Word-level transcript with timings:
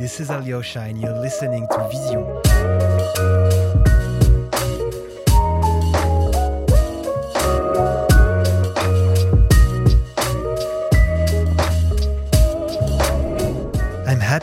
this 0.00 0.18
is 0.18 0.30
Alyosha 0.30 0.80
and 0.80 0.98
you're 0.98 1.20
listening 1.20 1.68
to 1.68 1.88
Vision. 1.92 3.79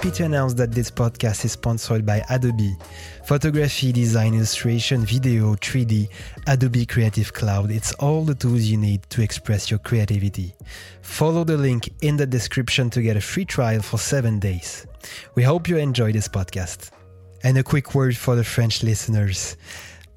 Happy 0.07 0.15
to 0.15 0.23
announce 0.23 0.53
that 0.53 0.71
this 0.71 0.89
podcast 0.89 1.43
is 1.43 1.51
sponsored 1.51 2.05
by 2.05 2.23
Adobe. 2.29 2.77
Photography, 3.25 3.91
design, 3.91 4.33
illustration, 4.33 5.05
video, 5.05 5.53
3D, 5.55 6.07
Adobe 6.47 6.85
Creative 6.85 7.33
Cloud. 7.33 7.71
It's 7.71 7.91
all 7.95 8.23
the 8.23 8.33
tools 8.33 8.61
you 8.61 8.77
need 8.77 9.03
to 9.09 9.21
express 9.21 9.69
your 9.69 9.79
creativity. 9.79 10.55
Follow 11.01 11.43
the 11.43 11.57
link 11.57 11.89
in 12.01 12.15
the 12.15 12.25
description 12.25 12.89
to 12.91 13.01
get 13.01 13.17
a 13.17 13.21
free 13.21 13.43
trial 13.43 13.81
for 13.81 13.97
seven 13.97 14.39
days. 14.39 14.87
We 15.35 15.43
hope 15.43 15.67
you 15.67 15.75
enjoy 15.75 16.13
this 16.13 16.29
podcast. 16.29 16.91
And 17.43 17.57
a 17.57 17.63
quick 17.63 17.93
word 17.93 18.15
for 18.15 18.37
the 18.37 18.45
French 18.45 18.83
listeners. 18.83 19.57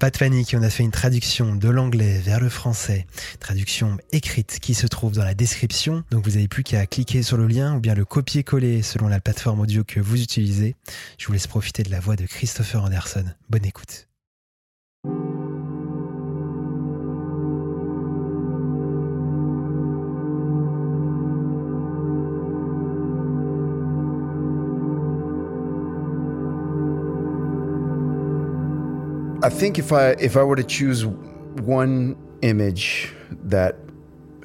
Pas 0.01 0.09
de 0.09 0.17
panique, 0.17 0.55
on 0.57 0.63
a 0.63 0.71
fait 0.71 0.81
une 0.81 0.89
traduction 0.89 1.53
de 1.53 1.69
l'anglais 1.69 2.17
vers 2.17 2.39
le 2.39 2.49
français, 2.49 3.05
traduction 3.39 3.99
écrite 4.11 4.57
qui 4.59 4.73
se 4.73 4.87
trouve 4.87 5.11
dans 5.11 5.23
la 5.23 5.35
description, 5.35 6.03
donc 6.09 6.25
vous 6.25 6.31
n'avez 6.31 6.47
plus 6.47 6.63
qu'à 6.63 6.87
cliquer 6.87 7.21
sur 7.21 7.37
le 7.37 7.45
lien 7.45 7.75
ou 7.75 7.79
bien 7.79 7.93
le 7.93 8.03
copier-coller 8.03 8.81
selon 8.81 9.07
la 9.09 9.19
plateforme 9.19 9.59
audio 9.59 9.83
que 9.83 9.99
vous 9.99 10.19
utilisez. 10.19 10.75
Je 11.19 11.27
vous 11.27 11.33
laisse 11.33 11.45
profiter 11.45 11.83
de 11.83 11.91
la 11.91 11.99
voix 11.99 12.15
de 12.15 12.25
Christopher 12.25 12.83
Anderson. 12.83 13.25
Bonne 13.51 13.63
écoute. 13.63 14.07
I 29.43 29.49
think 29.49 29.79
if 29.79 29.91
I 29.91 30.11
if 30.19 30.37
I 30.37 30.43
were 30.43 30.55
to 30.55 30.63
choose 30.63 31.05
one 31.05 32.15
image 32.43 33.11
that 33.43 33.75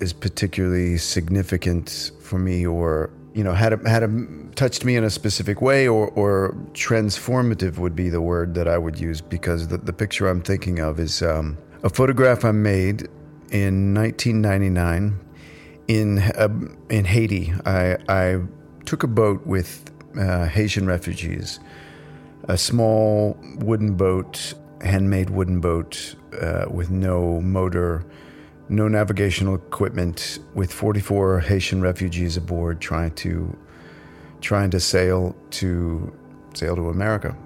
is 0.01 0.15
particularly 0.15 0.97
significant 0.97 2.13
for 2.21 2.39
me, 2.39 2.67
or 2.67 3.11
you 3.35 3.45
know, 3.45 3.53
had 3.53 3.75
a, 3.75 3.89
had 3.89 4.03
a, 4.03 4.27
touched 4.55 4.87
me 4.87 4.97
in 4.97 5.05
a 5.05 5.11
specific 5.11 5.61
way, 5.61 5.87
or 5.87 6.09
or 6.13 6.57
transformative 6.73 7.77
would 7.77 7.95
be 7.95 8.09
the 8.09 8.23
word 8.23 8.55
that 8.55 8.69
I 8.69 8.79
would 8.79 8.99
use 8.99 9.21
because 9.21 9.69
the, 9.69 9.77
the 9.77 9.93
picture 9.93 10.29
I'm 10.29 10.41
thinking 10.41 10.79
of 10.79 10.99
is 10.99 11.21
um, 11.21 11.59
a 11.83 11.91
photograph 11.91 12.43
I 12.43 12.53
made 12.53 13.03
in 13.51 13.93
1999 13.93 15.21
in 15.89 16.19
uh, 16.21 16.49
in 16.89 17.05
Haiti. 17.05 17.53
I 17.67 17.99
I 18.09 18.41
took 18.87 19.03
a 19.03 19.09
boat 19.09 19.47
with 19.47 19.91
uh, 20.19 20.47
Haitian 20.47 20.87
refugees, 20.87 21.61
a 22.45 22.57
small 22.57 23.37
wooden 23.59 23.95
boat 23.95 24.55
handmade 24.83 25.31
wooden 25.31 25.61
boat 25.61 26.15
uh, 26.41 26.67
with 26.71 26.91
no 26.91 27.41
motor, 27.41 28.05
no 28.69 28.89
navigational 28.89 29.55
equipment, 29.55 30.39
with 30.55 30.73
44 30.73 31.41
Haitian 31.41 31.81
refugees 31.81 32.37
aboard, 32.37 32.81
trying 32.81 33.13
to 33.17 33.57
trying 34.41 34.71
to 34.71 34.81
sail 34.81 35.35
to 35.51 36.15
sail 36.55 36.77
to 36.77 36.89
America. 36.89 37.37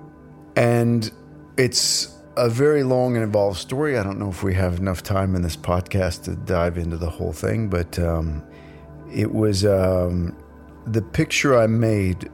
And 0.57 1.11
it's 1.57 2.17
a 2.37 2.49
very 2.49 2.83
long 2.83 3.17
and 3.17 3.25
involved 3.25 3.59
story. 3.59 3.99
I 3.99 4.03
don't 4.03 4.19
know 4.19 4.31
if 4.31 4.43
we 4.43 4.55
have 4.55 4.79
enough 4.79 5.03
time 5.03 5.35
in 5.35 5.43
this 5.43 5.57
podcast 5.57 6.25
to 6.25 6.37
dive 6.37 6.79
into 6.79 6.97
the 6.97 7.11
whole 7.11 7.33
thing, 7.33 7.69
but 7.69 7.99
um, 7.99 8.43
it 9.13 9.33
was 9.33 9.65
um, 9.65 10.37
the 10.87 11.03
picture 11.03 11.59
I 11.59 11.67
made 11.67 12.31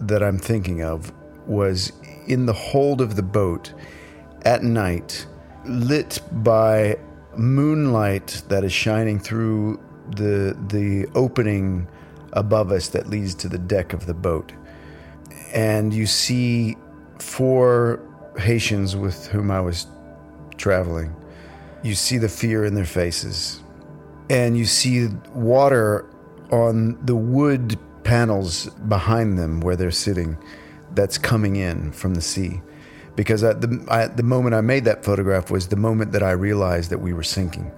that 0.00 0.22
I'm 0.22 0.38
thinking 0.38 0.82
of 0.82 1.12
was 1.46 1.92
in 2.26 2.46
the 2.46 2.52
hold 2.52 3.00
of 3.00 3.16
the 3.16 3.22
boat 3.22 3.72
at 4.42 4.62
night, 4.62 5.26
lit 5.64 6.20
by 6.30 6.98
moonlight 7.36 8.42
that 8.48 8.64
is 8.64 8.72
shining 8.72 9.18
through 9.18 9.80
the 10.16 10.56
the 10.68 11.06
opening 11.14 11.86
above 12.32 12.72
us 12.72 12.88
that 12.88 13.08
leads 13.08 13.34
to 13.34 13.48
the 13.48 13.58
deck 13.58 13.92
of 13.92 14.06
the 14.06 14.14
boat. 14.14 14.52
And 15.54 15.94
you 15.94 16.06
see 16.06 16.76
four 17.18 18.00
Haitians 18.38 18.96
with 18.96 19.26
whom 19.28 19.50
I 19.50 19.60
was 19.60 19.86
traveling. 20.56 21.14
You 21.82 21.94
see 21.94 22.18
the 22.18 22.28
fear 22.28 22.64
in 22.64 22.74
their 22.74 22.84
faces. 22.84 23.62
And 24.30 24.58
you 24.58 24.66
see 24.66 25.08
water 25.32 26.08
on 26.50 26.98
the 27.04 27.16
wood 27.16 27.78
panels 28.04 28.66
behind 28.88 29.38
them 29.38 29.60
where 29.60 29.76
they're 29.76 29.90
sitting 29.90 30.36
that's 30.94 31.18
coming 31.18 31.56
in 31.56 31.92
from 31.92 32.14
the 32.14 32.20
sea 32.20 32.60
because 33.18 33.42
at 33.42 33.60
the, 33.60 34.12
the 34.14 34.22
moment 34.22 34.54
I 34.54 34.60
made 34.60 34.84
that 34.84 35.04
photograph 35.04 35.50
was 35.50 35.66
the 35.66 35.76
moment 35.76 36.12
that 36.12 36.22
I 36.22 36.30
realized 36.30 36.90
that 36.90 36.98
we 36.98 37.12
were 37.12 37.24
sinking. 37.24 37.72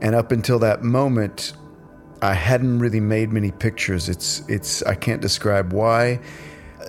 And 0.00 0.16
up 0.16 0.32
until 0.32 0.58
that 0.58 0.82
moment, 0.82 1.52
I 2.20 2.34
hadn't 2.34 2.80
really 2.80 2.98
made 2.98 3.32
many 3.32 3.52
pictures. 3.52 4.08
It's, 4.08 4.42
it's, 4.48 4.82
I 4.82 4.96
can't 4.96 5.22
describe 5.22 5.72
why. 5.72 6.18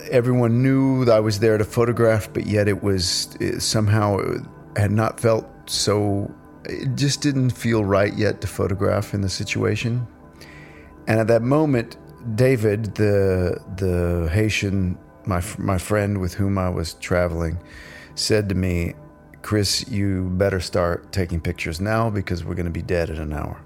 Everyone 0.10 0.64
knew 0.64 1.06
that 1.06 1.16
I 1.16 1.20
was 1.20 1.38
there 1.38 1.56
to 1.60 1.64
photograph, 1.64 2.34
but 2.34 2.48
yet 2.48 2.68
it 2.68 2.82
was 2.82 3.38
it 3.40 3.62
somehow 3.62 4.18
it 4.22 4.42
had 4.76 4.90
not 4.90 5.20
felt 5.20 5.48
so, 5.68 6.34
it 6.66 6.96
just 6.96 7.22
didn't 7.22 7.52
feel 7.52 7.86
right 7.86 8.16
yet 8.16 8.42
to 8.42 8.48
photograph 8.48 9.14
in 9.14 9.22
the 9.22 9.30
situation. 9.30 10.08
And 11.08 11.20
at 11.20 11.28
that 11.28 11.44
moment, 11.44 11.96
David, 12.34 12.96
the, 12.96 13.62
the 13.76 14.32
Haitian 14.34 14.98
my 15.28 15.44
my 15.58 15.78
friend 15.78 16.20
with 16.20 16.36
whom 16.36 16.58
I 16.58 16.70
was 16.70 16.94
traveling 16.96 17.60
said 18.16 18.50
to 18.50 18.56
me, 18.56 18.96
"Chris, 19.42 19.88
you 19.90 20.30
better 20.34 20.60
start 20.60 21.12
taking 21.12 21.42
pictures 21.42 21.80
now 21.82 22.10
because 22.10 22.44
we're 22.44 22.56
going 22.56 22.66
to 22.66 22.72
be 22.72 22.82
dead 22.82 23.10
in 23.10 23.18
an 23.18 23.34
hour." 23.34 23.62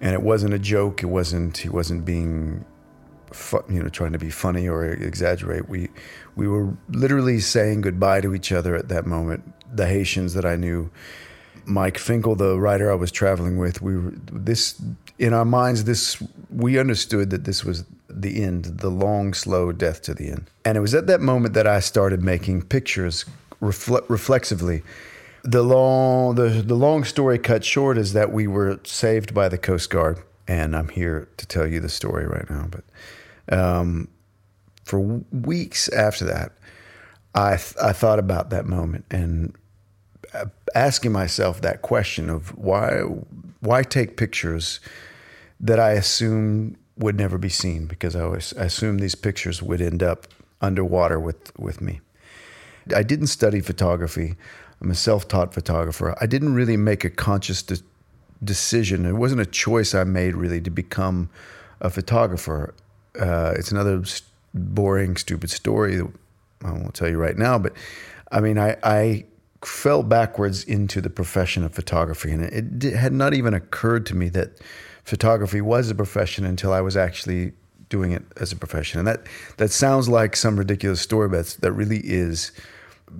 And 0.00 0.14
it 0.14 0.22
wasn't 0.22 0.54
a 0.54 0.58
joke. 0.58 1.02
It 1.02 1.06
wasn't. 1.06 1.58
He 1.58 1.68
wasn't 1.68 2.04
being, 2.04 2.64
fu- 3.32 3.64
you 3.68 3.82
know, 3.82 3.88
trying 3.88 4.12
to 4.12 4.18
be 4.18 4.30
funny 4.30 4.68
or 4.68 4.84
exaggerate. 4.84 5.68
We 5.68 5.88
we 6.34 6.48
were 6.48 6.76
literally 6.88 7.40
saying 7.40 7.82
goodbye 7.82 8.20
to 8.22 8.34
each 8.34 8.52
other 8.52 8.74
at 8.74 8.88
that 8.88 9.06
moment. 9.06 9.44
The 9.74 9.86
Haitians 9.86 10.34
that 10.34 10.44
I 10.44 10.56
knew. 10.56 10.90
Mike 11.64 11.96
Finkel, 11.96 12.34
the 12.34 12.58
writer 12.58 12.90
I 12.90 12.96
was 12.96 13.12
traveling 13.12 13.56
with, 13.56 13.80
we 13.80 13.96
were 13.96 14.12
this 14.32 14.82
in 15.20 15.32
our 15.32 15.44
minds. 15.44 15.84
This 15.84 16.20
we 16.50 16.76
understood 16.76 17.30
that 17.30 17.44
this 17.44 17.64
was 17.64 17.84
the 18.22 18.42
end, 18.42 18.64
the 18.64 18.88
long, 18.88 19.34
slow 19.34 19.72
death 19.72 20.02
to 20.02 20.14
the 20.14 20.28
end. 20.28 20.50
And 20.64 20.76
it 20.76 20.80
was 20.80 20.94
at 20.94 21.06
that 21.06 21.20
moment 21.20 21.54
that 21.54 21.66
I 21.66 21.80
started 21.80 22.22
making 22.22 22.62
pictures 22.62 23.24
refle- 23.60 24.08
reflexively. 24.08 24.82
The 25.44 25.62
long, 25.62 26.36
the, 26.36 26.48
the 26.48 26.74
long 26.74 27.04
story 27.04 27.38
cut 27.38 27.64
short 27.64 27.98
is 27.98 28.12
that 28.12 28.32
we 28.32 28.46
were 28.46 28.78
saved 28.84 29.34
by 29.34 29.48
the 29.48 29.58
Coast 29.58 29.90
Guard, 29.90 30.22
and 30.46 30.76
I'm 30.76 30.88
here 30.88 31.28
to 31.36 31.46
tell 31.46 31.66
you 31.66 31.80
the 31.80 31.88
story 31.88 32.26
right 32.26 32.48
now. 32.48 32.68
But 32.70 33.56
um, 33.56 34.08
for 34.84 35.00
weeks 35.00 35.88
after 35.88 36.24
that, 36.26 36.52
I 37.34 37.56
th- 37.56 37.74
I 37.82 37.92
thought 37.92 38.18
about 38.18 38.50
that 38.50 38.66
moment 38.66 39.04
and 39.10 39.56
asking 40.74 41.12
myself 41.12 41.60
that 41.62 41.82
question 41.82 42.30
of 42.30 42.56
why 42.56 43.00
why 43.60 43.82
take 43.82 44.16
pictures 44.16 44.80
that 45.60 45.78
I 45.78 45.92
assumed 45.92 46.76
would 47.02 47.16
never 47.16 47.38
be 47.38 47.48
seen 47.48 47.86
because 47.86 48.14
I, 48.16 48.26
I 48.26 48.64
assumed 48.64 49.00
these 49.00 49.14
pictures 49.14 49.62
would 49.62 49.80
end 49.80 50.02
up 50.02 50.26
underwater 50.60 51.18
with, 51.18 51.56
with 51.58 51.80
me. 51.80 52.00
I 52.94 53.02
didn't 53.02 53.28
study 53.28 53.60
photography. 53.60 54.36
I'm 54.80 54.90
a 54.90 54.94
self 54.94 55.28
taught 55.28 55.54
photographer. 55.54 56.16
I 56.20 56.26
didn't 56.26 56.54
really 56.54 56.76
make 56.76 57.04
a 57.04 57.10
conscious 57.10 57.62
de- 57.62 57.78
decision. 58.42 59.06
It 59.06 59.12
wasn't 59.12 59.40
a 59.40 59.46
choice 59.46 59.94
I 59.94 60.04
made 60.04 60.34
really 60.34 60.60
to 60.60 60.70
become 60.70 61.30
a 61.80 61.90
photographer. 61.90 62.74
Uh, 63.18 63.54
it's 63.56 63.70
another 63.70 64.02
boring, 64.54 65.16
stupid 65.16 65.50
story 65.50 66.02
I 66.64 66.72
won't 66.72 66.94
tell 66.94 67.08
you 67.08 67.18
right 67.18 67.36
now, 67.36 67.58
but 67.58 67.72
I 68.30 68.40
mean, 68.40 68.58
I, 68.58 68.76
I 68.82 69.24
fell 69.64 70.02
backwards 70.02 70.64
into 70.64 71.00
the 71.00 71.10
profession 71.10 71.64
of 71.64 71.74
photography, 71.74 72.30
and 72.30 72.42
it, 72.42 72.84
it 72.84 72.96
had 72.96 73.12
not 73.12 73.34
even 73.34 73.54
occurred 73.54 74.06
to 74.06 74.16
me 74.16 74.28
that 74.30 74.58
photography 75.04 75.60
was 75.60 75.90
a 75.90 75.94
profession 75.94 76.44
until 76.44 76.72
I 76.72 76.80
was 76.80 76.96
actually 76.96 77.52
doing 77.88 78.12
it 78.12 78.22
as 78.38 78.52
a 78.52 78.56
profession. 78.56 78.98
And 78.98 79.08
that 79.08 79.26
that 79.58 79.70
sounds 79.70 80.08
like 80.08 80.36
some 80.36 80.58
ridiculous 80.58 81.00
story, 81.00 81.28
but 81.28 81.56
that 81.60 81.72
really 81.72 82.00
is 82.04 82.52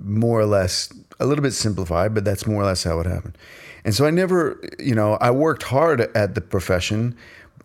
more 0.03 0.39
or 0.39 0.45
less 0.45 0.91
a 1.19 1.25
little 1.25 1.43
bit 1.43 1.53
simplified, 1.53 2.13
but 2.13 2.25
that's 2.25 2.47
more 2.47 2.63
or 2.63 2.65
less 2.65 2.83
how 2.83 2.99
it 2.99 3.05
happened. 3.05 3.37
And 3.85 3.93
so 3.93 4.05
I 4.05 4.09
never, 4.09 4.59
you 4.79 4.95
know, 4.95 5.17
I 5.21 5.31
worked 5.31 5.63
hard 5.63 6.01
at 6.01 6.35
the 6.35 6.41
profession. 6.41 7.15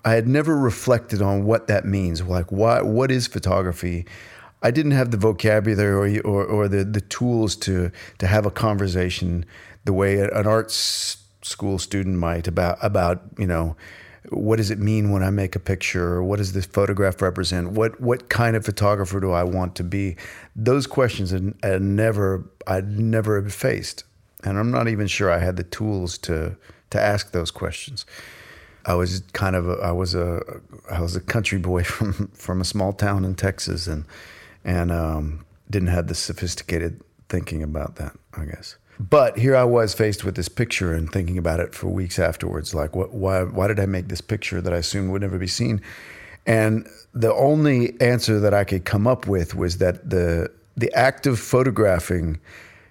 I 0.04 0.12
had 0.12 0.28
never 0.28 0.56
reflected 0.56 1.22
on 1.22 1.44
what 1.44 1.66
that 1.68 1.84
means. 1.84 2.22
Like, 2.22 2.50
why? 2.52 2.82
What 2.82 3.10
is 3.10 3.26
photography? 3.26 4.06
I 4.62 4.70
didn't 4.70 4.92
have 4.92 5.10
the 5.10 5.16
vocabulary 5.16 6.20
or, 6.20 6.44
or, 6.44 6.64
or 6.64 6.68
the, 6.68 6.84
the 6.84 7.00
tools 7.00 7.56
to 7.56 7.90
to 8.18 8.26
have 8.26 8.44
a 8.44 8.50
conversation 8.50 9.44
the 9.84 9.92
way 9.92 10.20
an 10.20 10.46
arts 10.46 11.18
school 11.42 11.78
student 11.78 12.18
might 12.18 12.46
about 12.48 12.78
about 12.82 13.22
you 13.38 13.46
know 13.46 13.76
what 14.30 14.56
does 14.56 14.70
it 14.70 14.78
mean 14.78 15.10
when 15.10 15.22
I 15.22 15.30
make 15.30 15.56
a 15.56 15.60
picture? 15.60 16.22
What 16.22 16.36
does 16.36 16.52
this 16.52 16.66
photograph 16.66 17.22
represent? 17.22 17.70
What 17.70 18.00
what 18.00 18.28
kind 18.28 18.56
of 18.56 18.64
photographer 18.64 19.20
do 19.20 19.32
I 19.32 19.44
want 19.44 19.74
to 19.76 19.84
be? 19.84 20.16
Those 20.54 20.86
questions 20.86 21.32
I 21.32 21.78
never 21.78 22.44
I'd 22.66 22.88
never 22.88 23.42
faced, 23.48 24.04
and 24.44 24.58
I'm 24.58 24.70
not 24.70 24.88
even 24.88 25.06
sure 25.06 25.30
I 25.30 25.38
had 25.38 25.56
the 25.56 25.64
tools 25.64 26.18
to 26.18 26.56
to 26.90 27.00
ask 27.00 27.32
those 27.32 27.50
questions. 27.50 28.06
I 28.84 28.94
was 28.94 29.22
kind 29.32 29.54
of 29.56 29.68
a, 29.68 29.74
I 29.74 29.92
was 29.92 30.14
a 30.14 30.40
I 30.90 31.00
was 31.00 31.16
a 31.16 31.20
country 31.20 31.58
boy 31.58 31.82
from 31.94 32.28
from 32.28 32.60
a 32.60 32.64
small 32.64 32.92
town 32.92 33.24
in 33.24 33.34
Texas, 33.34 33.86
and 33.86 34.04
and 34.64 34.92
um, 34.92 35.44
didn't 35.70 35.88
have 35.88 36.08
the 36.08 36.14
sophisticated 36.14 37.00
thinking 37.28 37.62
about 37.62 37.96
that, 37.96 38.16
I 38.34 38.44
guess. 38.44 38.76
But 39.00 39.38
here 39.38 39.54
I 39.54 39.64
was 39.64 39.94
faced 39.94 40.24
with 40.24 40.34
this 40.34 40.48
picture 40.48 40.92
and 40.92 41.10
thinking 41.10 41.38
about 41.38 41.60
it 41.60 41.74
for 41.74 41.88
weeks 41.88 42.18
afterwards. 42.18 42.74
Like, 42.74 42.96
what, 42.96 43.12
why, 43.12 43.44
why 43.44 43.68
did 43.68 43.78
I 43.78 43.86
make 43.86 44.08
this 44.08 44.20
picture 44.20 44.60
that 44.60 44.72
I 44.72 44.78
assumed 44.78 45.12
would 45.12 45.22
never 45.22 45.38
be 45.38 45.46
seen? 45.46 45.80
And 46.46 46.88
the 47.12 47.32
only 47.34 48.00
answer 48.00 48.40
that 48.40 48.54
I 48.54 48.64
could 48.64 48.84
come 48.84 49.06
up 49.06 49.26
with 49.26 49.54
was 49.54 49.78
that 49.78 50.10
the 50.10 50.50
the 50.76 50.92
act 50.94 51.26
of 51.26 51.40
photographing, 51.40 52.38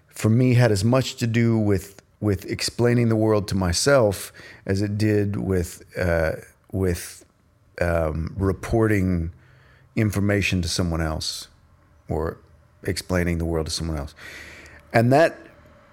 for 0.09 0.29
me, 0.29 0.53
had 0.53 0.71
as 0.71 0.83
much 0.83 1.15
to 1.15 1.27
do 1.27 1.57
with 1.57 2.01
with 2.19 2.45
explaining 2.45 3.09
the 3.09 3.15
world 3.15 3.47
to 3.47 3.55
myself 3.55 4.31
as 4.65 4.81
it 4.81 4.97
did 4.97 5.37
with 5.37 5.83
uh, 5.97 6.33
with 6.71 7.25
um, 7.81 8.33
reporting 8.37 9.31
information 9.95 10.61
to 10.61 10.67
someone 10.67 11.01
else 11.01 11.47
or 12.09 12.37
explaining 12.83 13.39
the 13.39 13.45
world 13.45 13.65
to 13.65 13.71
someone 13.71 13.97
else. 13.97 14.13
And 14.93 15.11
that 15.11 15.46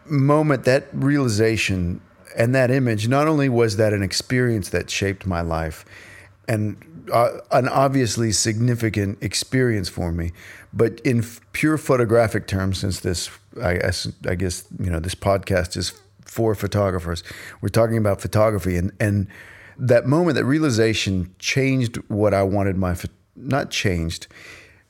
moment, 0.07 0.65
that 0.65 0.89
realization, 0.93 2.01
and 2.37 2.55
that 2.55 2.71
image, 2.71 3.09
not 3.09 3.29
only 3.29 3.49
was 3.49 3.77
that 3.77 3.93
an 3.93 4.03
experience 4.03 4.71
that 4.71 4.91
shaped 4.91 5.27
my 5.27 5.41
life 5.41 5.85
and 6.49 6.77
uh, 7.13 7.39
an 7.53 7.69
obviously 7.69 8.33
significant 8.33 9.23
experience 9.23 9.89
for 9.89 10.13
me, 10.13 10.33
but 10.73 11.01
in 11.01 11.19
f- 11.19 11.41
pure 11.53 11.79
photographic 11.79 12.47
terms, 12.47 12.79
since 12.79 13.01
this, 13.01 13.31
I 13.63 13.75
guess, 13.75 14.09
I 14.27 14.35
guess, 14.35 14.65
you 14.79 14.91
know, 14.91 15.01
this 15.01 15.15
podcast 15.15 15.77
is 15.77 15.93
for 16.25 16.55
photographers, 16.55 17.23
we're 17.61 17.69
talking 17.69 17.97
about 17.97 18.21
photography, 18.21 18.77
and 18.77 18.93
and 18.99 19.29
that 19.79 20.07
moment, 20.07 20.37
that 20.37 20.45
realization, 20.45 21.35
changed 21.39 21.97
what 22.09 22.33
I 22.33 22.43
wanted 22.43 22.77
my, 22.77 22.97
not 23.37 23.71
changed, 23.71 24.29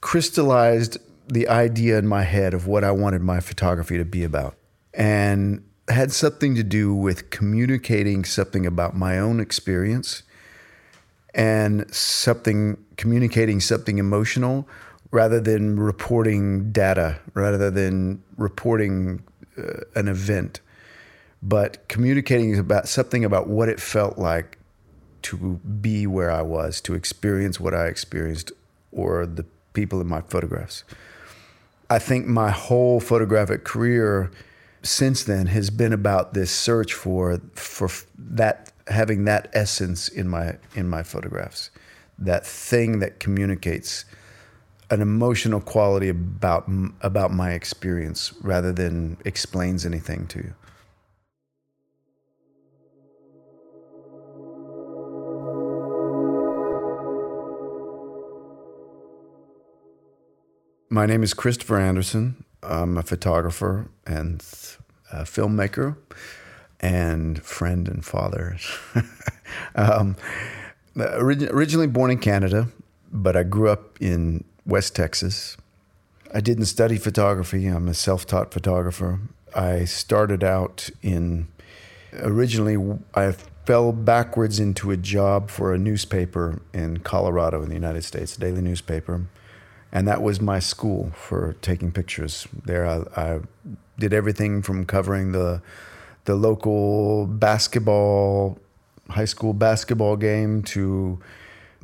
crystallized 0.00 0.98
the 1.28 1.48
idea 1.48 1.98
in 1.98 2.06
my 2.06 2.22
head 2.22 2.54
of 2.54 2.66
what 2.66 2.84
I 2.84 2.90
wanted 2.90 3.22
my 3.22 3.40
photography 3.40 3.96
to 3.96 4.04
be 4.04 4.24
about. 4.24 4.56
And 4.96 5.64
had 5.88 6.12
something 6.12 6.54
to 6.54 6.62
do 6.62 6.94
with 6.94 7.30
communicating 7.30 8.24
something 8.24 8.64
about 8.64 8.96
my 8.96 9.18
own 9.18 9.40
experience 9.40 10.22
and 11.34 11.92
something 11.92 12.78
communicating 12.96 13.60
something 13.60 13.98
emotional 13.98 14.68
rather 15.10 15.40
than 15.40 15.78
reporting 15.78 16.70
data 16.72 17.18
rather 17.34 17.70
than 17.70 18.22
reporting 18.36 19.22
uh, 19.58 19.80
an 19.94 20.08
event. 20.08 20.60
But 21.42 21.86
communicating 21.88 22.58
about 22.58 22.88
something 22.88 23.24
about 23.24 23.48
what 23.48 23.68
it 23.68 23.78
felt 23.78 24.16
like 24.16 24.58
to 25.22 25.60
be 25.80 26.06
where 26.06 26.30
I 26.30 26.42
was 26.42 26.80
to 26.82 26.94
experience 26.94 27.60
what 27.60 27.74
I 27.74 27.86
experienced 27.86 28.52
or 28.92 29.26
the 29.26 29.44
people 29.72 30.00
in 30.00 30.06
my 30.06 30.22
photographs. 30.22 30.84
I 31.90 31.98
think 31.98 32.26
my 32.26 32.50
whole 32.50 33.00
photographic 33.00 33.64
career 33.64 34.30
since 34.84 35.24
then 35.24 35.46
has 35.46 35.70
been 35.70 35.92
about 35.92 36.34
this 36.34 36.50
search 36.50 36.92
for 36.92 37.40
for 37.54 37.88
that 38.18 38.70
having 38.86 39.24
that 39.24 39.50
essence 39.54 40.08
in 40.08 40.28
my 40.28 40.58
in 40.74 40.88
my 40.88 41.02
photographs, 41.02 41.70
that 42.18 42.46
thing 42.46 42.98
that 42.98 43.18
communicates 43.18 44.04
an 44.90 45.00
emotional 45.00 45.60
quality 45.60 46.10
about 46.10 46.68
about 47.00 47.32
my 47.32 47.52
experience 47.52 48.34
rather 48.42 48.72
than 48.72 49.16
explains 49.24 49.86
anything 49.86 50.26
to 50.26 50.38
you. 50.38 50.54
My 60.90 61.06
name 61.06 61.24
is 61.24 61.34
Christopher 61.34 61.80
Anderson. 61.80 62.43
I'm 62.66 62.96
a 62.96 63.02
photographer 63.02 63.88
and 64.06 64.40
a 65.12 65.22
filmmaker 65.22 65.96
and 66.80 67.42
friend 67.42 67.88
and 67.88 68.04
father. 68.04 68.56
um, 69.74 70.16
originally 70.96 71.86
born 71.86 72.10
in 72.10 72.18
Canada, 72.18 72.68
but 73.12 73.36
I 73.36 73.42
grew 73.42 73.68
up 73.68 74.00
in 74.00 74.44
West 74.66 74.94
Texas. 74.94 75.56
I 76.32 76.40
didn't 76.40 76.66
study 76.66 76.96
photography. 76.96 77.66
I'm 77.66 77.88
a 77.88 77.94
self 77.94 78.26
taught 78.26 78.52
photographer. 78.52 79.20
I 79.54 79.84
started 79.84 80.42
out 80.42 80.90
in, 81.00 81.48
originally, 82.14 82.98
I 83.14 83.32
fell 83.66 83.92
backwards 83.92 84.58
into 84.58 84.90
a 84.90 84.96
job 84.96 85.48
for 85.48 85.72
a 85.72 85.78
newspaper 85.78 86.60
in 86.72 86.98
Colorado 86.98 87.62
in 87.62 87.68
the 87.68 87.74
United 87.74 88.02
States, 88.02 88.36
a 88.36 88.40
daily 88.40 88.60
newspaper 88.60 89.26
and 89.94 90.08
that 90.08 90.20
was 90.20 90.40
my 90.40 90.58
school 90.58 91.12
for 91.14 91.54
taking 91.62 91.92
pictures. 91.92 92.46
There, 92.64 92.84
I, 92.84 93.04
I, 93.16 93.40
did 93.96 94.12
everything 94.12 94.60
from 94.60 94.84
covering 94.84 95.30
the 95.30 95.62
the 96.24 96.34
local 96.34 97.26
basketball, 97.26 98.58
high 99.08 99.24
school 99.24 99.52
basketball 99.52 100.16
game 100.16 100.62
to 100.62 101.20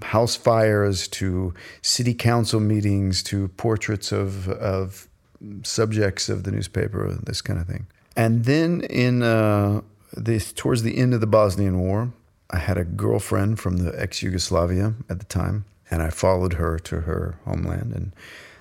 house 0.02 0.34
fires 0.34 1.06
to 1.06 1.54
city 1.82 2.14
council 2.14 2.58
meetings 2.58 3.22
to 3.22 3.46
portraits 3.48 4.10
of 4.10 4.48
of 4.48 5.06
subjects 5.62 6.28
of 6.28 6.42
the 6.42 6.50
newspaper, 6.50 7.16
this 7.22 7.40
kind 7.40 7.60
of 7.60 7.66
thing. 7.68 7.86
And 8.16 8.44
then 8.44 8.80
in 8.90 9.22
uh, 9.22 9.82
this 10.16 10.52
towards 10.52 10.82
the 10.82 10.98
end 10.98 11.14
of 11.14 11.20
the 11.20 11.28
Bosnian 11.28 11.78
War, 11.78 12.12
I 12.50 12.58
had 12.58 12.76
a 12.76 12.84
girlfriend 12.84 13.60
from 13.60 13.76
the 13.76 13.92
ex 14.00 14.20
Yugoslavia 14.20 14.94
at 15.08 15.20
the 15.20 15.26
time 15.26 15.64
and 15.90 16.02
I 16.02 16.10
followed 16.10 16.54
her 16.54 16.78
to 16.78 17.00
her 17.02 17.38
homeland. 17.44 17.92
And 17.94 18.12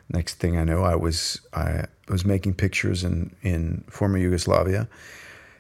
next 0.10 0.36
thing 0.36 0.58
I 0.58 0.64
know, 0.64 0.84
I 0.84 0.96
was 0.96 1.42
I 1.54 1.86
was 2.08 2.26
making 2.26 2.56
pictures 2.56 3.04
in 3.04 3.36
in 3.42 3.84
former 3.90 4.18
Yugoslavia 4.18 4.88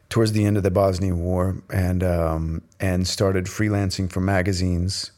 towards 0.10 0.31
the 0.31 0.44
end 0.45 0.57
of 0.57 0.63
the 0.63 0.71
Bosnian 0.71 1.21
War, 1.21 1.62
and 1.71 2.04
um, 2.04 2.62
and 2.80 3.07
started 3.07 3.45
freelancing 3.45 4.11
for 4.11 4.21
magazines 4.21 5.11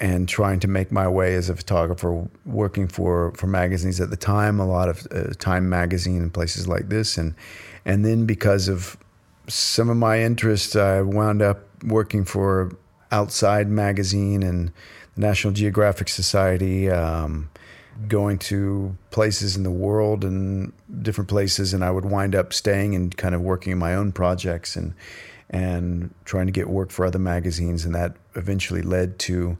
and 0.00 0.28
trying 0.28 0.58
to 0.58 0.66
make 0.66 0.90
my 0.90 1.06
way 1.06 1.36
as 1.36 1.48
a 1.48 1.54
photographer, 1.54 2.28
working 2.44 2.88
for 2.88 3.32
for 3.36 3.46
magazines 3.46 4.00
at 4.00 4.10
the 4.10 4.16
time, 4.16 4.58
a 4.58 4.66
lot 4.66 4.88
of 4.88 5.06
uh, 5.12 5.32
Time 5.38 5.68
magazine 5.68 6.20
and 6.20 6.34
places 6.34 6.66
like 6.66 6.88
this, 6.88 7.16
and 7.16 7.34
and 7.84 8.04
then 8.04 8.26
because 8.26 8.68
of 8.68 8.96
some 9.46 9.88
of 9.90 9.96
my 9.96 10.20
interests, 10.20 10.74
I 10.74 11.02
wound 11.02 11.42
up 11.42 11.60
working 11.84 12.24
for 12.24 12.76
Outside 13.12 13.68
magazine 13.68 14.42
and 14.42 14.72
National 15.16 15.52
Geographic 15.52 16.08
Society, 16.08 16.90
um, 16.90 17.50
going 18.08 18.38
to 18.38 18.96
places 19.10 19.56
in 19.56 19.62
the 19.62 19.70
world 19.70 20.24
and 20.24 20.72
different 21.02 21.28
places, 21.28 21.72
and 21.72 21.84
I 21.84 21.90
would 21.90 22.04
wind 22.04 22.34
up 22.34 22.52
staying 22.52 22.94
and 22.94 23.16
kind 23.16 23.34
of 23.34 23.40
working 23.40 23.72
in 23.72 23.78
my 23.78 23.94
own 23.94 24.12
projects 24.12 24.76
and 24.76 24.94
and 25.50 26.12
trying 26.24 26.46
to 26.46 26.52
get 26.52 26.68
work 26.68 26.90
for 26.90 27.04
other 27.04 27.18
magazines, 27.18 27.84
and 27.84 27.94
that 27.94 28.16
eventually 28.34 28.82
led 28.82 29.18
to 29.20 29.56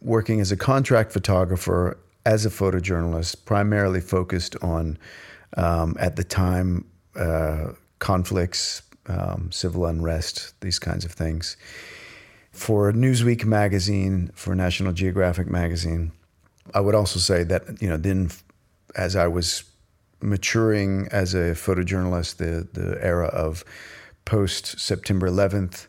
working 0.00 0.40
as 0.40 0.50
a 0.52 0.56
contract 0.56 1.12
photographer 1.12 1.98
as 2.24 2.46
a 2.46 2.50
photojournalist, 2.50 3.44
primarily 3.44 4.00
focused 4.00 4.56
on 4.62 4.96
um, 5.58 5.96
at 6.00 6.16
the 6.16 6.24
time 6.24 6.86
uh, 7.16 7.72
conflicts, 7.98 8.82
um, 9.06 9.50
civil 9.52 9.84
unrest, 9.84 10.58
these 10.60 10.78
kinds 10.78 11.04
of 11.04 11.12
things 11.12 11.56
for 12.54 12.92
Newsweek 12.92 13.44
magazine, 13.44 14.30
for 14.34 14.54
National 14.54 14.92
Geographic 14.92 15.48
magazine. 15.48 16.12
I 16.72 16.80
would 16.80 16.94
also 16.94 17.18
say 17.18 17.42
that, 17.42 17.82
you 17.82 17.88
know, 17.88 17.96
then 17.96 18.30
as 18.94 19.16
I 19.16 19.26
was 19.26 19.64
maturing 20.22 21.08
as 21.10 21.34
a 21.34 21.52
photojournalist, 21.52 22.36
the, 22.36 22.66
the 22.72 22.96
era 23.04 23.26
of 23.26 23.64
post 24.24 24.78
September 24.78 25.28
11th, 25.28 25.88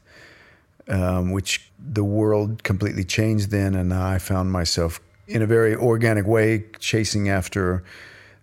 um, 0.88 1.32
which 1.32 1.72
the 1.80 2.04
world 2.04 2.64
completely 2.64 3.04
changed 3.04 3.52
then, 3.52 3.76
and 3.76 3.94
I 3.94 4.18
found 4.18 4.52
myself 4.52 5.00
in 5.28 5.42
a 5.44 5.48
very 5.48 5.76
organic 5.76 6.26
way 6.26 6.66
chasing 6.80 7.30
after 7.30 7.84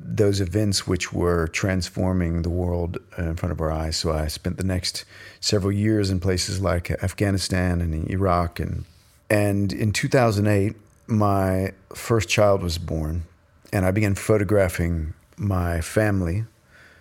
those 0.04 0.40
events 0.40 0.86
which 0.86 1.12
were 1.12 1.46
transforming 1.48 2.42
the 2.42 2.50
world 2.50 2.98
in 3.16 3.36
front 3.36 3.52
of 3.52 3.60
our 3.60 3.70
eyes. 3.70 3.96
So 3.96 4.12
I 4.12 4.26
spent 4.26 4.56
the 4.56 4.64
next 4.64 5.04
several 5.40 5.72
years 5.72 6.10
in 6.10 6.20
places 6.20 6.60
like 6.60 6.90
Afghanistan 6.90 7.80
and 7.80 8.10
Iraq, 8.10 8.60
and 8.60 8.84
and 9.30 9.72
in 9.72 9.92
2008, 9.92 10.76
my 11.06 11.72
first 11.94 12.28
child 12.28 12.62
was 12.62 12.78
born, 12.78 13.24
and 13.72 13.86
I 13.86 13.90
began 13.90 14.14
photographing 14.14 15.14
my 15.36 15.80
family, 15.80 16.44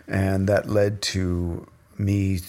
and 0.08 0.48
that 0.48 0.70
led 0.70 1.02
to 1.14 1.68
me 1.98 2.40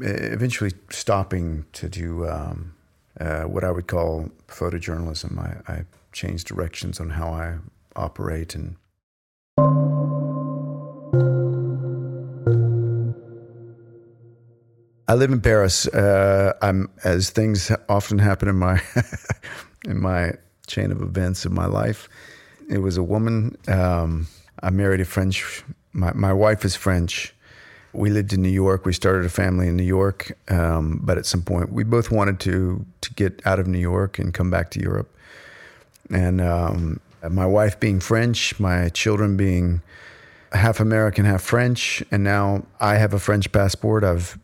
eventually 0.00 0.72
stopping 0.90 1.64
to 1.72 1.88
do 1.88 2.28
um, 2.28 2.74
uh, 3.20 3.42
what 3.42 3.64
I 3.64 3.70
would 3.70 3.86
call 3.86 4.30
photojournalism. 4.48 5.38
I, 5.38 5.72
I 5.72 5.84
changed 6.12 6.46
directions 6.46 6.98
on 7.00 7.10
how 7.10 7.28
I 7.28 7.58
operate 7.94 8.54
and. 8.54 8.76
I 9.58 9.62
live 15.14 15.32
in 15.32 15.40
Paris. 15.40 15.86
Uh, 15.86 16.52
I'm 16.60 16.90
as 17.04 17.30
things 17.30 17.72
often 17.88 18.18
happen 18.18 18.48
in 18.48 18.56
my 18.56 18.82
in 19.86 19.98
my 19.98 20.32
chain 20.66 20.92
of 20.92 21.00
events 21.00 21.46
in 21.46 21.54
my 21.54 21.64
life. 21.64 22.08
It 22.68 22.78
was 22.78 22.98
a 22.98 23.02
woman. 23.02 23.56
Um, 23.66 24.26
I 24.62 24.68
married 24.68 25.00
a 25.00 25.06
French. 25.06 25.64
My 25.94 26.12
my 26.12 26.34
wife 26.34 26.64
is 26.66 26.76
French. 26.76 27.34
We 27.94 28.10
lived 28.10 28.34
in 28.34 28.42
New 28.42 28.50
York. 28.50 28.84
We 28.84 28.92
started 28.92 29.24
a 29.24 29.30
family 29.30 29.68
in 29.68 29.76
New 29.76 29.84
York, 29.84 30.36
um, 30.50 31.00
but 31.02 31.16
at 31.16 31.24
some 31.24 31.40
point 31.40 31.72
we 31.72 31.82
both 31.82 32.10
wanted 32.10 32.40
to 32.40 32.84
to 33.00 33.14
get 33.14 33.40
out 33.46 33.58
of 33.58 33.66
New 33.66 33.78
York 33.78 34.18
and 34.18 34.34
come 34.34 34.50
back 34.50 34.70
to 34.72 34.80
Europe. 34.80 35.08
And 36.10 36.42
um, 36.42 37.00
my 37.28 37.46
wife 37.46 37.78
being 37.80 38.00
French, 38.00 38.58
my 38.58 38.88
children 38.90 39.36
being 39.36 39.82
half 40.52 40.80
American, 40.80 41.24
half 41.24 41.42
French, 41.42 42.02
and 42.10 42.24
now 42.24 42.64
I 42.80 42.96
have 42.96 43.12
a 43.14 43.18
French 43.18 43.50
passport. 43.52 44.04
I've 44.04 44.38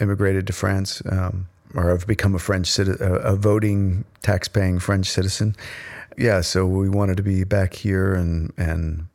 immigrated 0.00 0.46
to 0.46 0.52
France, 0.52 1.02
um, 1.10 1.48
or 1.74 1.92
I've 1.92 2.06
become 2.06 2.34
a 2.34 2.38
French 2.38 2.68
citizen, 2.68 2.98
a 3.00 3.36
voting, 3.36 4.04
tax-paying 4.22 4.78
French 4.78 5.06
citizen. 5.06 5.56
Yeah, 6.16 6.40
so 6.40 6.66
we 6.66 6.88
wanted 6.88 7.16
to 7.18 7.22
be 7.22 7.44
back 7.44 7.74
here 7.74 8.14
and 8.14 8.52
and 8.56 9.08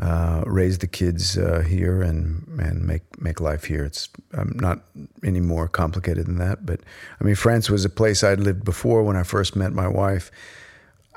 uh, 0.00 0.42
raise 0.46 0.78
the 0.78 0.86
kids 0.86 1.36
uh, 1.36 1.60
here 1.66 2.02
and 2.02 2.46
and 2.60 2.86
make 2.86 3.02
make 3.20 3.40
life 3.40 3.64
here. 3.64 3.84
It's 3.84 4.08
um, 4.34 4.56
not 4.60 4.80
any 5.24 5.40
more 5.40 5.68
complicated 5.68 6.26
than 6.26 6.38
that. 6.38 6.64
But 6.64 6.80
I 7.20 7.24
mean, 7.24 7.34
France 7.34 7.70
was 7.70 7.84
a 7.84 7.90
place 7.90 8.22
I'd 8.24 8.40
lived 8.40 8.64
before 8.64 9.02
when 9.02 9.16
I 9.16 9.22
first 9.22 9.56
met 9.56 9.72
my 9.72 9.88
wife. 9.88 10.30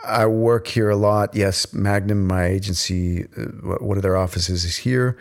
I 0.06 0.26
work 0.26 0.68
here 0.68 0.90
a 0.90 0.96
lot. 0.96 1.36
Yes, 1.36 1.74
Magnum, 1.74 2.28
my 2.28 2.46
agency, 2.46 3.26
uh, 3.38 3.76
one 3.80 3.98
of 3.98 4.04
their 4.04 4.18
offices 4.18 4.64
is 4.64 4.78
here. 4.78 5.18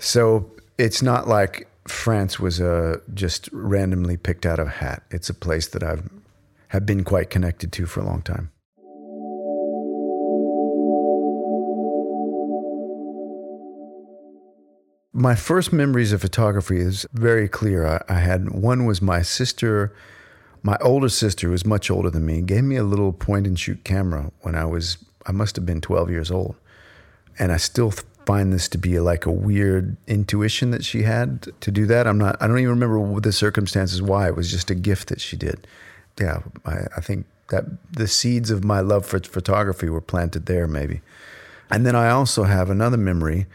So 0.00 0.50
it's 0.78 1.02
not 1.02 1.28
like 1.28 1.68
France 1.86 2.38
was 2.38 2.60
uh, 2.60 2.98
just 3.14 3.48
randomly 3.52 4.16
picked 4.16 4.46
out 4.46 4.58
of 4.58 4.68
a 4.68 4.70
hat. 4.70 5.02
It's 5.10 5.28
a 5.28 5.34
place 5.34 5.66
that 5.68 5.82
I've 5.82 6.08
have 6.68 6.84
been 6.84 7.02
quite 7.02 7.30
connected 7.30 7.72
to 7.72 7.86
for 7.86 8.00
a 8.00 8.04
long 8.04 8.20
time. 8.22 8.50
My 15.14 15.34
first 15.34 15.72
memories 15.72 16.12
of 16.12 16.20
photography 16.20 16.78
is 16.78 17.06
very 17.12 17.48
clear. 17.48 17.86
I, 17.86 18.02
I 18.08 18.18
had 18.20 18.50
one 18.50 18.84
was 18.84 19.00
my 19.00 19.22
sister 19.22 19.94
my 20.62 20.76
older 20.80 21.08
sister, 21.08 21.46
who 21.46 21.52
was 21.52 21.64
much 21.64 21.90
older 21.90 22.10
than 22.10 22.26
me, 22.26 22.40
gave 22.42 22.64
me 22.64 22.76
a 22.76 22.84
little 22.84 23.12
point 23.12 23.46
and 23.46 23.58
shoot 23.58 23.84
camera 23.84 24.30
when 24.42 24.54
I 24.54 24.64
was, 24.64 24.98
I 25.26 25.32
must 25.32 25.56
have 25.56 25.66
been 25.66 25.80
12 25.80 26.10
years 26.10 26.30
old. 26.30 26.56
And 27.38 27.52
I 27.52 27.56
still 27.56 27.92
find 28.26 28.52
this 28.52 28.68
to 28.68 28.78
be 28.78 29.00
like 29.00 29.24
a 29.24 29.32
weird 29.32 29.96
intuition 30.06 30.70
that 30.72 30.84
she 30.84 31.02
had 31.02 31.48
to 31.60 31.70
do 31.70 31.86
that. 31.86 32.06
I'm 32.06 32.18
not, 32.18 32.36
I 32.40 32.46
don't 32.46 32.58
even 32.58 32.78
remember 32.78 33.20
the 33.20 33.32
circumstances 33.32 34.02
why. 34.02 34.28
It 34.28 34.36
was 34.36 34.50
just 34.50 34.70
a 34.70 34.74
gift 34.74 35.08
that 35.08 35.20
she 35.20 35.36
did. 35.36 35.66
Yeah, 36.20 36.40
I, 36.66 36.80
I 36.96 37.00
think 37.00 37.26
that 37.48 37.64
the 37.92 38.06
seeds 38.06 38.50
of 38.50 38.64
my 38.64 38.80
love 38.80 39.06
for 39.06 39.18
photography 39.20 39.88
were 39.88 40.00
planted 40.00 40.46
there, 40.46 40.66
maybe. 40.66 41.00
And 41.70 41.86
then 41.86 41.96
I 41.96 42.10
also 42.10 42.44
have 42.44 42.70
another 42.70 42.96
memory 42.96 43.46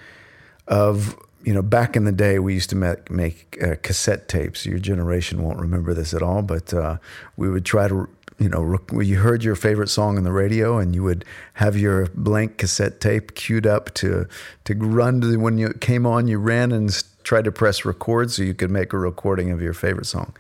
of 0.67 1.15
you 1.43 1.53
know, 1.53 1.61
back 1.61 1.95
in 1.95 2.05
the 2.05 2.11
day, 2.11 2.39
we 2.39 2.53
used 2.53 2.69
to 2.69 2.75
make, 2.75 3.11
make 3.11 3.57
uh, 3.61 3.75
cassette 3.81 4.27
tapes. 4.27 4.65
Your 4.65 4.79
generation 4.79 5.43
won't 5.43 5.59
remember 5.59 5.93
this 5.93 6.13
at 6.13 6.21
all, 6.21 6.41
but 6.41 6.73
uh, 6.73 6.97
we 7.35 7.49
would 7.49 7.65
try 7.65 7.87
to, 7.87 8.09
you 8.39 8.49
know, 8.49 8.61
rec- 8.61 9.05
you 9.05 9.17
heard 9.19 9.43
your 9.43 9.55
favorite 9.55 9.89
song 9.89 10.17
on 10.17 10.23
the 10.23 10.31
radio, 10.31 10.77
and 10.77 10.95
you 10.95 11.03
would 11.03 11.25
have 11.55 11.77
your 11.77 12.07
blank 12.13 12.57
cassette 12.57 13.01
tape 13.01 13.35
queued 13.35 13.67
up 13.67 13.93
to 13.95 14.27
to 14.63 14.73
run 14.75 15.21
to 15.21 15.27
the, 15.27 15.37
when 15.37 15.57
you 15.57 15.73
came 15.73 16.05
on. 16.05 16.27
You 16.27 16.39
ran 16.39 16.71
and 16.71 17.03
tried 17.23 17.43
to 17.45 17.51
press 17.51 17.85
record 17.85 18.31
so 18.31 18.41
you 18.43 18.53
could 18.53 18.71
make 18.71 18.93
a 18.93 18.97
recording 18.97 19.51
of 19.51 19.61
your 19.61 19.73
favorite 19.73 20.05
song. 20.05 20.33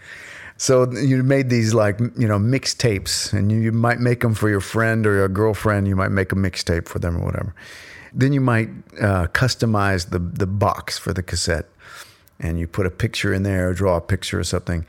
So 0.57 0.91
you 0.91 1.23
made 1.23 1.49
these 1.49 1.73
like 1.73 1.99
you 1.99 2.27
know 2.27 2.39
mixtapes, 2.39 3.33
and 3.33 3.51
you, 3.51 3.59
you 3.59 3.71
might 3.71 3.99
make 3.99 4.21
them 4.21 4.33
for 4.33 4.49
your 4.49 4.61
friend 4.61 5.05
or 5.05 5.13
your 5.15 5.29
girlfriend. 5.29 5.87
You 5.87 5.95
might 5.95 6.11
make 6.11 6.31
a 6.31 6.35
mixtape 6.35 6.87
for 6.87 6.99
them 6.99 7.17
or 7.17 7.25
whatever. 7.25 7.55
Then 8.13 8.31
you 8.31 8.41
might 8.41 8.69
uh, 9.01 9.27
customize 9.27 10.11
the, 10.11 10.19
the 10.19 10.45
box 10.45 10.99
for 10.99 11.13
the 11.13 11.23
cassette 11.23 11.65
and 12.39 12.59
you 12.59 12.67
put 12.67 12.85
a 12.85 12.91
picture 12.91 13.33
in 13.33 13.43
there, 13.43 13.69
or 13.69 13.73
draw 13.73 13.97
a 13.97 14.01
picture 14.01 14.39
or 14.39 14.43
something. 14.43 14.85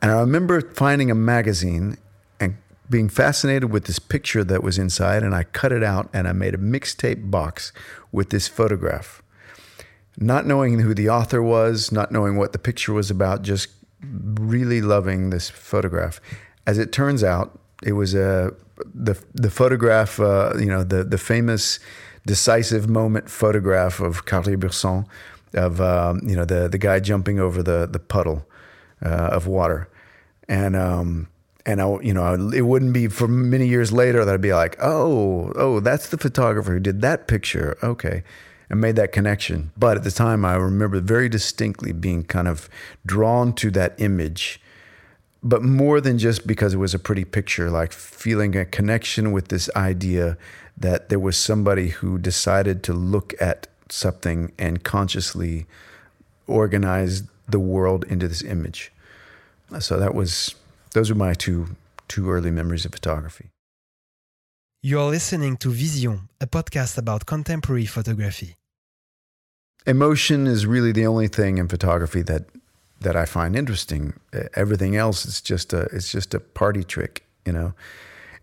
And 0.00 0.10
I 0.10 0.20
remember 0.20 0.60
finding 0.60 1.10
a 1.10 1.14
magazine 1.14 1.98
and 2.40 2.56
being 2.88 3.08
fascinated 3.08 3.70
with 3.70 3.84
this 3.84 3.98
picture 3.98 4.44
that 4.44 4.62
was 4.62 4.78
inside, 4.78 5.22
and 5.22 5.34
I 5.34 5.44
cut 5.44 5.72
it 5.72 5.82
out 5.82 6.08
and 6.12 6.26
I 6.26 6.32
made 6.32 6.54
a 6.54 6.58
mixtape 6.58 7.30
box 7.30 7.72
with 8.12 8.30
this 8.30 8.48
photograph. 8.48 9.22
Not 10.18 10.46
knowing 10.46 10.80
who 10.80 10.94
the 10.94 11.10
author 11.10 11.42
was, 11.42 11.92
not 11.92 12.10
knowing 12.10 12.36
what 12.36 12.52
the 12.52 12.58
picture 12.58 12.94
was 12.94 13.10
about, 13.10 13.42
just 13.42 13.68
really 14.02 14.80
loving 14.80 15.30
this 15.30 15.50
photograph. 15.50 16.20
As 16.66 16.78
it 16.78 16.92
turns 16.92 17.22
out, 17.22 17.58
it 17.82 17.92
was 17.92 18.14
a 18.14 18.52
the 18.94 19.20
the 19.34 19.50
photograph, 19.50 20.20
uh, 20.20 20.52
you 20.58 20.66
know, 20.66 20.82
the 20.82 21.04
the 21.04 21.18
famous 21.18 21.78
decisive 22.26 22.88
moment 22.88 23.30
photograph 23.30 24.00
of 24.00 24.24
Cartier-Bresson, 24.24 25.06
of 25.54 25.80
um, 25.80 26.20
you 26.24 26.36
know 26.36 26.44
the 26.44 26.68
the 26.68 26.78
guy 26.78 27.00
jumping 27.00 27.40
over 27.40 27.62
the 27.62 27.88
the 27.90 27.98
puddle 27.98 28.46
uh, 29.04 29.30
of 29.32 29.46
water, 29.46 29.88
and 30.48 30.76
um, 30.76 31.28
and 31.64 31.80
I 31.80 32.00
you 32.00 32.12
know 32.12 32.50
it 32.52 32.62
wouldn't 32.62 32.92
be 32.92 33.08
for 33.08 33.28
many 33.28 33.66
years 33.66 33.92
later 33.92 34.24
that 34.24 34.34
I'd 34.34 34.40
be 34.40 34.54
like, 34.54 34.76
oh 34.80 35.52
oh 35.56 35.80
that's 35.80 36.08
the 36.08 36.18
photographer 36.18 36.72
who 36.72 36.80
did 36.80 37.00
that 37.02 37.28
picture, 37.28 37.78
okay, 37.82 38.22
and 38.68 38.80
made 38.80 38.96
that 38.96 39.12
connection. 39.12 39.70
But 39.76 39.96
at 39.96 40.04
the 40.04 40.10
time, 40.10 40.44
I 40.44 40.54
remember 40.54 41.00
very 41.00 41.28
distinctly 41.28 41.92
being 41.92 42.24
kind 42.24 42.48
of 42.48 42.68
drawn 43.04 43.52
to 43.54 43.70
that 43.72 43.94
image. 43.98 44.60
But 45.42 45.62
more 45.62 46.00
than 46.00 46.18
just 46.18 46.46
because 46.46 46.74
it 46.74 46.78
was 46.78 46.94
a 46.94 46.98
pretty 46.98 47.24
picture, 47.24 47.70
like 47.70 47.92
feeling 47.92 48.56
a 48.56 48.64
connection 48.64 49.32
with 49.32 49.48
this 49.48 49.70
idea 49.76 50.36
that 50.76 51.08
there 51.08 51.20
was 51.20 51.36
somebody 51.36 51.88
who 51.88 52.18
decided 52.18 52.82
to 52.84 52.92
look 52.92 53.34
at 53.40 53.68
something 53.88 54.52
and 54.58 54.82
consciously 54.82 55.66
organize 56.46 57.22
the 57.48 57.60
world 57.60 58.04
into 58.08 58.26
this 58.26 58.42
image. 58.42 58.92
So 59.78 59.98
that 59.98 60.14
was 60.14 60.54
those 60.92 61.10
are 61.10 61.14
my 61.14 61.34
two 61.34 61.76
two 62.08 62.30
early 62.30 62.50
memories 62.50 62.84
of 62.84 62.92
photography. 62.92 63.50
You're 64.88 65.10
listening 65.10 65.56
to 65.56 65.70
Vision, 65.70 66.28
a 66.40 66.46
podcast 66.46 66.96
about 66.96 67.26
contemporary 67.26 67.86
photography. 67.86 68.54
Emotion 69.84 70.46
is 70.46 70.64
really 70.64 70.92
the 70.92 71.04
only 71.08 71.26
thing 71.26 71.58
in 71.58 71.66
photography 71.66 72.22
that 72.22 72.44
that 73.00 73.16
I 73.16 73.24
find 73.24 73.56
interesting. 73.56 74.12
Everything 74.54 74.94
else 74.94 75.26
is 75.26 75.40
just 75.40 75.72
a 75.72 75.88
it's 75.96 76.12
just 76.12 76.34
a 76.34 76.38
party 76.38 76.84
trick, 76.84 77.24
you 77.44 77.52
know. 77.52 77.74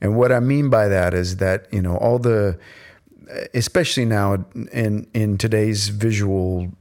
And 0.01 0.17
what 0.17 0.33
I 0.33 0.41
mean 0.41 0.69
by 0.69 0.89
that 0.89 1.13
is 1.13 1.37
that, 1.37 1.67
you 1.71 1.81
know, 1.81 1.95
all 1.95 2.19
the, 2.19 2.59
especially 3.53 4.03
now 4.03 4.43
in, 4.73 5.07
in 5.13 5.37
today's 5.37 5.87
visual, 5.87 6.73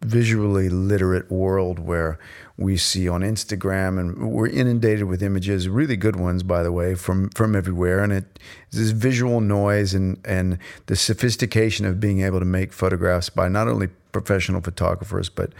visually 0.00 0.68
literate 0.68 1.30
world 1.30 1.78
where 1.78 2.18
we 2.56 2.76
see 2.76 3.08
on 3.08 3.22
Instagram 3.22 3.98
and 3.98 4.32
we're 4.32 4.48
inundated 4.48 5.04
with 5.04 5.22
images, 5.22 5.68
really 5.68 5.96
good 5.96 6.16
ones, 6.16 6.42
by 6.42 6.62
the 6.62 6.72
way, 6.72 6.94
from, 6.94 7.30
from 7.30 7.54
everywhere. 7.54 8.02
And 8.02 8.12
it 8.12 8.38
this 8.70 8.90
visual 8.90 9.40
noise 9.40 9.94
and, 9.94 10.20
and 10.24 10.58
the 10.86 10.96
sophistication 10.96 11.86
of 11.86 12.00
being 12.00 12.20
able 12.22 12.38
to 12.38 12.44
make 12.44 12.72
photographs 12.72 13.28
by 13.28 13.48
not 13.48 13.68
only 13.68 13.88
professional 14.12 14.60
photographers, 14.60 15.28
but 15.28 15.52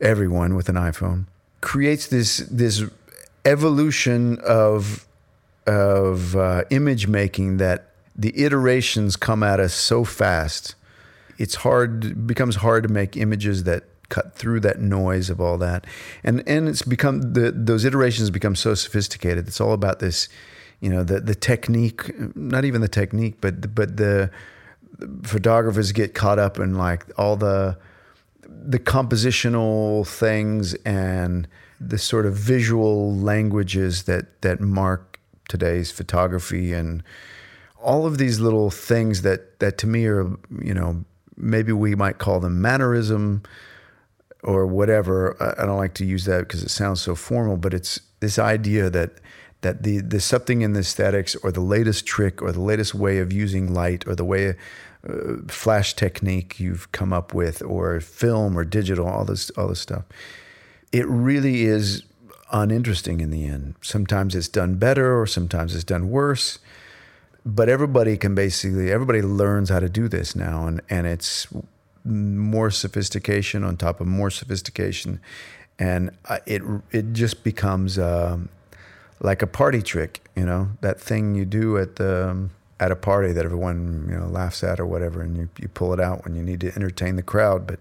everyone 0.00 0.54
with 0.54 0.68
an 0.68 0.76
iPhone 0.76 1.26
creates 1.60 2.06
this, 2.08 2.38
this 2.50 2.82
evolution 3.44 4.38
of 4.40 5.06
of 5.66 6.36
uh, 6.36 6.62
image 6.70 7.08
making 7.08 7.56
that 7.56 7.90
the 8.14 8.44
iterations 8.44 9.16
come 9.16 9.42
at 9.42 9.60
us 9.60 9.74
so 9.74 10.04
fast. 10.04 10.74
It's 11.38 11.56
hard 11.56 12.26
becomes 12.26 12.56
hard 12.56 12.82
to 12.84 12.88
make 12.88 13.16
images 13.16 13.64
that 13.64 13.84
cut 14.08 14.34
through 14.34 14.60
that 14.60 14.80
noise 14.80 15.30
of 15.30 15.40
all 15.40 15.58
that, 15.58 15.86
and 16.22 16.42
and 16.46 16.68
it's 16.68 16.82
become 16.82 17.32
the 17.32 17.52
those 17.52 17.84
iterations 17.84 18.30
become 18.30 18.56
so 18.56 18.74
sophisticated. 18.74 19.48
It's 19.48 19.60
all 19.60 19.72
about 19.72 19.98
this, 19.98 20.28
you 20.80 20.90
know, 20.90 21.02
the 21.02 21.20
the 21.20 21.34
technique, 21.34 22.10
not 22.36 22.64
even 22.64 22.80
the 22.80 22.88
technique, 22.88 23.36
but 23.40 23.74
but 23.74 23.96
the, 23.96 24.30
photographers 25.22 25.92
get 25.92 26.14
caught 26.14 26.38
up 26.38 26.58
in 26.58 26.74
like 26.74 27.04
all 27.18 27.36
the 27.36 27.76
the 28.48 28.78
compositional 28.78 30.06
things 30.06 30.74
and 30.84 31.46
the 31.80 31.98
sort 31.98 32.26
of 32.26 32.34
visual 32.34 33.14
languages 33.14 34.04
that 34.04 34.40
that 34.42 34.60
mark 34.60 35.20
today's 35.48 35.90
photography 35.90 36.72
and 36.72 37.02
all 37.80 38.06
of 38.06 38.18
these 38.18 38.40
little 38.40 38.70
things 38.70 39.22
that 39.22 39.58
that 39.60 39.78
to 39.78 39.86
me 39.86 40.06
are 40.06 40.30
you 40.62 40.74
know 40.74 41.04
maybe 41.36 41.72
we 41.72 41.94
might 41.94 42.18
call 42.18 42.40
them 42.40 42.60
mannerism 42.60 43.42
or 44.42 44.66
whatever. 44.66 45.36
I 45.58 45.66
don't 45.66 45.76
like 45.76 45.94
to 45.94 46.04
use 46.04 46.24
that 46.26 46.40
because 46.40 46.62
it 46.62 46.70
sounds 46.70 47.00
so 47.00 47.14
formal 47.14 47.56
but 47.56 47.74
it's 47.74 48.00
this 48.20 48.38
idea 48.38 48.90
that 48.90 49.12
that 49.62 49.82
the 49.82 49.98
there's 50.00 50.24
something 50.24 50.62
in 50.62 50.72
the 50.72 50.80
aesthetics 50.80 51.34
or 51.36 51.50
the 51.50 51.60
latest 51.60 52.06
trick 52.06 52.42
or 52.42 52.52
the 52.52 52.60
latest 52.60 52.94
way 52.94 53.18
of 53.18 53.32
using 53.32 53.72
light 53.72 54.06
or 54.06 54.14
the 54.14 54.24
way 54.24 54.54
uh, 55.08 55.36
flash 55.48 55.94
technique 55.94 56.60
you've 56.60 56.92
come 56.92 57.12
up 57.12 57.32
with 57.32 57.62
or 57.62 58.00
film 58.00 58.56
or 58.56 58.64
digital 58.64 59.06
all 59.06 59.24
this 59.24 59.50
all 59.50 59.68
this 59.68 59.80
stuff 59.80 60.04
it 60.92 61.06
really 61.08 61.64
is 61.64 62.02
uninteresting 62.52 63.20
in 63.20 63.30
the 63.30 63.46
end. 63.46 63.74
Sometimes 63.82 64.34
it's 64.34 64.48
done 64.48 64.76
better 64.76 65.18
or 65.18 65.26
sometimes 65.26 65.74
it's 65.74 65.84
done 65.84 66.08
worse 66.10 66.58
but 67.46 67.70
everybody 67.70 68.18
can 68.18 68.34
basically 68.34 68.92
everybody 68.92 69.22
learns 69.22 69.70
how 69.70 69.80
to 69.80 69.88
do 69.88 70.08
this 70.08 70.36
now 70.36 70.66
and 70.66 70.82
and 70.90 71.06
it's 71.06 71.46
more 72.04 72.70
sophistication 72.70 73.64
on 73.64 73.76
top 73.76 74.00
of 74.00 74.06
more 74.06 74.30
sophistication 74.30 75.20
and 75.78 76.10
it 76.46 76.62
it 76.90 77.12
just 77.12 77.44
becomes 77.44 77.98
um, 77.98 78.48
like 79.20 79.42
a 79.42 79.46
party 79.46 79.82
trick, 79.82 80.24
you 80.34 80.44
know, 80.44 80.70
that 80.80 81.00
thing 81.00 81.34
you 81.34 81.44
do 81.44 81.78
at 81.78 81.96
the 81.96 82.30
um, 82.30 82.50
at 82.78 82.90
a 82.90 82.96
party 82.96 83.32
that 83.32 83.44
everyone 83.44 84.06
you 84.10 84.16
know 84.16 84.26
laughs 84.26 84.62
at 84.62 84.80
or 84.80 84.86
whatever, 84.86 85.22
and 85.22 85.36
you 85.36 85.48
you 85.58 85.68
pull 85.68 85.92
it 85.92 86.00
out 86.00 86.24
when 86.24 86.34
you 86.34 86.42
need 86.42 86.60
to 86.60 86.72
entertain 86.74 87.16
the 87.16 87.22
crowd. 87.22 87.66
But 87.66 87.80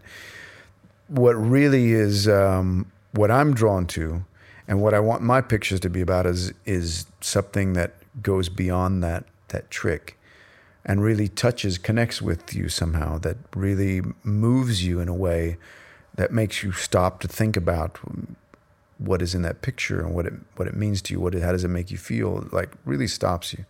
what 1.08 1.34
really 1.34 1.94
is 1.94 2.28
um, 2.28 2.92
what 3.12 3.32
I'm 3.32 3.54
drawn 3.54 3.86
to, 3.88 4.26
and 4.68 4.82
what 4.82 4.94
I 4.94 5.00
want 5.00 5.22
my 5.22 5.42
pictures 5.42 5.80
to 5.82 5.90
be 5.90 6.02
about 6.02 6.26
is 6.26 6.54
is 6.66 7.06
something 7.22 7.74
that 7.74 7.94
goes 8.22 8.50
beyond 8.50 9.04
that 9.04 9.26
that 9.56 9.72
trick, 9.72 10.20
and 10.86 11.02
really 11.02 11.28
touches, 11.28 11.78
connects 11.78 12.22
with 12.22 12.54
you 12.54 12.70
somehow. 12.70 13.18
That 13.18 13.38
really 13.56 14.02
moves 14.24 14.86
you 14.86 15.00
in 15.00 15.08
a 15.08 15.14
way 15.28 15.58
that 16.16 16.32
makes 16.32 16.64
you 16.64 16.72
stop 16.72 17.20
to 17.22 17.28
think 17.28 17.58
about 17.58 18.00
what 18.98 19.22
is 19.22 19.36
in 19.36 19.42
that 19.42 19.62
picture 19.62 20.00
and 20.00 20.14
what 20.16 20.26
it 20.26 20.34
what 20.56 20.68
it 20.68 20.76
means 20.76 21.02
to 21.04 21.14
you. 21.14 21.20
What 21.20 21.36
it, 21.36 21.44
how 21.44 21.52
does 21.52 21.64
it 21.64 21.70
make 21.70 21.90
you 21.92 21.98
feel? 21.98 22.48
Like 22.52 22.70
really 22.86 23.08
stops 23.08 23.54
you. 23.54 23.66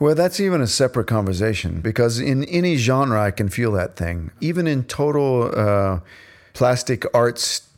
Well, 0.00 0.14
that's 0.14 0.38
even 0.38 0.60
a 0.60 0.66
separate 0.66 1.08
conversation 1.08 1.80
because 1.80 2.20
in 2.20 2.44
any 2.44 2.76
genre 2.76 3.20
I 3.20 3.32
can 3.32 3.48
feel 3.48 3.72
that 3.72 3.96
thing. 3.96 4.30
Even 4.40 4.66
in 4.66 4.84
total 4.84 5.50
uh, 5.54 6.00
plastic 6.54 7.04
arts, 7.12 7.68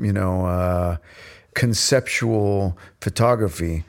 you 0.00 0.12
know, 0.12 0.46
uh, 0.46 0.96
conceptual 1.54 2.78
photography, 3.02 3.84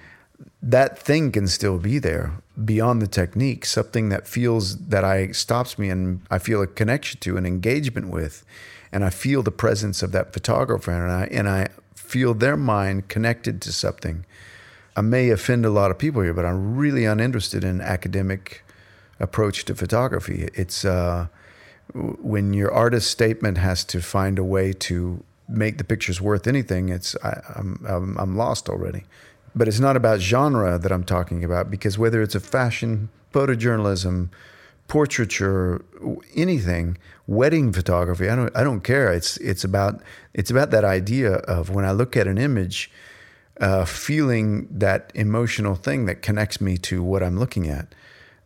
that 0.63 0.97
thing 0.97 1.29
can 1.31 1.45
still 1.47 1.77
be 1.77 1.99
there 1.99 2.31
beyond 2.63 3.01
the 3.01 3.07
technique. 3.07 3.65
Something 3.65 4.07
that 4.09 4.25
feels 4.25 4.77
that 4.77 5.03
I 5.03 5.31
stops 5.31 5.77
me 5.77 5.89
and 5.89 6.21
I 6.31 6.39
feel 6.39 6.61
a 6.61 6.67
connection 6.67 7.19
to, 7.19 7.35
an 7.35 7.45
engagement 7.45 8.09
with, 8.09 8.45
and 8.91 9.03
I 9.03 9.09
feel 9.09 9.43
the 9.43 9.51
presence 9.51 10.01
of 10.01 10.13
that 10.13 10.31
photographer, 10.31 10.91
and 10.91 11.11
I 11.11 11.25
and 11.25 11.49
I 11.49 11.67
feel 11.95 12.33
their 12.33 12.55
mind 12.55 13.09
connected 13.09 13.61
to 13.63 13.73
something. 13.73 14.25
I 14.95 15.01
may 15.01 15.31
offend 15.31 15.65
a 15.65 15.69
lot 15.69 15.91
of 15.91 15.97
people 15.97 16.21
here, 16.21 16.33
but 16.33 16.45
I'm 16.45 16.77
really 16.77 17.03
uninterested 17.03 17.63
in 17.63 17.81
academic 17.81 18.63
approach 19.19 19.65
to 19.65 19.75
photography. 19.75 20.47
It's 20.53 20.85
uh, 20.85 21.27
when 21.93 22.53
your 22.53 22.71
artist 22.71 23.11
statement 23.11 23.57
has 23.57 23.83
to 23.85 24.01
find 24.01 24.39
a 24.39 24.43
way 24.43 24.71
to 24.73 25.23
make 25.49 25.77
the 25.77 25.83
pictures 25.83 26.21
worth 26.21 26.47
anything. 26.47 26.87
It's 26.87 27.17
I, 27.21 27.41
I'm, 27.55 27.85
I'm 27.85 28.17
I'm 28.17 28.37
lost 28.37 28.69
already. 28.69 29.03
But 29.55 29.67
it's 29.67 29.79
not 29.79 29.95
about 29.95 30.19
genre 30.19 30.79
that 30.79 30.91
I'm 30.91 31.03
talking 31.03 31.43
about 31.43 31.69
because 31.69 31.97
whether 31.97 32.21
it's 32.21 32.35
a 32.35 32.39
fashion 32.39 33.09
photojournalism, 33.33 34.29
portraiture, 34.87 35.83
anything, 36.35 36.97
wedding 37.27 37.73
photography. 37.73 38.29
I 38.29 38.35
don't 38.35 38.55
I 38.55 38.63
don't 38.63 38.81
care. 38.81 39.11
It's 39.11 39.37
it's 39.37 39.63
about 39.63 40.01
it's 40.33 40.51
about 40.51 40.71
that 40.71 40.83
idea 40.83 41.35
of 41.35 41.69
when 41.69 41.85
I 41.85 41.91
look 41.91 42.15
at 42.15 42.27
an 42.27 42.37
image, 42.37 42.91
uh, 43.59 43.85
feeling 43.85 44.67
that 44.69 45.11
emotional 45.15 45.75
thing 45.75 46.05
that 46.05 46.21
connects 46.21 46.61
me 46.61 46.77
to 46.77 47.03
what 47.03 47.23
I'm 47.23 47.39
looking 47.39 47.67
at, 47.67 47.95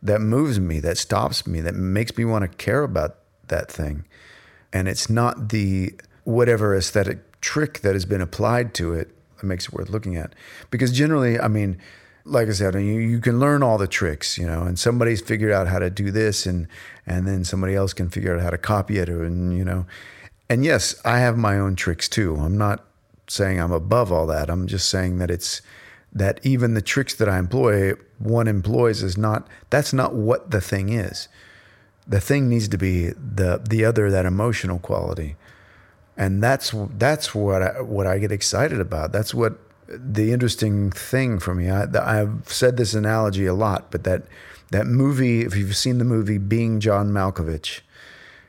that 0.02 0.20
moves 0.20 0.58
me, 0.58 0.80
that 0.80 0.98
stops 0.98 1.46
me, 1.46 1.60
that 1.60 1.74
makes 1.74 2.16
me 2.16 2.24
want 2.24 2.42
to 2.42 2.48
care 2.48 2.82
about 2.82 3.16
that 3.48 3.70
thing, 3.70 4.04
and 4.72 4.88
it's 4.88 5.10
not 5.10 5.50
the 5.50 5.94
whatever 6.24 6.76
aesthetic 6.76 7.40
trick 7.40 7.80
that 7.80 7.94
has 7.94 8.04
been 8.04 8.20
applied 8.20 8.74
to 8.74 8.92
it 8.92 9.14
that 9.38 9.46
makes 9.46 9.66
it 9.66 9.72
worth 9.72 9.88
looking 9.88 10.16
at. 10.16 10.34
Because 10.70 10.92
generally, 10.92 11.38
I 11.38 11.48
mean 11.48 11.78
like 12.28 12.48
I 12.48 12.52
said, 12.52 12.74
you, 12.74 12.80
you 12.80 13.20
can 13.20 13.40
learn 13.40 13.62
all 13.62 13.78
the 13.78 13.86
tricks, 13.86 14.36
you 14.36 14.46
know, 14.46 14.62
and 14.62 14.78
somebody's 14.78 15.20
figured 15.20 15.50
out 15.50 15.66
how 15.66 15.78
to 15.78 15.90
do 15.90 16.10
this, 16.10 16.46
and 16.46 16.68
and 17.06 17.26
then 17.26 17.44
somebody 17.44 17.74
else 17.74 17.92
can 17.92 18.10
figure 18.10 18.36
out 18.36 18.42
how 18.42 18.50
to 18.50 18.58
copy 18.58 18.98
it, 18.98 19.08
and 19.08 19.56
you 19.56 19.64
know, 19.64 19.86
and 20.48 20.64
yes, 20.64 20.94
I 21.04 21.18
have 21.18 21.36
my 21.36 21.58
own 21.58 21.74
tricks 21.74 22.08
too. 22.08 22.36
I'm 22.36 22.58
not 22.58 22.84
saying 23.28 23.60
I'm 23.60 23.72
above 23.72 24.12
all 24.12 24.26
that. 24.26 24.50
I'm 24.50 24.66
just 24.66 24.88
saying 24.88 25.18
that 25.18 25.30
it's 25.30 25.62
that 26.12 26.40
even 26.42 26.74
the 26.74 26.82
tricks 26.82 27.14
that 27.14 27.28
I 27.28 27.38
employ, 27.38 27.92
one 28.18 28.48
employs 28.48 29.02
is 29.02 29.16
not 29.16 29.46
that's 29.70 29.92
not 29.92 30.14
what 30.14 30.50
the 30.50 30.60
thing 30.60 30.90
is. 30.90 31.28
The 32.06 32.20
thing 32.20 32.48
needs 32.48 32.68
to 32.68 32.78
be 32.78 33.08
the 33.08 33.62
the 33.68 33.84
other 33.84 34.10
that 34.10 34.26
emotional 34.26 34.78
quality, 34.78 35.36
and 36.18 36.42
that's 36.42 36.74
that's 36.98 37.34
what 37.34 37.62
I, 37.62 37.80
what 37.80 38.06
I 38.06 38.18
get 38.18 38.32
excited 38.32 38.80
about. 38.80 39.12
That's 39.12 39.32
what 39.32 39.58
the 39.86 40.32
interesting 40.32 40.90
thing 40.90 41.38
for 41.38 41.54
me. 41.54 41.70
I, 41.70 42.16
have 42.16 42.42
said 42.46 42.76
this 42.76 42.92
analogy 42.92 43.46
a 43.46 43.54
lot, 43.54 43.90
but 43.90 44.04
that 44.04 44.24
that 44.70 44.86
movie, 44.86 45.42
if 45.42 45.56
you've 45.56 45.76
seen 45.76 45.96
the 45.98 46.04
movie 46.04 46.36
Being 46.36 46.80
John 46.80 47.10
Malkovich, 47.10 47.80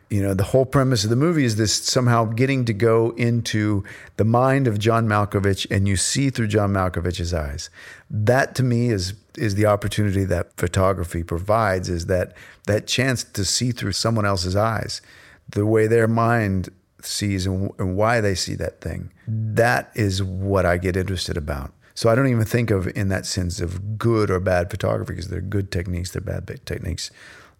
you 0.09 0.21
know 0.21 0.33
the 0.33 0.45
whole 0.45 0.65
premise 0.65 1.03
of 1.03 1.11
the 1.11 1.15
movie 1.15 1.45
is 1.45 1.55
this 1.57 1.73
somehow 1.73 2.25
getting 2.25 2.65
to 2.65 2.73
go 2.73 3.11
into 3.11 3.83
the 4.17 4.25
mind 4.25 4.67
of 4.67 4.79
John 4.79 5.07
Malkovich, 5.07 5.67
and 5.69 5.87
you 5.87 5.95
see 5.95 6.31
through 6.31 6.47
John 6.47 6.73
Malkovich's 6.73 7.35
eyes. 7.35 7.69
That 8.09 8.55
to 8.55 8.63
me 8.63 8.89
is 8.89 9.13
is 9.37 9.53
the 9.53 9.67
opportunity 9.67 10.25
that 10.25 10.57
photography 10.57 11.23
provides. 11.23 11.87
Is 11.87 12.07
that 12.07 12.33
that 12.65 12.87
chance 12.87 13.23
to 13.23 13.45
see 13.45 13.71
through 13.71 13.91
someone 13.91 14.25
else's 14.25 14.55
eyes, 14.55 15.03
the 15.47 15.67
way 15.67 15.85
their 15.85 16.07
mind 16.07 16.69
sees 17.05 17.45
and, 17.45 17.71
and 17.79 17.95
why 17.95 18.21
they 18.21 18.35
see 18.35 18.55
that 18.55 18.81
thing. 18.81 19.11
That 19.27 19.91
is 19.95 20.21
what 20.23 20.65
I 20.65 20.77
get 20.77 20.95
interested 20.95 21.37
about. 21.37 21.73
So 21.93 22.09
I 22.09 22.15
don't 22.15 22.27
even 22.27 22.45
think 22.45 22.71
of 22.71 22.87
in 22.95 23.09
that 23.09 23.25
sense 23.25 23.59
of 23.59 23.97
good 23.97 24.31
or 24.31 24.39
bad 24.39 24.71
photography 24.71 25.13
because 25.13 25.27
they're 25.27 25.41
good 25.41 25.69
techniques, 25.71 26.11
they're 26.11 26.21
bad 26.21 26.47
techniques. 26.65 27.11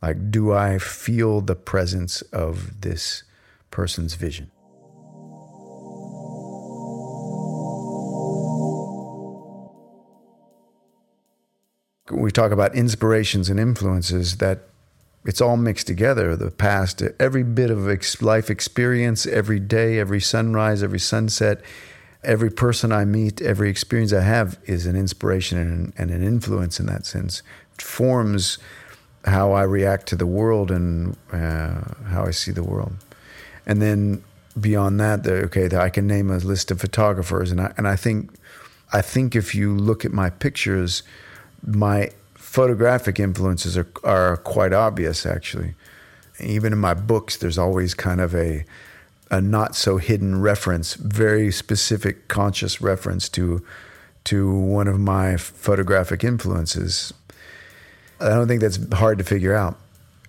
Like, 0.01 0.31
do 0.31 0.53
I 0.53 0.77
feel 0.77 1.41
the 1.41 1.55
presence 1.55 2.21
of 2.31 2.79
this 2.81 3.23
person's 3.69 4.13
vision? 4.13 4.49
We 12.11 12.31
talk 12.31 12.51
about 12.51 12.73
inspirations 12.75 13.49
and 13.49 13.59
influences 13.59 14.37
that 14.37 14.68
it's 15.25 15.41
all 15.41 15.57
mixed 15.57 15.87
together 15.87 16.35
the 16.35 16.51
past 16.51 17.01
every 17.19 17.43
bit 17.43 17.69
of 17.69 18.21
life 18.21 18.49
experience 18.49 19.25
every 19.25 19.59
day 19.59 19.99
every 19.99 20.21
sunrise 20.21 20.81
every 20.81 20.99
sunset 20.99 21.61
every 22.23 22.49
person 22.49 22.91
i 22.91 23.05
meet 23.05 23.41
every 23.41 23.69
experience 23.69 24.13
i 24.13 24.21
have 24.21 24.57
is 24.65 24.85
an 24.85 24.95
inspiration 24.95 25.57
and, 25.57 25.93
and 25.97 26.11
an 26.11 26.23
influence 26.23 26.79
in 26.79 26.85
that 26.85 27.05
sense. 27.05 27.41
It 27.75 27.81
forms 27.81 28.57
how 29.25 29.53
i 29.53 29.63
react 29.63 30.07
to 30.07 30.15
the 30.15 30.25
world 30.25 30.71
and 30.71 31.15
uh, 31.31 31.81
how 32.07 32.25
i 32.25 32.31
see 32.31 32.51
the 32.51 32.63
world. 32.63 32.93
And 33.65 33.81
then 33.81 34.23
beyond 34.59 34.99
that 34.99 35.25
okay 35.27 35.69
i 35.77 35.89
can 35.89 36.07
name 36.07 36.29
a 36.29 36.37
list 36.37 36.71
of 36.71 36.81
photographers 36.81 37.51
and 37.51 37.61
I, 37.61 37.73
and 37.77 37.87
I 37.87 37.95
think 37.95 38.33
i 38.91 39.01
think 39.01 39.35
if 39.35 39.53
you 39.55 39.77
look 39.77 40.03
at 40.03 40.11
my 40.11 40.29
pictures 40.29 41.03
my 41.65 42.09
photographic 42.49 43.19
influences 43.19 43.77
are, 43.77 43.87
are 44.03 44.37
quite 44.37 44.73
obvious, 44.73 45.23
actually. 45.23 45.75
Even 46.39 46.73
in 46.73 46.79
my 46.79 46.95
books, 46.95 47.37
there's 47.37 47.59
always 47.59 47.93
kind 47.93 48.19
of 48.19 48.33
a, 48.33 48.65
a 49.29 49.39
not 49.39 49.75
so 49.75 49.97
hidden 49.97 50.41
reference, 50.41 50.95
very 50.95 51.51
specific 51.51 52.27
conscious 52.27 52.81
reference 52.81 53.29
to, 53.29 53.63
to 54.23 54.51
one 54.51 54.87
of 54.87 54.99
my 54.99 55.37
photographic 55.37 56.23
influences. 56.23 57.13
I 58.19 58.29
don't 58.29 58.47
think 58.47 58.61
that's 58.61 58.79
hard 58.93 59.19
to 59.19 59.23
figure 59.23 59.55
out. 59.55 59.77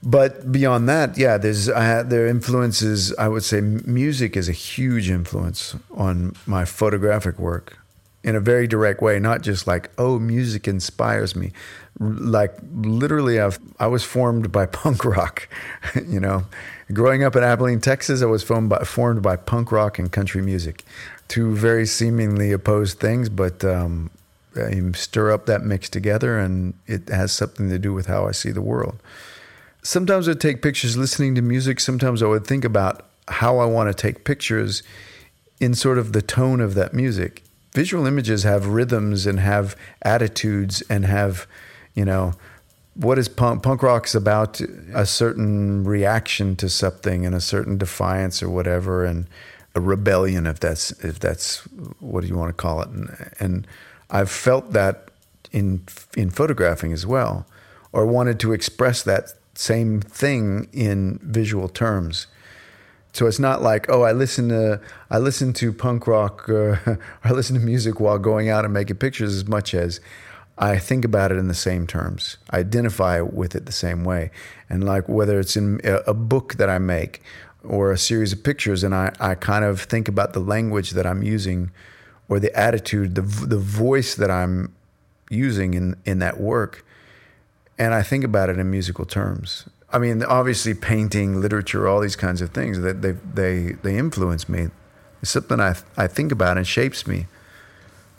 But 0.03 0.53
beyond 0.53 0.91
that, 0.91 1.17
yeah, 1.17 1.39
there's 1.39 1.71
I, 1.71 2.03
there 2.03 2.27
influences. 2.27 3.15
I 3.17 3.29
would 3.29 3.45
say 3.45 3.63
music 3.63 4.37
is 4.37 4.47
a 4.47 4.53
huge 4.53 5.09
influence 5.09 5.75
on 5.91 6.37
my 6.47 6.67
photographic 6.67 7.39
work 7.39 7.79
in 8.23 8.37
a 8.37 8.41
very 8.41 8.67
direct 8.67 9.01
way, 9.01 9.19
not 9.19 9.43
just 9.43 9.67
like, 9.67 9.91
oh, 9.97 10.19
music 10.19 10.69
inspires 10.69 11.35
me. 11.35 11.53
Like 11.99 12.55
literally, 12.75 13.41
I've, 13.41 13.59
I 13.79 13.87
was 13.87 14.05
formed 14.05 14.53
by 14.53 14.67
punk 14.81 15.05
rock. 15.05 15.49
you 16.07 16.21
know, 16.21 16.45
growing 16.93 17.25
up 17.25 17.35
in 17.37 17.43
Abilene, 17.43 17.81
Texas, 17.81 18.23
I 18.23 18.27
was 18.27 18.43
formed 18.43 18.71
by, 18.71 18.85
formed 18.85 19.23
by 19.23 19.37
punk 19.37 19.73
rock 19.73 19.99
and 19.99 20.13
country 20.13 20.43
music. 20.43 20.85
Two 21.29 21.55
very 21.55 21.87
seemingly 21.87 22.53
opposed 22.53 22.99
things, 22.99 23.29
but 23.29 23.65
um, 23.65 24.11
you 24.55 24.93
stir 24.95 25.31
up 25.31 25.47
that 25.47 25.63
mix 25.63 25.89
together 25.89 26.39
and 26.39 26.75
it 26.87 27.09
has 27.09 27.33
something 27.33 27.69
to 27.71 27.79
do 27.79 27.93
with 27.93 28.07
how 28.07 28.27
I 28.27 28.33
see 28.33 28.51
the 28.51 28.61
world. 28.61 29.01
Sometimes 29.83 30.29
I'd 30.29 30.41
take 30.41 30.61
pictures 30.61 30.97
listening 30.97 31.35
to 31.37 31.43
music. 31.43 31.81
Sometimes 31.81 32.23
I 32.23 32.27
would 32.27 32.47
think 32.47 32.65
about 32.65 33.07
how 33.29 33.59
I 33.59 33.65
want 33.65 33.89
to 33.89 33.95
take 33.95 34.25
pictures 34.25 34.83
in 35.59 35.75
sort 35.75 35.97
of 35.97 36.13
the 36.13 36.21
tone 36.21 36.61
of 36.61 36.75
that 36.75 36.93
music 36.93 37.45
visual 37.73 38.07
images 38.07 38.43
have 38.43 38.67
rhythms 38.67 39.27
and 39.27 39.41
have 39.41 39.77
attitudes 40.03 40.83
and 40.91 41.05
have, 41.05 41.47
you 41.95 42.05
know, 42.05 42.35
what 42.95 43.19
is 43.19 43.29
punk 43.29 43.63
punk 43.63 43.83
rock's 43.83 44.15
about 44.15 44.61
a 44.95 45.07
certain 45.07 45.85
reaction 45.85 46.57
to 46.57 46.69
something 46.69 47.25
and 47.25 47.35
a 47.35 47.41
certain 47.41 47.79
defiance 47.79 48.43
or 48.43 48.51
whatever 48.51 49.05
and 49.05 49.27
a 49.75 49.81
rebellion 49.81 50.47
if 50.47 50.59
that's 50.59 50.91
if 51.05 51.19
that's 51.21 51.59
what 52.01 52.23
do 52.23 52.27
you 52.27 52.37
want 52.37 52.49
to 52.49 52.61
call 52.61 52.83
it. 52.83 52.89
And, 52.89 53.33
and 53.39 53.67
I've 54.11 54.31
felt 54.31 54.73
that 54.73 55.09
in 55.53 55.85
in 56.17 56.31
photographing 56.31 56.93
as 56.93 57.07
well 57.07 57.47
or 57.93 58.07
wanted 58.07 58.41
to 58.41 58.53
express 58.53 59.03
that 59.03 59.33
same 59.55 60.01
thing 60.01 60.69
in 60.73 61.19
visual 61.23 61.69
terms 61.69 62.27
so 63.13 63.27
it's 63.27 63.39
not 63.39 63.63
like 63.63 63.91
oh 63.91 64.03
I 64.03 64.13
listen 64.13 64.49
to 64.51 64.81
I 65.11 65.19
listen 65.19 65.53
to 65.55 65.73
punk 65.73 66.07
rock 66.07 66.49
uh, 66.49 66.53
or 66.53 66.99
I 67.25 67.33
listen 67.33 67.59
to 67.59 67.61
music 67.61 68.01
while 68.01 68.19
going 68.19 68.49
out 68.49 68.65
and 68.65 68.75
making 68.75 68.97
pictures 68.97 69.35
as 69.35 69.47
much 69.47 69.75
as 69.75 70.01
I 70.61 70.79
think 70.79 71.07
about 71.07 71.33
it 71.33 71.39
in 71.39 71.49
the 71.49 71.55
same 71.55 71.87
terms. 71.87 72.37
I 72.51 72.59
identify 72.59 73.23
with 73.23 73.57
it 73.57 73.65
the 73.65 73.73
same 73.73 74.05
way. 74.05 74.31
And 74.69 74.85
like 74.85 75.09
whether 75.09 75.41
it's 75.41 75.57
in 75.57 75.81
a 75.85 76.13
book 76.13 76.55
that 76.57 76.69
I 76.69 76.79
make 76.79 77.23
or 77.65 77.91
a 77.91 77.99
series 77.99 78.35
of 78.35 78.45
pictures, 78.45 78.85
and 78.85 78.95
I, 78.95 79.13
I 79.19 79.35
kind 79.35 79.65
of 79.65 79.81
think 79.81 80.07
about 80.07 80.35
the 80.35 80.41
language 80.41 80.91
that 80.91 81.07
I'm 81.07 81.23
using 81.23 81.71
or 82.29 82.39
the 82.39 82.55
attitude, 82.55 83.15
the, 83.15 83.23
the 83.23 83.59
voice 83.59 84.15
that 84.15 84.31
I'm 84.31 84.75
using 85.31 85.73
in, 85.73 85.97
in 86.05 86.19
that 86.19 86.39
work. 86.39 86.85
And 87.79 87.95
I 87.95 88.03
think 88.03 88.23
about 88.23 88.51
it 88.51 88.59
in 88.59 88.71
musical 88.71 89.07
terms. 89.07 89.67
I 89.93 89.99
mean, 89.99 90.23
obviously, 90.23 90.75
painting, 90.75 91.41
literature, 91.41 91.89
all 91.89 92.01
these 92.01 92.17
kinds 92.17 92.41
of 92.41 92.51
things 92.51 92.81
that 92.81 93.03
they, 93.03 93.13
they, 93.13 93.73
they 93.83 93.99
influence 93.99 94.49
me. 94.49 94.69
It's 95.21 95.33
something 95.33 95.61
I, 95.61 95.75
I 95.97 96.07
think 96.07 96.33
about 96.33 96.57
and 96.57 96.67
shapes 96.67 97.07
me. 97.07 97.27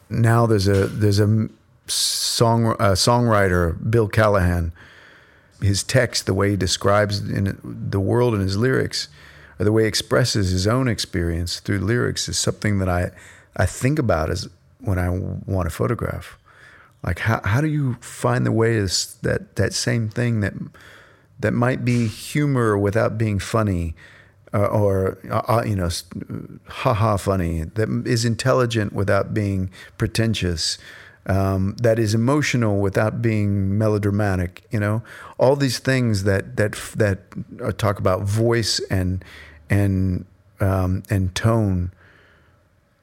Now 0.10 0.46
there's 0.46 0.68
a 0.68 0.88
there's 0.88 1.20
a 1.20 1.48
song 1.88 2.68
uh, 2.68 2.96
songwriter 2.96 3.90
Bill 3.90 4.10
Callahan, 4.10 4.74
his 5.62 5.84
text, 5.84 6.26
the 6.26 6.34
way 6.34 6.52
he 6.52 6.56
describes 6.58 7.22
the 7.24 8.00
world 8.00 8.34
in 8.34 8.42
his 8.42 8.58
lyrics, 8.58 9.08
or 9.58 9.64
the 9.64 9.72
way 9.72 9.84
he 9.84 9.88
expresses 9.88 10.52
his 10.52 10.68
own 10.68 10.90
experience 10.90 11.62
through 11.62 11.80
lyrics, 11.80 12.28
is 12.28 12.38
something 12.38 12.80
that 12.80 12.90
I 12.90 13.12
I 13.56 13.66
think 13.66 14.00
about 14.00 14.30
as 14.30 14.50
when 14.80 15.00
I 15.00 15.10
want 15.10 15.70
to 15.70 15.74
photograph. 15.74 16.38
Like 17.04 17.20
how 17.20 17.40
how 17.46 17.62
do 17.62 17.68
you 17.68 17.96
find 18.02 18.46
the 18.46 18.52
way 18.52 18.76
is 18.76 19.18
that 19.22 19.56
that 19.56 19.74
same 19.74 20.10
thing 20.10 20.42
that 20.42 20.54
that 21.42 21.52
might 21.52 21.84
be 21.86 22.08
humor 22.08 22.78
without 22.78 23.18
being 23.18 23.40
funny, 23.40 23.96
uh, 24.54 24.66
or 24.66 25.18
uh, 25.30 25.42
uh 25.48 25.64
you 25.66 25.76
know, 25.76 25.90
haha 26.68 27.18
funny 27.18 27.64
that 27.64 28.04
is 28.06 28.26
intelligent 28.26 28.94
without 28.94 29.34
being 29.34 29.70
pretentious 29.98 30.78
um, 31.26 31.76
that 31.82 32.00
is 32.00 32.14
emotional 32.16 32.80
without 32.80 33.22
being 33.22 33.78
melodramatic. 33.78 34.64
You 34.72 34.80
know, 34.80 35.04
all 35.38 35.56
these 35.56 35.80
things 35.80 36.24
that 36.24 36.58
that 36.58 36.74
that 36.96 37.78
talk 37.78 38.00
about 38.00 38.24
voice 38.24 38.80
and 38.90 39.24
and 39.70 40.26
um, 40.60 41.04
and 41.10 41.34
tone 41.36 41.92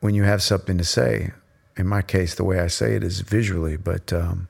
when 0.00 0.14
you 0.14 0.24
have 0.24 0.42
something 0.42 0.78
to 0.78 0.84
say. 0.84 1.32
In 1.76 1.86
my 1.86 2.02
case, 2.02 2.34
the 2.34 2.42
way 2.42 2.58
I 2.58 2.66
say 2.66 2.96
it 2.96 3.04
is 3.04 3.20
visually, 3.20 3.76
but 3.76 4.12
um, 4.12 4.48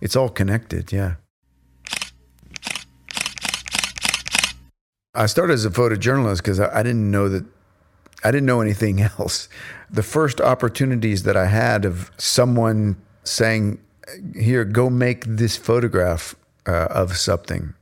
it's 0.00 0.16
all 0.16 0.30
connected. 0.30 0.92
Yeah. 0.92 1.16
I 5.14 5.26
started 5.26 5.54
as 5.54 5.64
a 5.64 5.70
photojournalist 5.70 6.38
because 6.38 6.60
I, 6.60 6.80
I 6.80 6.82
didn't 6.82 7.10
know 7.10 7.28
that 7.28 7.44
I 8.22 8.30
didn't 8.30 8.46
know 8.46 8.60
anything 8.60 9.00
else. 9.18 9.48
The 9.90 10.02
first 10.02 10.40
opportunities 10.40 11.24
that 11.24 11.36
I 11.36 11.46
had 11.46 11.84
of 11.84 12.10
someone 12.16 12.96
saying, 13.24 13.80
"Here, 14.34 14.64
go 14.64 14.88
make 14.88 15.24
this 15.24 15.56
photograph 15.56 16.36
uh, 16.66 16.86
of 16.90 17.16
something, 17.16 17.74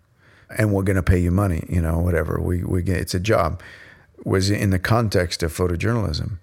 and 0.56 0.72
we're 0.72 0.84
going 0.84 0.96
to 0.96 1.02
pay 1.02 1.18
you 1.18 1.30
money." 1.30 1.64
You 1.68 1.82
know, 1.82 1.98
whatever 1.98 2.40
we 2.40 2.64
we 2.64 2.82
get, 2.82 2.96
it's 2.98 3.14
a 3.14 3.20
job. 3.20 3.62
Was 4.24 4.50
in 4.50 4.70
the 4.70 4.80
context 4.80 5.42
of 5.42 5.52
photojournalism, 5.52 6.38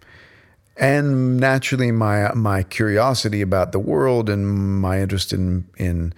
and 0.77 1.37
naturally, 1.37 1.91
my 1.91 2.31
my 2.33 2.63
curiosity 2.63 3.41
about 3.41 3.71
the 3.71 3.79
world 3.79 4.29
and 4.29 4.79
my 4.79 5.01
interest 5.01 5.33
in 5.33 5.65
in 5.77 6.13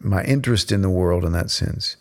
my 0.00 0.24
interest 0.24 0.72
in 0.72 0.82
the 0.82 0.90
world 0.90 1.24
in 1.24 1.32
that 1.32 1.50
sense. 1.50 1.96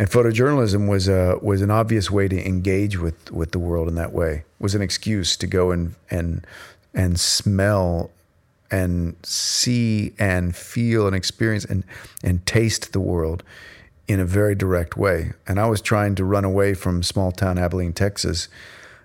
And 0.00 0.08
photojournalism 0.08 0.88
was 0.88 1.08
a 1.08 1.38
was 1.42 1.60
an 1.60 1.70
obvious 1.70 2.10
way 2.10 2.26
to 2.26 2.48
engage 2.48 2.98
with 2.98 3.30
with 3.30 3.52
the 3.52 3.58
world 3.58 3.86
in 3.86 3.96
that 3.96 4.14
way. 4.14 4.32
It 4.36 4.44
was 4.58 4.74
an 4.74 4.80
excuse 4.80 5.36
to 5.36 5.46
go 5.46 5.72
and 5.72 5.94
and 6.10 6.46
and 6.94 7.20
smell 7.20 8.10
and 8.70 9.14
see 9.22 10.14
and 10.18 10.56
feel 10.56 11.06
and 11.06 11.14
experience 11.14 11.66
and, 11.66 11.84
and 12.24 12.46
taste 12.46 12.94
the 12.94 13.00
world 13.00 13.42
in 14.08 14.20
a 14.20 14.24
very 14.24 14.54
direct 14.54 14.96
way. 14.96 15.34
And 15.46 15.60
I 15.60 15.66
was 15.66 15.82
trying 15.82 16.14
to 16.14 16.24
run 16.24 16.46
away 16.46 16.72
from 16.72 17.02
small 17.02 17.30
town 17.30 17.58
Abilene, 17.58 17.92
Texas. 17.92 18.48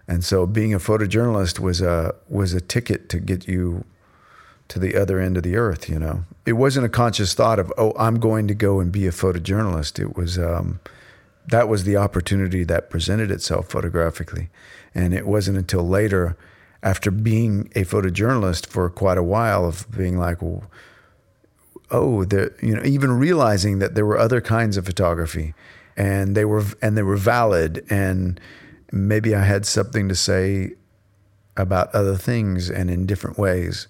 And 0.07 0.23
so 0.23 0.47
being 0.47 0.73
a 0.73 0.79
photojournalist 0.79 1.59
was 1.59 1.81
a 1.81 2.15
was 2.29 2.53
a 2.53 2.61
ticket 2.61 3.09
to 3.09 3.19
get 3.19 3.49
you 3.49 3.83
to 4.67 4.79
the 4.79 4.95
other 4.95 5.19
end 5.19 5.37
of 5.37 5.43
the 5.43 5.55
earth, 5.55 5.89
you 5.89 5.99
know. 5.99 6.25
It 6.45 6.53
wasn't 6.53 6.85
a 6.85 6.89
conscious 6.89 7.33
thought 7.33 7.59
of, 7.59 7.71
oh, 7.77 7.93
I'm 7.97 8.19
going 8.19 8.47
to 8.47 8.53
go 8.53 8.79
and 8.79 8.91
be 8.91 9.07
a 9.07 9.11
photojournalist. 9.11 9.99
It 9.99 10.15
was 10.15 10.37
um, 10.37 10.79
that 11.47 11.67
was 11.67 11.83
the 11.83 11.97
opportunity 11.97 12.63
that 12.63 12.89
presented 12.89 13.31
itself 13.31 13.69
photographically. 13.69 14.49
And 14.93 15.13
it 15.13 15.27
wasn't 15.27 15.57
until 15.57 15.87
later 15.87 16.37
after 16.81 17.11
being 17.11 17.71
a 17.75 17.83
photojournalist 17.83 18.67
for 18.67 18.89
quite 18.89 19.17
a 19.17 19.23
while 19.23 19.65
of 19.65 19.85
being 19.95 20.17
like, 20.17 20.41
well, 20.41 20.63
oh, 21.91 22.25
there, 22.25 22.51
you 22.61 22.75
know, 22.75 22.83
even 22.83 23.11
realizing 23.11 23.79
that 23.79 23.95
there 23.95 24.05
were 24.05 24.17
other 24.17 24.41
kinds 24.41 24.77
of 24.77 24.85
photography, 24.85 25.53
and 25.97 26.35
they 26.35 26.45
were 26.45 26.63
and 26.81 26.97
they 26.97 27.03
were 27.03 27.17
valid, 27.17 27.85
and 27.89 28.39
maybe 28.91 29.35
I 29.35 29.43
had 29.43 29.65
something 29.65 30.09
to 30.09 30.15
say 30.15 30.73
about 31.57 31.93
other 31.93 32.15
things 32.15 32.69
and 32.69 32.89
in 32.89 33.05
different 33.05 33.37
ways 33.37 33.87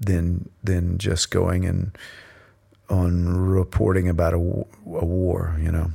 than 0.00 0.48
than 0.62 0.98
just 0.98 1.30
going 1.30 1.64
and 1.64 1.96
on 2.88 3.26
reporting 3.28 4.08
about 4.08 4.32
a, 4.32 4.36
a 4.36 5.04
war, 5.04 5.58
you 5.60 5.70
know. 5.70 5.90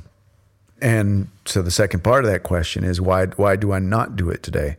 And 0.80 1.28
so 1.44 1.62
the 1.62 1.70
second 1.70 2.04
part 2.04 2.24
of 2.24 2.30
that 2.30 2.42
question 2.42 2.84
is 2.84 3.00
why 3.00 3.26
why 3.26 3.56
do 3.56 3.72
I 3.72 3.78
not 3.78 4.16
do 4.16 4.30
it 4.30 4.42
today? 4.42 4.76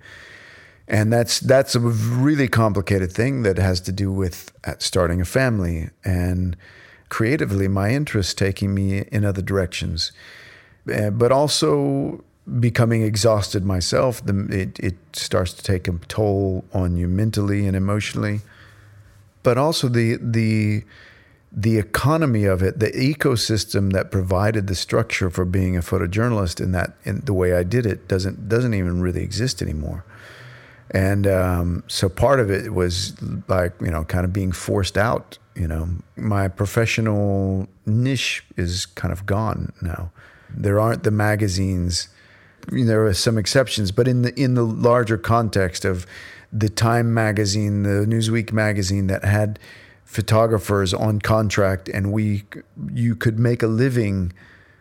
and 0.87 1.11
that's 1.11 1.39
that's 1.39 1.75
a 1.75 1.79
really 1.79 2.47
complicated 2.47 3.11
thing 3.11 3.43
that 3.43 3.57
has 3.57 3.81
to 3.81 3.91
do 3.91 4.11
with 4.11 4.51
uh, 4.65 4.73
starting 4.79 5.21
a 5.21 5.25
family 5.25 5.89
and 6.03 6.55
creatively 7.09 7.67
my 7.67 7.91
interest 7.91 8.37
taking 8.37 8.73
me 8.73 8.99
in 9.11 9.25
other 9.25 9.41
directions 9.41 10.11
uh, 10.93 11.09
but 11.09 11.31
also 11.31 12.23
becoming 12.59 13.01
exhausted 13.01 13.65
myself 13.65 14.23
the, 14.25 14.47
it, 14.51 14.79
it 14.79 14.95
starts 15.13 15.53
to 15.53 15.63
take 15.63 15.87
a 15.87 15.93
toll 16.07 16.63
on 16.73 16.95
you 16.95 17.07
mentally 17.07 17.65
and 17.65 17.75
emotionally 17.75 18.41
but 19.45 19.59
also 19.59 19.87
the 19.87 20.17
the 20.19 20.83
the 21.57 21.77
economy 21.77 22.43
of 22.43 22.61
it, 22.61 22.79
the 22.79 22.91
ecosystem 22.91 23.93
that 23.93 24.11
provided 24.11 24.67
the 24.67 24.75
structure 24.75 25.29
for 25.29 25.45
being 25.45 25.77
a 25.77 25.79
photojournalist 25.79 26.59
in 26.59 26.73
that 26.73 26.97
in 27.05 27.21
the 27.21 27.33
way 27.33 27.53
I 27.53 27.63
did 27.63 27.85
it 27.85 28.09
doesn't 28.09 28.49
doesn't 28.49 28.73
even 28.73 29.01
really 29.01 29.21
exist 29.21 29.61
anymore. 29.61 30.03
And 30.91 31.27
um, 31.27 31.83
so 31.87 32.09
part 32.09 32.39
of 32.39 32.49
it 32.49 32.73
was 32.73 33.13
like, 33.47 33.73
you 33.79 33.91
know, 33.91 34.03
kind 34.03 34.25
of 34.25 34.33
being 34.33 34.51
forced 34.51 34.97
out. 34.97 35.37
You 35.55 35.67
know, 35.67 35.89
my 36.15 36.47
professional 36.47 37.67
niche 37.85 38.43
is 38.57 38.87
kind 38.87 39.11
of 39.11 39.25
gone 39.25 39.71
now. 39.81 40.11
There 40.49 40.79
aren't 40.79 41.03
the 41.03 41.11
magazines. 41.11 42.09
There 42.69 43.05
are 43.05 43.13
some 43.13 43.37
exceptions, 43.37 43.91
but 43.91 44.07
in 44.07 44.23
the 44.23 44.33
in 44.39 44.55
the 44.55 44.65
larger 44.65 45.19
context 45.19 45.85
of 45.85 46.07
the 46.57 46.69
Time 46.69 47.13
magazine, 47.13 47.83
the 47.83 48.05
Newsweek 48.07 48.53
magazine 48.53 49.07
that 49.07 49.25
had 49.25 49.59
photographers 50.05 50.93
on 50.93 51.19
contract, 51.19 51.89
and 51.89 52.11
we 52.11 52.45
you 52.93 53.15
could 53.15 53.37
make 53.37 53.61
a 53.61 53.67
living 53.67 54.31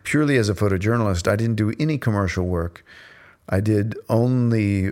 purely 0.03 0.37
as 0.37 0.47
a 0.47 0.53
photojournalist. 0.53 1.27
I 1.27 1.35
didn't 1.35 1.55
do 1.55 1.73
any 1.77 1.97
commercial 1.97 2.45
work. 2.45 2.85
I 3.49 3.59
did 3.59 3.95
only 4.07 4.91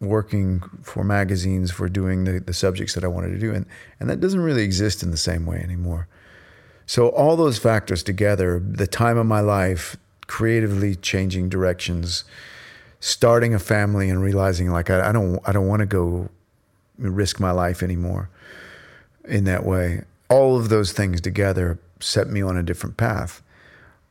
working 0.00 0.62
for 0.82 1.04
magazines 1.04 1.70
for 1.70 1.88
doing 1.88 2.24
the, 2.24 2.40
the 2.40 2.54
subjects 2.54 2.94
that 2.94 3.04
I 3.04 3.08
wanted 3.08 3.30
to 3.30 3.38
do. 3.38 3.52
And, 3.52 3.66
and 3.98 4.08
that 4.08 4.20
doesn't 4.20 4.40
really 4.40 4.62
exist 4.62 5.02
in 5.02 5.10
the 5.10 5.16
same 5.16 5.44
way 5.44 5.58
anymore. 5.58 6.08
So, 6.86 7.08
all 7.08 7.36
those 7.36 7.58
factors 7.58 8.02
together 8.02 8.60
the 8.64 8.86
time 8.86 9.18
of 9.18 9.26
my 9.26 9.40
life, 9.40 9.96
creatively 10.26 10.94
changing 10.94 11.48
directions, 11.48 12.24
starting 13.00 13.54
a 13.54 13.58
family 13.58 14.10
and 14.10 14.22
realizing 14.22 14.70
like 14.70 14.90
I, 14.90 15.08
I 15.08 15.12
don't 15.12 15.40
I 15.46 15.52
don't 15.52 15.66
want 15.66 15.80
to 15.80 15.86
go 15.86 16.28
risk 16.98 17.40
my 17.40 17.50
life 17.50 17.82
anymore 17.82 18.28
in 19.24 19.44
that 19.44 19.64
way. 19.64 20.04
All 20.28 20.56
of 20.56 20.68
those 20.68 20.92
things 20.92 21.20
together 21.20 21.78
set 21.98 22.28
me 22.28 22.42
on 22.42 22.56
a 22.56 22.62
different 22.62 22.96
path, 22.96 23.42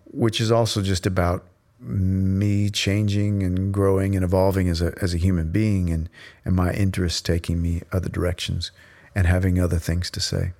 which 0.05 0.41
is 0.41 0.51
also 0.51 0.81
just 0.81 1.05
about 1.05 1.45
me 1.79 2.69
changing 2.69 3.41
and 3.41 3.73
growing 3.73 4.15
and 4.15 4.25
evolving 4.25 4.67
as 4.67 4.81
a 4.81 4.93
as 5.01 5.13
a 5.13 5.17
human 5.17 5.49
being 5.51 5.89
and 5.89 6.09
and 6.43 6.55
my 6.55 6.73
interests 6.73 7.21
taking 7.21 7.61
me 7.61 7.81
other 7.91 8.09
directions 8.09 8.71
and 9.15 9.27
having 9.27 9.59
other 9.59 9.79
things 9.79 10.09
to 10.11 10.19
say. 10.19 10.51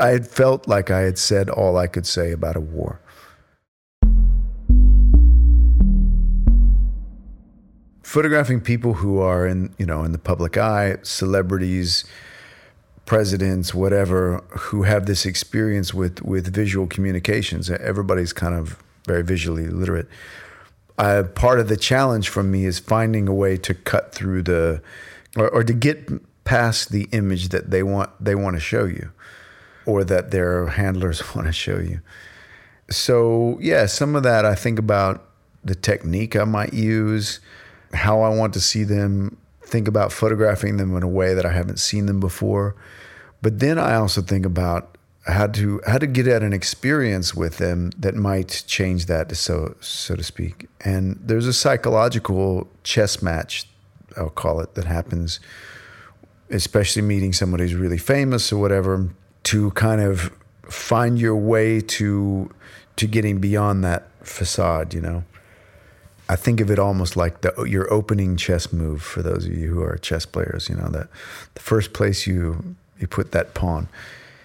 I 0.00 0.08
had 0.08 0.26
felt 0.26 0.66
like 0.66 0.90
I 0.90 1.00
had 1.00 1.18
said 1.18 1.48
all 1.48 1.76
I 1.76 1.86
could 1.86 2.06
say 2.06 2.32
about 2.32 2.56
a 2.56 2.60
war. 2.60 3.00
Photographing 8.14 8.60
people 8.60 8.94
who 8.94 9.18
are 9.18 9.44
in, 9.44 9.74
you 9.76 9.84
know, 9.84 10.04
in 10.04 10.12
the 10.12 10.18
public 10.18 10.56
eye, 10.56 10.98
celebrities, 11.02 12.04
presidents, 13.06 13.74
whatever, 13.74 14.38
who 14.50 14.84
have 14.84 15.06
this 15.06 15.26
experience 15.26 15.92
with 15.92 16.22
with 16.22 16.54
visual 16.54 16.86
communications. 16.86 17.68
Everybody's 17.68 18.32
kind 18.32 18.54
of 18.54 18.80
very 19.04 19.24
visually 19.24 19.66
literate. 19.66 20.06
Uh, 20.96 21.24
part 21.34 21.58
of 21.58 21.66
the 21.66 21.76
challenge 21.76 22.28
for 22.28 22.44
me 22.44 22.66
is 22.66 22.78
finding 22.78 23.26
a 23.26 23.34
way 23.34 23.56
to 23.56 23.74
cut 23.74 24.14
through 24.14 24.44
the, 24.44 24.80
or, 25.36 25.48
or 25.48 25.64
to 25.64 25.72
get 25.72 26.08
past 26.44 26.92
the 26.92 27.08
image 27.10 27.48
that 27.48 27.72
they 27.72 27.82
want 27.82 28.10
they 28.24 28.36
want 28.36 28.54
to 28.54 28.60
show 28.60 28.84
you, 28.84 29.10
or 29.86 30.04
that 30.04 30.30
their 30.30 30.68
handlers 30.68 31.20
want 31.34 31.48
to 31.48 31.52
show 31.52 31.80
you. 31.80 32.00
So 32.90 33.58
yeah, 33.60 33.86
some 33.86 34.14
of 34.14 34.22
that 34.22 34.44
I 34.44 34.54
think 34.54 34.78
about 34.78 35.26
the 35.64 35.74
technique 35.74 36.36
I 36.36 36.44
might 36.44 36.74
use, 36.74 37.40
how 37.94 38.22
I 38.22 38.28
want 38.28 38.52
to 38.54 38.60
see 38.60 38.84
them 38.84 39.36
think 39.62 39.88
about 39.88 40.12
photographing 40.12 40.76
them 40.76 40.96
in 40.96 41.02
a 41.02 41.08
way 41.08 41.34
that 41.34 41.46
I 41.46 41.52
haven't 41.52 41.78
seen 41.78 42.06
them 42.06 42.20
before. 42.20 42.74
But 43.42 43.60
then 43.60 43.78
I 43.78 43.94
also 43.94 44.20
think 44.20 44.46
about 44.46 44.96
how 45.26 45.46
to 45.46 45.80
how 45.86 45.96
to 45.98 46.06
get 46.06 46.26
at 46.26 46.42
an 46.42 46.52
experience 46.52 47.34
with 47.34 47.56
them 47.56 47.90
that 47.98 48.14
might 48.14 48.64
change 48.66 49.06
that 49.06 49.34
so 49.36 49.74
so 49.80 50.16
to 50.16 50.22
speak. 50.22 50.68
And 50.80 51.18
there's 51.20 51.46
a 51.46 51.52
psychological 51.52 52.68
chess 52.82 53.22
match, 53.22 53.66
I'll 54.16 54.30
call 54.30 54.60
it, 54.60 54.74
that 54.74 54.84
happens 54.84 55.40
especially 56.50 57.02
meeting 57.02 57.32
somebody 57.32 57.64
who's 57.64 57.74
really 57.74 57.98
famous 57.98 58.52
or 58.52 58.58
whatever 58.58 59.08
to 59.44 59.70
kind 59.72 60.00
of 60.00 60.30
find 60.62 61.18
your 61.18 61.36
way 61.36 61.80
to 61.80 62.50
to 62.96 63.06
getting 63.06 63.38
beyond 63.38 63.82
that 63.84 64.08
facade, 64.22 64.94
you 64.94 65.00
know. 65.00 65.24
I 66.28 66.36
think 66.36 66.60
of 66.60 66.70
it 66.70 66.78
almost 66.78 67.16
like 67.16 67.42
the, 67.42 67.64
your 67.64 67.92
opening 67.92 68.36
chess 68.36 68.72
move 68.72 69.02
for 69.02 69.22
those 69.22 69.44
of 69.46 69.52
you 69.52 69.68
who 69.74 69.82
are 69.82 69.98
chess 69.98 70.24
players. 70.24 70.68
You 70.68 70.76
know 70.76 70.88
that 70.88 71.08
the 71.54 71.60
first 71.60 71.92
place 71.92 72.26
you 72.26 72.76
you 72.98 73.06
put 73.06 73.32
that 73.32 73.54
pawn, 73.54 73.88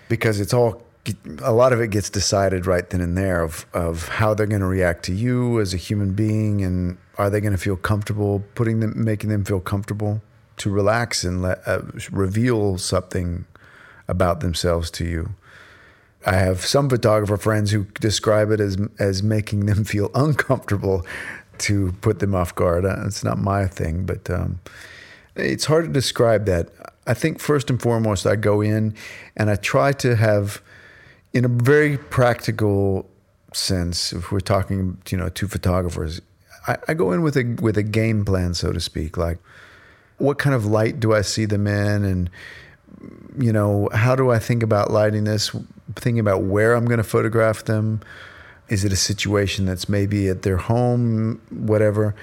because 0.10 0.40
it's 0.40 0.54
all 0.54 0.84
a 1.42 1.54
lot 1.54 1.74
of 1.74 1.82
it 1.82 1.90
gets 1.90 2.10
decided 2.10 2.66
right 2.66 2.90
then 2.90 3.02
and 3.02 3.18
there 3.18 3.42
of 3.42 3.66
of 3.74 4.10
how 4.10 4.34
they're 4.34 4.48
going 4.48 4.62
to 4.62 4.68
react 4.68 5.04
to 5.06 5.14
you 5.14 5.60
as 5.60 5.74
a 5.74 5.78
human 5.78 6.14
being, 6.14 6.62
and 6.62 6.98
are 7.18 7.30
they 7.30 7.40
going 7.40 7.54
to 7.54 7.58
feel 7.60 7.78
comfortable 7.78 8.44
putting 8.56 8.80
them, 8.82 8.94
making 8.96 9.30
them 9.30 9.46
feel 9.46 9.60
comfortable 9.60 10.22
to 10.58 10.70
relax 10.70 11.24
and 11.24 11.42
let 11.42 11.66
uh, 11.66 11.82
reveal 12.12 12.78
something 12.78 13.46
about 14.10 14.42
themselves 14.42 14.92
to 14.92 15.06
you. 15.06 15.30
I 16.26 16.34
have 16.34 16.66
some 16.66 16.90
photographer 16.90 17.38
friends 17.38 17.72
who 17.72 17.86
describe 18.02 18.52
it 18.52 18.60
as 18.60 18.78
as 19.00 19.24
making 19.24 19.66
them 19.66 19.86
feel 19.86 20.12
uncomfortable 20.16 21.06
to 21.60 21.92
put 22.02 22.20
them 22.20 22.36
off 22.36 22.56
guard. 22.56 22.86
Uh, 22.86 23.04
it's 23.06 23.24
not 23.24 23.38
my 23.38 23.68
thing, 23.68 24.06
but 24.06 24.30
um, 24.30 24.60
it's 25.36 25.66
hard 25.66 25.86
to 25.86 25.92
describe 25.92 26.46
that. 26.46 26.70
I 27.08 27.14
think 27.14 27.40
first 27.40 27.70
and 27.70 27.82
foremost, 27.82 28.26
I 28.26 28.36
go 28.36 28.62
in 28.62 28.94
and 29.36 29.50
I 29.50 29.56
try 29.56 29.94
to 29.94 30.16
have, 30.16 30.62
in 31.34 31.46
a 31.46 31.48
very 31.48 31.98
practical 31.98 33.10
sense, 33.54 34.14
if 34.14 34.32
we're 34.32 34.40
talking, 34.40 34.98
you 35.10 35.18
know, 35.18 35.30
two 35.30 35.48
photographers, 35.48 36.22
I, 36.68 36.78
I 36.88 36.94
go 36.94 37.12
in 37.12 37.22
with 37.22 37.36
a 37.38 37.56
with 37.62 37.78
a 37.78 37.84
game 37.84 38.26
plan, 38.26 38.54
so 38.54 38.72
to 38.72 38.80
speak. 38.80 39.18
Like, 39.18 39.40
what 40.18 40.38
kind 40.38 40.56
of 40.56 40.66
light 40.66 41.00
do 41.00 41.14
I 41.14 41.22
see 41.22 41.46
them 41.46 41.66
in, 41.68 42.04
and 42.04 42.30
you 43.40 43.52
know, 43.54 43.90
how 43.94 44.16
do 44.16 44.30
I 44.30 44.40
think 44.40 44.62
about 44.62 44.92
lighting 44.92 45.24
this? 45.24 45.56
Thinking 45.96 46.20
about 46.20 46.44
where 46.44 46.76
I'm 46.76 46.86
going 46.86 47.00
to 47.00 47.04
photograph 47.04 47.66
them 47.66 48.02
is 48.70 48.86
it 48.86 48.94
a 48.94 48.96
situation 48.96 49.66
that's 49.66 49.90
maybe 49.90 50.30
at 50.30 50.44
their 50.44 50.58
home, 50.58 51.42
whatever, 51.50 52.16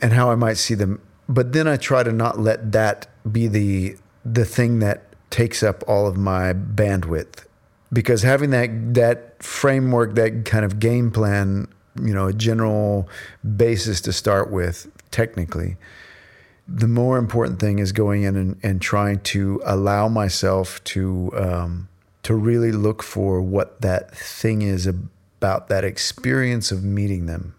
and 0.00 0.12
how 0.12 0.30
I 0.30 0.34
might 0.34 0.56
see 0.56 0.74
them? 0.74 1.00
But 1.28 1.52
then 1.52 1.66
I 1.66 1.76
try 1.76 2.02
to 2.02 2.12
not 2.12 2.38
let 2.38 2.72
that 2.72 3.08
be 3.30 3.46
the 3.46 3.96
the 4.24 4.44
thing 4.44 4.80
that 4.80 5.04
takes 5.30 5.62
up 5.62 5.82
all 5.88 6.06
of 6.06 6.16
my 6.16 6.52
bandwidth, 6.52 7.46
because 7.92 8.22
having 8.22 8.50
that 8.50 8.94
that 8.94 9.42
framework, 9.42 10.14
that 10.16 10.44
kind 10.44 10.64
of 10.64 10.78
game 10.78 11.10
plan, 11.10 11.66
you 12.00 12.12
know, 12.12 12.26
a 12.26 12.32
general 12.32 13.08
basis 13.56 14.00
to 14.02 14.12
start 14.12 14.50
with, 14.50 14.90
technically. 15.10 15.76
The 16.72 16.86
more 16.86 17.18
important 17.18 17.58
thing 17.58 17.80
is 17.80 17.90
going 17.90 18.22
in 18.22 18.36
and, 18.36 18.56
and 18.62 18.80
trying 18.80 19.20
to 19.20 19.60
allow 19.64 20.06
myself 20.06 20.82
to 20.84 21.32
um, 21.34 21.88
to 22.22 22.34
really 22.34 22.70
look 22.70 23.02
for 23.02 23.42
what 23.42 23.80
that 23.80 24.14
thing 24.14 24.62
is 24.62 24.86
about 25.40 25.68
that 25.68 25.84
experience 25.84 26.70
of 26.70 26.84
meeting 26.84 27.24
them. 27.24 27.54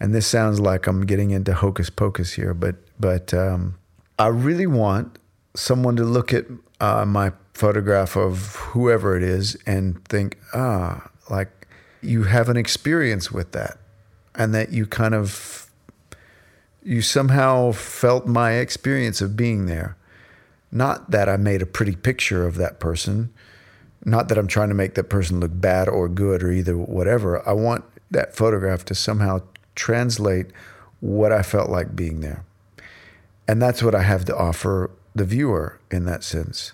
And 0.00 0.12
this 0.12 0.26
sounds 0.26 0.58
like 0.58 0.88
I'm 0.88 1.06
getting 1.06 1.30
into 1.30 1.54
hocus 1.54 1.88
pocus 1.88 2.32
here, 2.32 2.52
but 2.52 2.74
but 2.98 3.32
um, 3.32 3.78
I 4.18 4.26
really 4.26 4.66
want 4.66 5.18
someone 5.54 5.94
to 5.96 6.04
look 6.04 6.34
at 6.34 6.46
uh, 6.80 7.04
my 7.04 7.32
photograph 7.54 8.16
of 8.16 8.56
whoever 8.56 9.16
it 9.16 9.22
is 9.22 9.56
and 9.66 10.04
think, 10.06 10.36
ah, 10.52 11.08
like 11.30 11.68
you 12.02 12.24
have 12.24 12.48
an 12.48 12.56
experience 12.56 13.30
with 13.30 13.52
that, 13.52 13.78
and 14.34 14.52
that 14.52 14.72
you 14.72 14.84
kind 14.84 15.14
of 15.14 15.70
you 16.82 17.02
somehow 17.02 17.70
felt 17.70 18.26
my 18.26 18.54
experience 18.54 19.20
of 19.20 19.36
being 19.36 19.66
there. 19.66 19.96
Not 20.72 21.12
that 21.12 21.28
I 21.28 21.36
made 21.36 21.62
a 21.62 21.66
pretty 21.66 21.94
picture 21.94 22.46
of 22.48 22.56
that 22.56 22.80
person, 22.80 23.32
not 24.06 24.28
that 24.28 24.38
I'm 24.38 24.46
trying 24.46 24.68
to 24.68 24.74
make 24.74 24.94
that 24.94 25.10
person 25.10 25.40
look 25.40 25.50
bad 25.52 25.88
or 25.88 26.08
good 26.08 26.42
or 26.42 26.52
either 26.52 26.78
whatever. 26.78 27.46
I 27.46 27.52
want 27.52 27.84
that 28.12 28.36
photograph 28.36 28.84
to 28.86 28.94
somehow 28.94 29.42
translate 29.74 30.46
what 31.00 31.32
I 31.32 31.42
felt 31.42 31.68
like 31.68 31.96
being 31.96 32.20
there. 32.20 32.44
And 33.48 33.60
that's 33.60 33.82
what 33.82 33.94
I 33.96 34.02
have 34.02 34.24
to 34.26 34.36
offer 34.36 34.92
the 35.14 35.24
viewer 35.24 35.80
in 35.90 36.04
that 36.04 36.22
sense. 36.22 36.72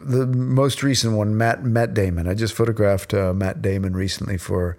The 0.00 0.26
most 0.26 0.82
recent 0.82 1.16
one, 1.16 1.36
Matt 1.36 1.64
Matt 1.64 1.92
Damon. 1.92 2.26
I 2.26 2.34
just 2.34 2.54
photographed 2.54 3.12
uh, 3.12 3.34
Matt 3.34 3.60
Damon 3.60 3.94
recently 3.94 4.38
for 4.38 4.76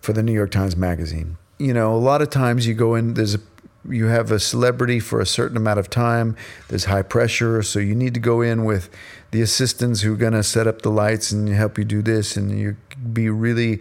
for 0.00 0.12
the 0.12 0.22
New 0.22 0.32
York 0.32 0.50
Times 0.50 0.76
Magazine. 0.76 1.38
You 1.58 1.72
know, 1.72 1.94
a 1.94 1.96
lot 1.96 2.22
of 2.22 2.28
times 2.28 2.66
you 2.66 2.74
go 2.74 2.96
in. 2.96 3.14
There's 3.14 3.34
a 3.34 3.40
you 3.88 4.06
have 4.06 4.30
a 4.30 4.38
celebrity 4.38 5.00
for 5.00 5.20
a 5.20 5.26
certain 5.26 5.56
amount 5.56 5.78
of 5.78 5.90
time. 5.90 6.36
There's 6.68 6.84
high 6.84 7.02
pressure, 7.02 7.62
so 7.62 7.78
you 7.78 7.94
need 7.94 8.14
to 8.14 8.20
go 8.20 8.40
in 8.40 8.64
with 8.64 8.88
the 9.30 9.42
assistants 9.42 10.02
who 10.02 10.14
are 10.14 10.16
going 10.16 10.34
to 10.34 10.42
set 10.42 10.66
up 10.66 10.82
the 10.82 10.90
lights 10.90 11.32
and 11.32 11.48
help 11.48 11.78
you 11.78 11.84
do 11.84 12.02
this, 12.02 12.36
and 12.36 12.58
you 12.58 12.76
be 13.12 13.28
really, 13.28 13.80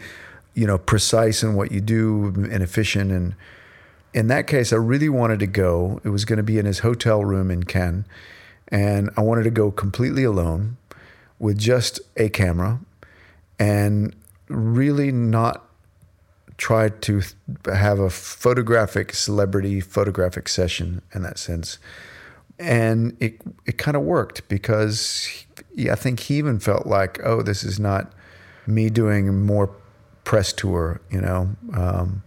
you 0.53 0.65
know, 0.65 0.77
precise 0.77 1.43
in 1.43 1.55
what 1.55 1.71
you 1.71 1.81
do 1.81 2.27
and 2.27 2.63
efficient. 2.63 3.11
And 3.11 3.35
in 4.13 4.27
that 4.27 4.47
case, 4.47 4.73
I 4.73 4.77
really 4.77 5.09
wanted 5.09 5.39
to 5.39 5.47
go. 5.47 6.01
It 6.03 6.09
was 6.09 6.25
going 6.25 6.37
to 6.37 6.43
be 6.43 6.57
in 6.57 6.65
his 6.65 6.79
hotel 6.79 7.23
room 7.23 7.51
in 7.51 7.63
Cannes, 7.63 8.05
and 8.69 9.09
I 9.15 9.21
wanted 9.21 9.43
to 9.43 9.51
go 9.51 9.71
completely 9.71 10.23
alone 10.23 10.77
with 11.37 11.57
just 11.57 11.99
a 12.17 12.29
camera 12.29 12.79
and 13.59 14.15
really 14.47 15.11
not 15.11 15.65
tried 16.61 17.01
to 17.01 17.23
have 17.73 17.97
a 17.97 18.11
photographic 18.11 19.15
celebrity 19.15 19.81
photographic 19.81 20.47
session 20.47 21.01
in 21.11 21.23
that 21.23 21.39
sense. 21.39 21.79
And 22.59 23.17
it 23.19 23.41
it 23.65 23.79
kind 23.79 23.97
of 23.97 24.03
worked 24.03 24.47
because 24.47 25.25
he, 25.75 25.89
I 25.89 25.95
think 25.95 26.19
he 26.19 26.37
even 26.37 26.59
felt 26.59 26.85
like, 26.85 27.19
oh, 27.23 27.41
this 27.41 27.63
is 27.63 27.79
not 27.79 28.13
me 28.67 28.91
doing 28.91 29.43
more 29.43 29.75
press 30.23 30.53
tour, 30.53 31.01
you 31.09 31.19
know. 31.19 31.49
Um, 31.73 32.21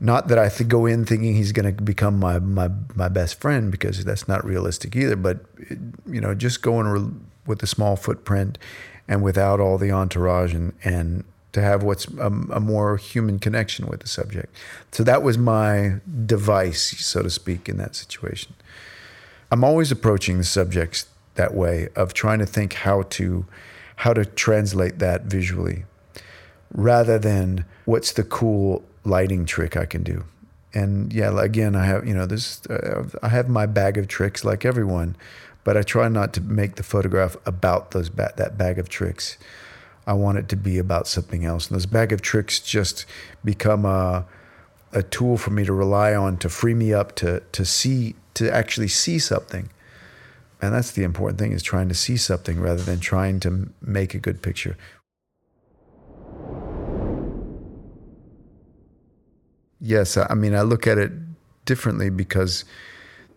not 0.00 0.26
that 0.28 0.38
I 0.38 0.48
th- 0.48 0.68
go 0.68 0.84
in 0.86 1.04
thinking 1.04 1.36
he's 1.36 1.52
going 1.52 1.76
to 1.76 1.80
become 1.80 2.18
my, 2.18 2.40
my 2.40 2.68
my 2.96 3.08
best 3.08 3.40
friend 3.40 3.70
because 3.70 4.04
that's 4.04 4.26
not 4.26 4.44
realistic 4.44 4.96
either. 4.96 5.14
But 5.14 5.44
it, 5.58 5.78
you 6.06 6.20
know, 6.20 6.34
just 6.34 6.60
going 6.60 6.88
re- 6.88 7.12
with 7.46 7.62
a 7.62 7.68
small 7.68 7.94
footprint 7.94 8.58
and 9.06 9.22
without 9.22 9.60
all 9.60 9.78
the 9.78 9.92
entourage 9.92 10.54
and 10.54 10.72
and 10.82 11.22
to 11.52 11.62
have 11.62 11.82
what's 11.82 12.06
a, 12.18 12.26
a, 12.26 12.60
more 12.60 12.96
human 12.96 13.38
connection 13.38 13.86
with 13.86 14.00
the 14.00 14.08
subject. 14.08 14.54
So 14.92 15.02
that 15.04 15.22
was 15.22 15.38
my 15.38 16.00
device, 16.26 17.04
so 17.04 17.22
to 17.22 17.30
speak, 17.30 17.68
in 17.68 17.78
that 17.78 17.96
situation. 17.96 18.54
I'm 19.50 19.64
always 19.64 19.90
approaching 19.90 20.38
the 20.38 20.44
subjects 20.44 21.06
that 21.36 21.54
way 21.54 21.88
of 21.96 22.12
trying 22.12 22.38
to 22.40 22.46
think 22.46 22.74
how 22.74 23.02
to 23.02 23.46
how 23.96 24.12
to 24.12 24.24
translate 24.24 24.98
that 25.00 25.22
visually 25.22 25.84
rather 26.72 27.18
than 27.18 27.64
what's 27.84 28.12
the 28.12 28.22
cool 28.22 28.84
lighting 29.04 29.44
trick 29.44 29.76
I 29.76 29.86
can 29.86 30.02
do. 30.02 30.24
And 30.74 31.12
yeah, 31.12 31.40
again, 31.40 31.74
I 31.74 31.86
have 31.86 32.06
you 32.06 32.14
know 32.14 32.26
this. 32.26 32.64
Uh, 32.66 33.08
I 33.22 33.28
have 33.28 33.48
my 33.48 33.64
bag 33.64 33.96
of 33.96 34.06
tricks 34.06 34.44
like 34.44 34.64
everyone, 34.66 35.16
but 35.64 35.76
I 35.76 35.82
try 35.82 36.08
not 36.08 36.34
to 36.34 36.40
make 36.42 36.76
the 36.76 36.82
photograph 36.82 37.36
about 37.46 37.92
those 37.92 38.10
ba- 38.10 38.34
that 38.36 38.58
bag 38.58 38.78
of 38.78 38.88
tricks. 38.88 39.38
I 40.08 40.14
want 40.14 40.38
it 40.38 40.48
to 40.48 40.56
be 40.56 40.78
about 40.78 41.06
something 41.06 41.44
else. 41.44 41.68
And 41.68 41.76
this 41.76 41.86
bag 41.86 42.12
of 42.12 42.22
tricks 42.22 42.58
just 42.58 43.06
become 43.44 43.84
a, 43.84 44.26
a 44.92 45.02
tool 45.02 45.36
for 45.36 45.50
me 45.50 45.64
to 45.64 45.72
rely 45.72 46.14
on 46.14 46.38
to 46.38 46.48
free 46.48 46.74
me 46.74 46.92
up 46.92 47.14
to, 47.16 47.42
to 47.52 47.64
see, 47.64 48.16
to 48.34 48.50
actually 48.52 48.88
see 48.88 49.20
something 49.20 49.68
And 50.60 50.74
that's 50.74 50.90
the 50.90 51.04
important 51.04 51.38
thing 51.38 51.52
is 51.52 51.62
trying 51.62 51.88
to 51.88 51.94
see 51.94 52.16
something 52.16 52.60
rather 52.60 52.82
than 52.82 52.98
trying 52.98 53.38
to 53.40 53.70
make 53.80 54.14
a 54.14 54.18
good 54.18 54.42
picture. 54.42 54.76
Yes, 59.80 60.16
I 60.16 60.34
mean, 60.34 60.54
I 60.54 60.62
look 60.62 60.88
at 60.88 60.98
it 60.98 61.12
differently 61.64 62.10
because 62.10 62.64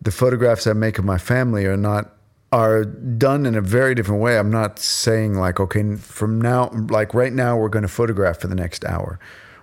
the 0.00 0.10
photographs 0.10 0.66
I 0.66 0.72
make 0.72 0.98
of 0.98 1.04
my 1.04 1.18
family 1.18 1.64
are 1.66 1.76
not 1.76 2.16
are 2.52 2.84
done 2.84 3.46
in 3.46 3.54
a 3.54 3.62
very 3.62 3.94
different 3.94 4.20
way. 4.20 4.38
I'm 4.38 4.50
not 4.50 4.78
saying 4.78 5.34
like, 5.34 5.58
okay, 5.58 5.96
from 5.96 6.40
now, 6.40 6.70
like 6.90 7.14
right 7.14 7.32
now, 7.32 7.56
we're 7.56 7.70
going 7.70 7.82
to 7.82 7.88
photograph 7.88 8.40
for 8.40 8.46
the 8.46 8.54
next 8.54 8.84
hour 8.84 9.18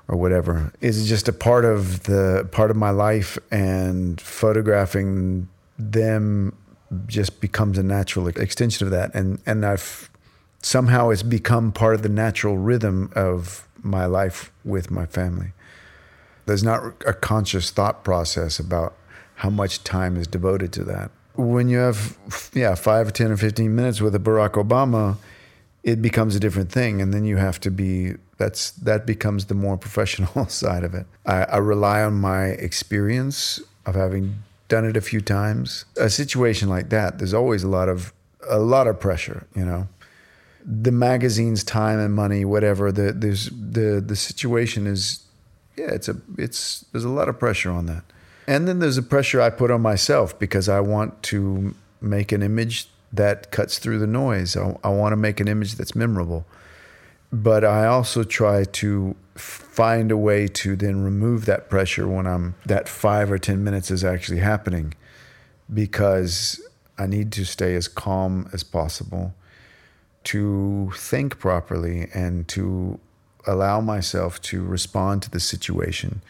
or 0.07 0.17
whatever. 0.17 0.73
It's 0.81 1.05
just 1.05 1.27
a 1.27 1.33
part 1.33 1.65
of 1.65 2.03
the 2.03 2.49
part 2.51 2.71
of 2.71 2.77
my 2.77 2.89
life, 2.89 3.37
and 3.51 4.19
photographing 4.19 5.47
them 5.77 6.57
just 7.05 7.39
becomes 7.39 7.77
a 7.77 7.83
natural 7.83 8.27
extension 8.27 8.87
of 8.87 8.91
that. 8.91 9.13
And 9.13 9.39
and 9.45 9.63
I've 9.63 10.09
somehow 10.63 11.09
it's 11.09 11.23
become 11.23 11.71
part 11.71 11.93
of 11.93 12.01
the 12.01 12.09
natural 12.09 12.57
rhythm 12.57 13.11
of 13.15 13.67
my 13.81 14.05
life 14.05 14.51
with 14.65 14.89
my 14.89 15.05
family. 15.05 15.53
There's 16.47 16.63
not 16.63 16.81
a 17.05 17.13
conscious 17.13 17.69
thought 17.69 18.03
process 18.03 18.59
about 18.59 18.95
how 19.35 19.51
much 19.51 19.83
time 19.83 20.17
is 20.17 20.25
devoted 20.25 20.73
to 20.73 20.83
that. 20.85 21.11
When 21.39 21.69
you 21.69 21.77
have, 21.77 22.17
yeah, 22.53 22.75
five 22.75 23.07
or 23.07 23.11
10 23.11 23.31
or 23.31 23.37
15 23.37 23.73
minutes 23.73 24.01
with 24.01 24.13
a 24.15 24.19
Barack 24.19 24.51
Obama, 24.51 25.17
it 25.83 26.01
becomes 26.01 26.35
a 26.35 26.39
different 26.39 26.71
thing. 26.71 27.01
And 27.01 27.13
then 27.13 27.23
you 27.23 27.37
have 27.37 27.59
to 27.61 27.71
be, 27.71 28.15
that's, 28.37 28.71
that 28.71 29.05
becomes 29.05 29.45
the 29.45 29.53
more 29.53 29.77
professional 29.85 30.47
side 30.47 30.83
of 30.83 30.93
it. 30.93 31.05
I, 31.25 31.43
I 31.43 31.57
rely 31.57 32.01
on 32.03 32.15
my 32.15 32.47
experience 32.47 33.61
of 33.85 33.95
having 33.95 34.43
done 34.67 34.85
it 34.85 34.97
a 34.97 35.01
few 35.01 35.21
times. 35.21 35.85
A 35.97 36.09
situation 36.09 36.69
like 36.69 36.89
that, 36.89 37.19
there's 37.19 37.33
always 37.33 37.63
a 37.63 37.69
lot 37.69 37.89
of, 37.89 38.13
a 38.49 38.59
lot 38.59 38.87
of 38.87 38.99
pressure, 38.99 39.45
you 39.55 39.65
know 39.65 39.87
the 40.65 40.91
magazine's 40.91 41.63
time 41.63 41.99
and 41.99 42.13
money, 42.13 42.45
whatever. 42.45 42.91
The 42.91 43.13
there's 43.13 43.49
the 43.49 44.03
the 44.05 44.15
situation 44.15 44.87
is 44.87 45.23
yeah, 45.75 45.91
it's 45.91 46.09
a 46.09 46.17
it's 46.37 46.85
there's 46.91 47.05
a 47.05 47.09
lot 47.09 47.29
of 47.29 47.39
pressure 47.39 47.71
on 47.71 47.85
that. 47.87 48.03
And 48.49 48.67
then 48.67 48.79
there's 48.79 48.97
a 48.97 49.03
pressure 49.03 49.39
I 49.39 49.51
put 49.51 49.69
on 49.69 49.81
myself 49.81 50.39
because 50.39 50.67
I 50.67 50.79
want 50.79 51.21
to 51.21 51.75
make 52.01 52.31
an 52.31 52.41
image 52.41 52.87
that 53.13 53.51
cuts 53.51 53.77
through 53.77 53.99
the 53.99 54.07
noise. 54.07 54.57
I, 54.57 54.75
I 54.83 54.89
want 54.89 55.11
to 55.11 55.17
make 55.17 55.39
an 55.39 55.47
image 55.47 55.75
that's 55.75 55.93
memorable. 55.93 56.47
But 57.31 57.63
I 57.63 57.85
also 57.85 58.23
try 58.23 58.63
to 58.63 59.15
find 59.35 60.09
a 60.11 60.17
way 60.17 60.47
to 60.47 60.75
then 60.75 61.03
remove 61.03 61.45
that 61.45 61.69
pressure 61.69 62.07
when 62.07 62.25
I'm 62.25 62.55
that 62.65 62.89
5 62.89 63.31
or 63.31 63.37
10 63.37 63.63
minutes 63.63 63.91
is 63.91 64.03
actually 64.03 64.39
happening 64.39 64.95
because 65.71 66.59
I 66.97 67.05
need 67.05 67.31
to 67.33 67.45
stay 67.45 67.75
as 67.75 67.87
calm 67.87 68.49
as 68.51 68.63
possible 68.63 69.35
to 70.23 70.91
think 70.95 71.37
properly 71.37 72.09
and 72.15 72.47
to 72.47 72.99
allow 73.45 73.79
myself 73.79 74.41
to 74.41 74.63
respond 74.63 75.21
to 75.21 75.29
the 75.29 75.39
situation. 75.39 76.23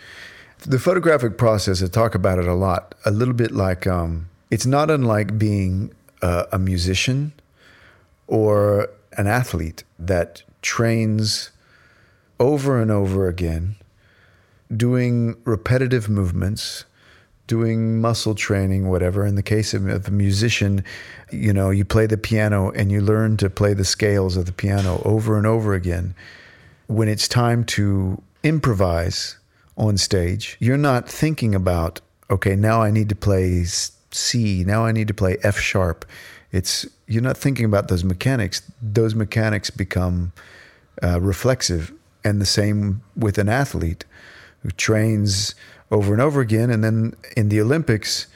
The 0.65 0.77
photographic 0.77 1.37
process, 1.37 1.81
I 1.81 1.87
talk 1.87 2.15
about 2.15 2.37
it 2.37 2.45
a 2.45 2.53
lot, 2.53 2.93
a 3.05 3.11
little 3.11 3.33
bit 3.33 3.51
like 3.51 3.87
um, 3.87 4.29
it's 4.51 4.65
not 4.65 4.91
unlike 4.91 5.39
being 5.39 5.93
a, 6.21 6.47
a 6.51 6.59
musician 6.59 7.31
or 8.27 8.89
an 9.13 9.25
athlete 9.25 9.85
that 9.97 10.43
trains 10.61 11.51
over 12.41 12.81
and 12.81 12.91
over 12.91 13.29
again, 13.29 13.77
doing 14.75 15.37
repetitive 15.45 16.09
movements, 16.09 16.83
doing 17.47 18.01
muscle 18.01 18.35
training, 18.35 18.89
whatever. 18.89 19.25
In 19.25 19.35
the 19.35 19.43
case 19.43 19.73
of, 19.73 19.87
of, 19.87 20.09
a 20.09 20.11
musician, 20.11 20.83
you 21.31 21.53
know, 21.53 21.69
you 21.69 21.85
play 21.85 22.05
the 22.05 22.17
piano 22.17 22.69
and 22.71 22.91
you 22.91 22.99
learn 22.99 23.37
to 23.37 23.49
play 23.49 23.73
the 23.73 23.85
scales 23.85 24.35
of 24.35 24.45
the 24.45 24.51
piano 24.51 25.01
over 25.05 25.37
and 25.37 25.47
over 25.47 25.73
again 25.73 26.15
when 26.87 27.07
it's 27.07 27.29
time 27.29 27.63
to 27.63 28.21
improvise 28.43 29.38
on 29.79 29.97
stage, 29.97 30.57
you're 30.59 30.77
not 30.77 31.09
thinking 31.09 31.55
about, 31.55 32.01
okay, 32.29 32.55
now 32.55 32.81
I 32.81 32.91
need 32.91 33.09
to 33.09 33.15
play 33.15 33.63
C, 33.63 34.63
now 34.65 34.85
I 34.85 34.91
need 34.91 35.07
to 35.07 35.13
play 35.13 35.37
F 35.41 35.57
sharp. 35.59 36.05
It's 36.51 36.85
you're 37.07 37.23
not 37.23 37.37
thinking 37.37 37.65
about 37.65 37.87
those 37.87 38.03
mechanics. 38.03 38.61
Those 38.81 39.15
mechanics 39.15 39.69
become 39.69 40.33
uh, 41.01 41.21
reflexive, 41.21 41.93
and 42.23 42.41
the 42.41 42.45
same 42.45 43.01
with 43.15 43.37
an 43.37 43.49
athlete 43.49 44.05
who 44.61 44.71
trains 44.71 45.55
over 45.91 46.11
and 46.11 46.21
over 46.21 46.41
again, 46.41 46.69
and 46.69 46.83
then 46.83 47.15
in 47.37 47.49
the 47.49 47.61
Olympics, 47.61 48.27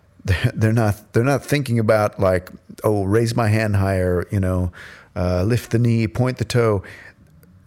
they're 0.54 0.72
not 0.72 1.12
they're 1.12 1.24
not 1.24 1.44
thinking 1.44 1.78
about 1.78 2.20
like 2.20 2.50
oh 2.84 3.04
raise 3.04 3.34
my 3.34 3.48
hand 3.48 3.76
higher, 3.76 4.26
you 4.30 4.40
know, 4.40 4.70
uh, 5.16 5.42
lift 5.42 5.70
the 5.70 5.78
knee, 5.78 6.06
point 6.06 6.38
the 6.38 6.44
toe 6.44 6.82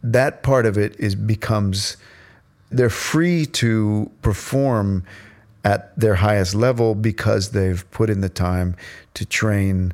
that 0.06 0.44
part 0.44 0.68
of 0.68 0.78
it 0.78 0.96
is 1.00 1.16
becomes 1.16 1.98
they're 2.70 2.90
free 2.90 3.46
to 3.46 4.12
perform 4.22 5.04
at 5.64 5.98
their 6.00 6.16
highest 6.16 6.54
level 6.54 6.96
because 6.96 7.52
they've 7.52 7.90
put 7.92 8.10
in 8.10 8.22
the 8.22 8.30
time 8.30 8.76
to 9.14 9.26
train 9.26 9.94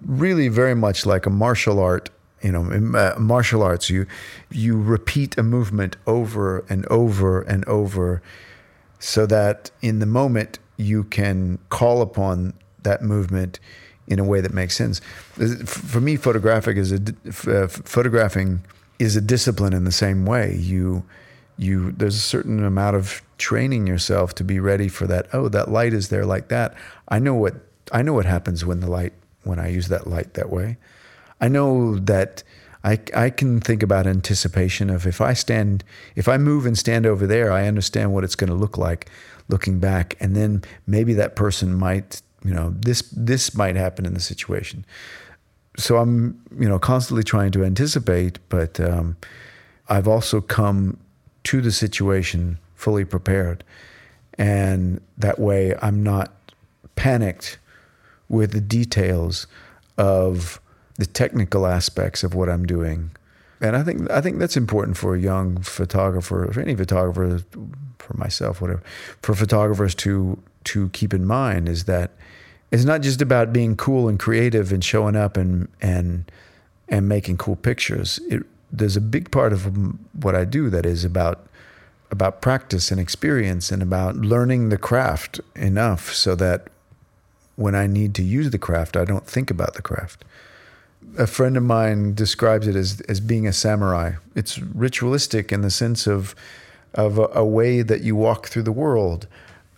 really 0.00 0.48
very 0.48 0.74
much 0.74 1.06
like 1.06 1.26
a 1.26 1.30
martial 1.30 1.78
art 1.78 2.10
you 2.42 2.52
know 2.52 2.64
uh, 2.98 3.18
martial 3.18 3.62
arts 3.62 3.88
you 3.88 4.06
you 4.50 4.80
repeat 4.80 5.38
a 5.38 5.42
movement 5.42 5.96
over 6.06 6.64
and 6.68 6.84
over 6.86 7.42
and 7.42 7.64
over 7.66 8.20
so 8.98 9.26
that 9.26 9.70
in 9.80 9.98
the 10.00 10.06
moment 10.06 10.58
you 10.76 11.04
can 11.04 11.58
call 11.70 12.02
upon 12.02 12.52
that 12.82 13.02
movement 13.02 13.58
in 14.06 14.18
a 14.18 14.24
way 14.24 14.40
that 14.40 14.52
makes 14.52 14.76
sense 14.76 15.00
for 15.64 16.00
me 16.00 16.16
photographic 16.16 16.76
is 16.76 16.92
a 16.92 17.00
uh, 17.46 17.66
photographing 17.68 18.62
is 18.98 19.16
a 19.16 19.20
discipline 19.20 19.72
in 19.72 19.84
the 19.84 19.92
same 19.92 20.24
way. 20.26 20.54
You 20.54 21.04
you 21.58 21.92
there's 21.92 22.16
a 22.16 22.20
certain 22.20 22.64
amount 22.64 22.96
of 22.96 23.22
training 23.38 23.86
yourself 23.86 24.34
to 24.36 24.44
be 24.44 24.60
ready 24.60 24.88
for 24.88 25.06
that. 25.06 25.26
Oh, 25.32 25.48
that 25.48 25.70
light 25.70 25.92
is 25.92 26.08
there 26.08 26.26
like 26.26 26.48
that. 26.48 26.74
I 27.08 27.18
know 27.18 27.34
what 27.34 27.54
I 27.92 28.02
know 28.02 28.12
what 28.12 28.26
happens 28.26 28.64
when 28.64 28.80
the 28.80 28.90
light 28.90 29.12
when 29.44 29.58
I 29.58 29.68
use 29.68 29.88
that 29.88 30.06
light 30.06 30.34
that 30.34 30.50
way. 30.50 30.76
I 31.40 31.48
know 31.48 31.96
that 31.98 32.42
I, 32.82 32.98
I 33.14 33.30
can 33.30 33.60
think 33.60 33.82
about 33.82 34.06
anticipation 34.06 34.90
of 34.90 35.06
if 35.06 35.20
I 35.20 35.32
stand, 35.32 35.84
if 36.14 36.28
I 36.28 36.38
move 36.38 36.66
and 36.66 36.78
stand 36.78 37.04
over 37.04 37.26
there, 37.26 37.50
I 37.52 37.66
understand 37.66 38.12
what 38.12 38.24
it's 38.24 38.36
going 38.36 38.48
to 38.48 38.56
look 38.56 38.78
like 38.78 39.10
looking 39.48 39.80
back. 39.80 40.16
And 40.20 40.36
then 40.36 40.62
maybe 40.86 41.12
that 41.14 41.36
person 41.36 41.74
might, 41.74 42.22
you 42.44 42.54
know, 42.54 42.74
this, 42.78 43.02
this 43.14 43.54
might 43.54 43.76
happen 43.76 44.06
in 44.06 44.14
the 44.14 44.20
situation 44.20 44.86
so 45.76 45.98
I'm, 45.98 46.40
you 46.58 46.68
know, 46.68 46.78
constantly 46.78 47.22
trying 47.22 47.52
to 47.52 47.64
anticipate, 47.64 48.38
but 48.48 48.80
um, 48.80 49.16
I've 49.88 50.08
also 50.08 50.40
come 50.40 50.98
to 51.46 51.60
the 51.60 51.70
situation 51.70 52.58
fully 52.74 53.04
prepared. 53.04 53.62
And 54.36 55.00
that 55.16 55.38
way 55.38 55.74
I'm 55.80 56.02
not 56.02 56.32
panicked 56.96 57.58
with 58.28 58.50
the 58.52 58.60
details 58.60 59.46
of 59.96 60.60
the 60.96 61.06
technical 61.06 61.66
aspects 61.66 62.24
of 62.24 62.34
what 62.34 62.48
I'm 62.48 62.66
doing. 62.66 63.12
And 63.60 63.76
I 63.76 63.82
think 63.84 64.10
I 64.10 64.20
think 64.20 64.38
that's 64.38 64.56
important 64.56 64.96
for 64.96 65.14
a 65.14 65.20
young 65.20 65.62
photographer, 65.62 66.50
for 66.52 66.60
any 66.60 66.74
photographer, 66.74 67.42
for 67.98 68.16
myself, 68.16 68.60
whatever, 68.60 68.82
for 69.22 69.34
photographers 69.34 69.94
to 69.96 70.42
to 70.64 70.88
keep 70.90 71.14
in 71.14 71.24
mind 71.24 71.68
is 71.68 71.84
that 71.84 72.10
it's 72.72 72.84
not 72.84 73.00
just 73.00 73.22
about 73.22 73.52
being 73.52 73.76
cool 73.76 74.08
and 74.08 74.18
creative 74.18 74.72
and 74.72 74.84
showing 74.84 75.16
up 75.16 75.36
and 75.36 75.68
and 75.80 76.30
and 76.88 77.08
making 77.08 77.36
cool 77.36 77.56
pictures. 77.56 78.18
It, 78.28 78.42
there's 78.70 78.96
a 78.96 79.00
big 79.00 79.30
part 79.30 79.52
of 79.52 79.94
what 80.22 80.34
I 80.34 80.44
do 80.44 80.70
that 80.70 80.86
is 80.86 81.04
about 81.04 81.46
about 82.10 82.40
practice 82.40 82.90
and 82.90 83.00
experience 83.00 83.72
and 83.72 83.82
about 83.82 84.16
learning 84.16 84.68
the 84.68 84.78
craft 84.78 85.40
enough 85.56 86.12
so 86.12 86.36
that 86.36 86.68
when 87.56 87.74
I 87.74 87.86
need 87.86 88.14
to 88.14 88.22
use 88.22 88.50
the 88.50 88.58
craft, 88.58 88.96
I 88.96 89.04
don't 89.04 89.26
think 89.26 89.50
about 89.50 89.74
the 89.74 89.82
craft. 89.82 90.24
A 91.18 91.26
friend 91.26 91.56
of 91.56 91.62
mine 91.62 92.14
describes 92.14 92.66
it 92.68 92.76
as 92.76 93.00
as 93.02 93.20
being 93.20 93.46
a 93.46 93.52
samurai. 93.52 94.12
It's 94.34 94.58
ritualistic 94.58 95.52
in 95.52 95.62
the 95.62 95.70
sense 95.70 96.06
of 96.06 96.34
of 96.94 97.18
a, 97.18 97.28
a 97.32 97.44
way 97.44 97.82
that 97.82 98.02
you 98.02 98.16
walk 98.16 98.48
through 98.48 98.62
the 98.62 98.72
world, 98.72 99.26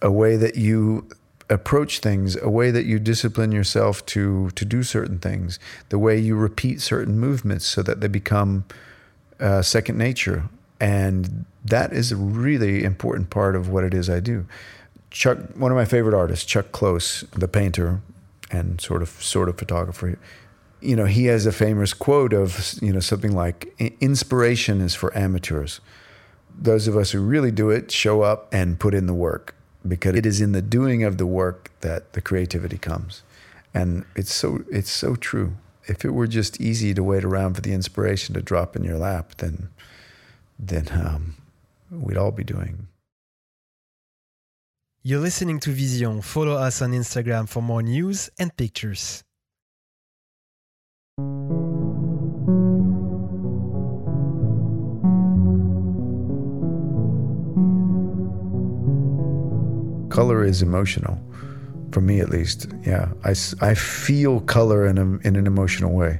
a 0.02 0.10
way 0.10 0.36
that 0.36 0.56
you 0.56 1.08
approach 1.50 2.00
things, 2.00 2.36
a 2.36 2.48
way 2.48 2.70
that 2.70 2.84
you 2.84 2.98
discipline 2.98 3.52
yourself 3.52 4.04
to 4.06 4.50
to 4.50 4.64
do 4.64 4.82
certain 4.82 5.18
things, 5.18 5.58
the 5.88 5.98
way 5.98 6.18
you 6.18 6.36
repeat 6.36 6.80
certain 6.80 7.18
movements 7.18 7.66
so 7.66 7.82
that 7.82 8.00
they 8.00 8.08
become 8.08 8.64
uh, 9.40 9.62
second 9.62 9.96
nature, 9.96 10.44
and 10.80 11.44
that 11.64 11.92
is 11.92 12.12
a 12.12 12.16
really 12.16 12.84
important 12.84 13.30
part 13.30 13.56
of 13.56 13.68
what 13.68 13.84
it 13.84 13.94
is 13.94 14.10
I 14.10 14.20
do. 14.20 14.46
Chuck, 15.10 15.38
one 15.56 15.72
of 15.72 15.76
my 15.76 15.86
favorite 15.86 16.14
artists, 16.14 16.44
Chuck 16.44 16.70
Close, 16.72 17.22
the 17.32 17.48
painter 17.48 18.00
and 18.50 18.80
sort 18.80 19.02
of 19.02 19.08
sort 19.08 19.48
of 19.48 19.58
photographer. 19.58 20.18
You 20.80 20.96
know, 20.96 21.06
he 21.06 21.26
has 21.26 21.44
a 21.44 21.52
famous 21.52 21.92
quote 21.92 22.32
of 22.32 22.74
you 22.82 22.92
know 22.92 23.00
something 23.00 23.32
like 23.32 23.74
"Inspiration 24.00 24.80
is 24.80 24.94
for 24.94 25.16
amateurs." 25.16 25.80
Those 26.60 26.88
of 26.88 26.96
us 26.96 27.12
who 27.12 27.20
really 27.20 27.52
do 27.52 27.70
it 27.70 27.92
show 27.92 28.22
up 28.22 28.48
and 28.52 28.80
put 28.80 28.92
in 28.92 29.06
the 29.06 29.14
work 29.14 29.54
because 29.86 30.16
it 30.16 30.26
is 30.26 30.40
in 30.40 30.52
the 30.52 30.62
doing 30.62 31.02
of 31.04 31.18
the 31.18 31.26
work 31.26 31.70
that 31.80 32.12
the 32.12 32.20
creativity 32.20 32.78
comes. 32.78 33.22
And 33.74 34.04
it's 34.16 34.34
so 34.34 34.64
it's 34.70 34.90
so 34.90 35.14
true. 35.14 35.56
If 35.86 36.04
it 36.04 36.10
were 36.10 36.26
just 36.26 36.60
easy 36.60 36.92
to 36.94 37.02
wait 37.02 37.24
around 37.24 37.54
for 37.54 37.60
the 37.60 37.72
inspiration 37.72 38.34
to 38.34 38.42
drop 38.42 38.76
in 38.76 38.84
your 38.84 38.98
lap, 38.98 39.36
then 39.38 39.68
then 40.58 40.88
um, 40.92 41.36
we'd 41.90 42.16
all 42.16 42.32
be 42.32 42.44
doing. 42.44 42.88
You're 45.02 45.20
listening 45.20 45.60
to 45.60 45.70
Vision. 45.70 46.20
Follow 46.22 46.54
us 46.54 46.82
on 46.82 46.92
Instagram 46.92 47.48
for 47.48 47.62
more 47.62 47.82
news 47.82 48.28
and 48.38 48.54
pictures. 48.56 49.22
Color 60.18 60.44
is 60.44 60.62
emotional 60.62 61.16
for 61.92 62.00
me 62.00 62.18
at 62.18 62.28
least 62.28 62.66
yeah. 62.84 63.08
I, 63.24 63.34
I 63.60 63.74
feel 63.74 64.40
color 64.40 64.84
in, 64.84 64.98
a, 64.98 65.04
in 65.26 65.36
an 65.36 65.46
emotional 65.46 65.92
way. 65.92 66.18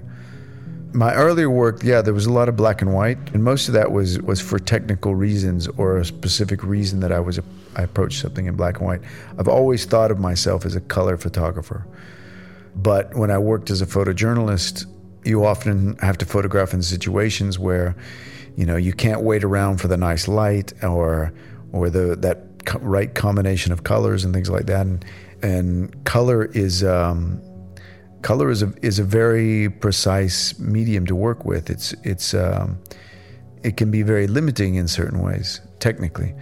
My 0.92 1.12
earlier 1.14 1.50
work 1.50 1.82
yeah 1.82 2.00
there 2.00 2.14
was 2.14 2.26
a 2.26 2.32
lot 2.32 2.48
of 2.48 2.54
black 2.54 2.80
and 2.80 2.94
white 2.94 3.18
and 3.34 3.42
most 3.42 3.66
of 3.66 3.74
that 3.74 3.90
was 3.90 4.22
was 4.22 4.40
for 4.40 4.60
technical 4.60 5.16
reasons 5.16 5.66
or 5.76 5.96
a 5.98 6.04
specific 6.04 6.62
reason 6.62 7.00
that 7.00 7.12
i 7.12 7.20
was 7.20 7.40
i 7.76 7.82
approached 7.82 8.22
something 8.22 8.46
in 8.46 8.54
black 8.54 8.78
and 8.78 8.86
white. 8.86 9.02
I've 9.38 9.48
always 9.48 9.84
thought 9.84 10.10
of 10.10 10.18
myself 10.18 10.64
as 10.64 10.74
a 10.76 10.80
color 10.80 11.16
photographer 11.18 11.86
but 12.74 13.14
when 13.14 13.30
i 13.30 13.38
worked 13.38 13.68
as 13.70 13.82
a 13.82 13.86
photojournalist 13.86 14.86
you 15.24 15.44
often 15.44 15.96
have 15.98 16.16
to 16.18 16.24
photograph 16.24 16.72
in 16.72 16.82
situations 16.82 17.58
where 17.58 17.94
you 18.56 18.64
know 18.64 18.76
you 18.76 18.94
can't 18.94 19.20
wait 19.20 19.44
around 19.44 19.78
for 19.82 19.88
the 19.88 19.98
nice 19.98 20.26
light 20.26 20.72
or 20.82 21.32
or 21.72 21.90
the 21.90 22.16
that 22.16 22.47
right 22.80 23.14
combination 23.14 23.72
of 23.72 23.84
colors 23.84 24.24
and 24.24 24.34
things 24.34 24.50
like 24.50 24.66
that. 24.66 24.86
And, 24.86 25.04
and 25.42 26.04
color 26.04 26.46
is 26.46 26.84
um, 26.84 27.40
color 28.22 28.50
is 28.50 28.62
a 28.62 28.72
is 28.82 28.98
a 28.98 29.04
very 29.04 29.70
precise 29.70 30.58
medium 30.58 31.06
to 31.06 31.14
work 31.14 31.44
with. 31.44 31.70
It's 31.70 31.92
it's 32.04 32.34
um, 32.34 32.78
it 33.62 33.76
can 33.76 33.90
be 33.90 34.02
very 34.02 34.26
limiting 34.26 34.74
in 34.74 34.88
certain 34.88 35.20
ways 35.20 35.60
technically. 35.78 36.34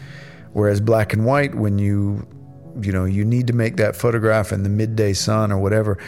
Whereas 0.52 0.80
black 0.80 1.12
and 1.12 1.26
white, 1.26 1.54
when 1.54 1.78
you 1.78 2.26
you 2.80 2.92
know 2.92 3.04
you 3.04 3.24
need 3.24 3.46
to 3.48 3.52
make 3.52 3.76
that 3.76 3.96
photograph 3.96 4.52
in 4.52 4.62
the 4.62 4.68
midday 4.68 5.12
sun 5.12 5.52
or 5.52 5.58
whatever, 5.58 5.98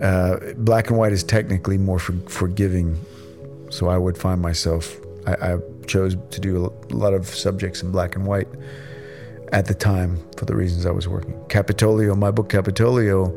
uh, 0.00 0.36
black 0.58 0.88
and 0.88 0.98
white 0.98 1.12
is 1.12 1.24
technically 1.24 1.78
more 1.78 1.98
for, 1.98 2.12
forgiving. 2.28 2.98
So 3.70 3.88
I 3.88 3.98
would 3.98 4.16
find 4.16 4.40
myself 4.40 4.96
I, 5.26 5.54
I 5.54 5.58
chose 5.86 6.16
to 6.30 6.40
do 6.40 6.72
a 6.90 6.94
lot 6.94 7.14
of 7.14 7.26
subjects 7.26 7.82
in 7.82 7.90
black 7.90 8.16
and 8.16 8.26
white 8.26 8.48
at 9.52 9.66
the 9.66 9.74
time 9.74 10.18
for 10.36 10.44
the 10.44 10.54
reasons 10.54 10.86
I 10.86 10.90
was 10.90 11.08
working. 11.08 11.34
Capitolio, 11.48 12.16
my 12.16 12.30
book 12.30 12.48
Capitolio, 12.48 13.32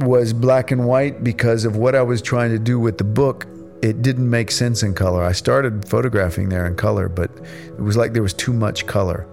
was 0.00 0.32
black 0.32 0.70
and 0.70 0.86
white 0.86 1.22
because 1.22 1.64
of 1.64 1.76
what 1.76 1.94
I 1.94 2.02
was 2.02 2.22
trying 2.22 2.50
to 2.50 2.58
do 2.58 2.78
with 2.78 2.98
the 2.98 3.04
book. 3.04 3.46
It 3.82 4.02
didn't 4.02 4.28
make 4.28 4.50
sense 4.50 4.82
in 4.82 4.94
color. 4.94 5.22
I 5.22 5.32
started 5.32 5.88
photographing 5.88 6.48
there 6.48 6.66
in 6.66 6.76
color, 6.76 7.08
but 7.08 7.30
it 7.66 7.80
was 7.80 7.96
like 7.96 8.12
there 8.12 8.22
was 8.22 8.34
too 8.34 8.52
much 8.52 8.86
color 8.86 9.26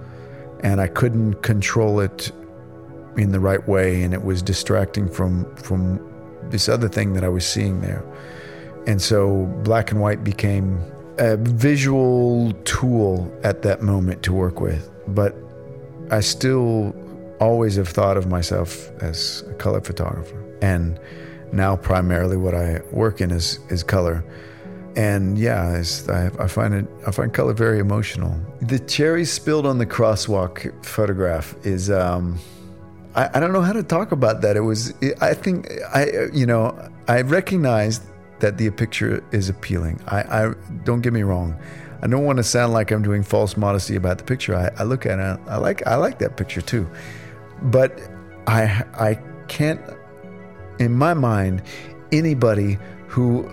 and 0.62 0.82
I 0.82 0.88
couldn't 0.88 1.36
control 1.36 2.00
it 2.00 2.32
in 3.18 3.32
the 3.32 3.40
right 3.40 3.66
way 3.68 4.04
and 4.04 4.14
it 4.14 4.24
was 4.24 4.42
distracting 4.42 5.10
from 5.10 5.54
from 5.56 6.06
this 6.50 6.68
other 6.68 6.90
thing 6.90 7.14
that 7.14 7.24
I 7.24 7.30
was 7.30 7.46
seeing 7.46 7.82
there. 7.82 8.04
And 8.88 9.02
so 9.02 9.46
black 9.64 9.92
and 9.92 10.02
white 10.02 10.24
became 10.24 10.82
a 11.18 11.38
visual 11.38 12.52
tool 12.64 13.32
at 13.44 13.62
that 13.64 13.82
moment 13.82 14.24
to 14.24 14.34
work 14.34 14.60
with. 14.60 14.90
But 15.08 15.36
I 16.12 16.22
still 16.22 16.95
always 17.39 17.76
have 17.76 17.88
thought 17.88 18.18
of 18.18 18.28
myself 18.28 18.89
as 19.01 19.43
a 19.49 19.53
color 19.53 19.82
photographer. 19.82 20.43
And 20.62 20.99
now 21.51 21.76
primarily 21.76 22.38
what 22.38 22.53
I 22.53 22.82
work 22.91 23.22
in 23.22 23.32
is, 23.32 23.60
is 23.70 23.84
color. 23.84 24.24
And 24.95 25.38
yeah, 25.38 25.82
I, 26.10 26.43
I, 26.43 26.47
find 26.47 26.74
it. 26.74 26.86
I 27.07 27.12
find 27.12 27.34
color 27.34 27.53
very 27.53 27.80
emotional. 27.80 28.36
The 28.62 28.80
cherries 28.80 29.32
spilled 29.32 29.66
on 29.66 29.78
the 29.78 29.86
crosswalk 29.86 30.86
photograph 30.86 31.55
is. 31.64 31.89
Um, 31.89 32.39
I, 33.16 33.30
I 33.34 33.39
don't 33.39 33.53
know 33.53 33.62
how 33.62 33.74
to 33.74 33.84
talk 33.84 34.12
about 34.12 34.41
that. 34.41 34.57
It 34.57 34.62
was. 34.62 34.93
I 35.22 35.34
think 35.36 35.70
I. 35.93 36.26
You 36.34 36.45
know, 36.45 36.78
I 37.07 37.22
recognize 37.22 38.01
that 38.39 38.57
the 38.57 38.70
picture 38.72 39.24
is 39.32 39.47
appealing. 39.47 40.01
I, 40.07 40.22
I 40.22 40.53
don't 40.84 41.01
get 41.01 41.14
me 41.14 41.24
wrong. 41.24 41.55
I 42.02 42.08
don't 42.08 42.24
want 42.24 42.38
to 42.38 42.43
sound 42.43 42.74
like 42.74 42.91
I'm 42.91 43.02
doing 43.02 43.24
false 43.24 43.58
modesty 43.58 43.95
about 43.95 44.18
the 44.18 44.24
picture. 44.24 44.56
I, 44.56 44.72
I 44.78 44.84
look 44.84 45.06
at 45.06 45.20
it, 45.20 45.39
I 45.47 45.58
like 45.58 45.86
I 45.86 45.95
like 45.95 46.20
that 46.20 46.38
picture 46.38 46.62
too, 46.62 46.89
but 47.64 48.00
I 48.47 48.84
I 48.93 49.20
can't, 49.47 49.82
in 50.80 50.93
my 50.93 51.14
mind, 51.14 51.62
anybody 52.12 52.78
who 53.08 53.50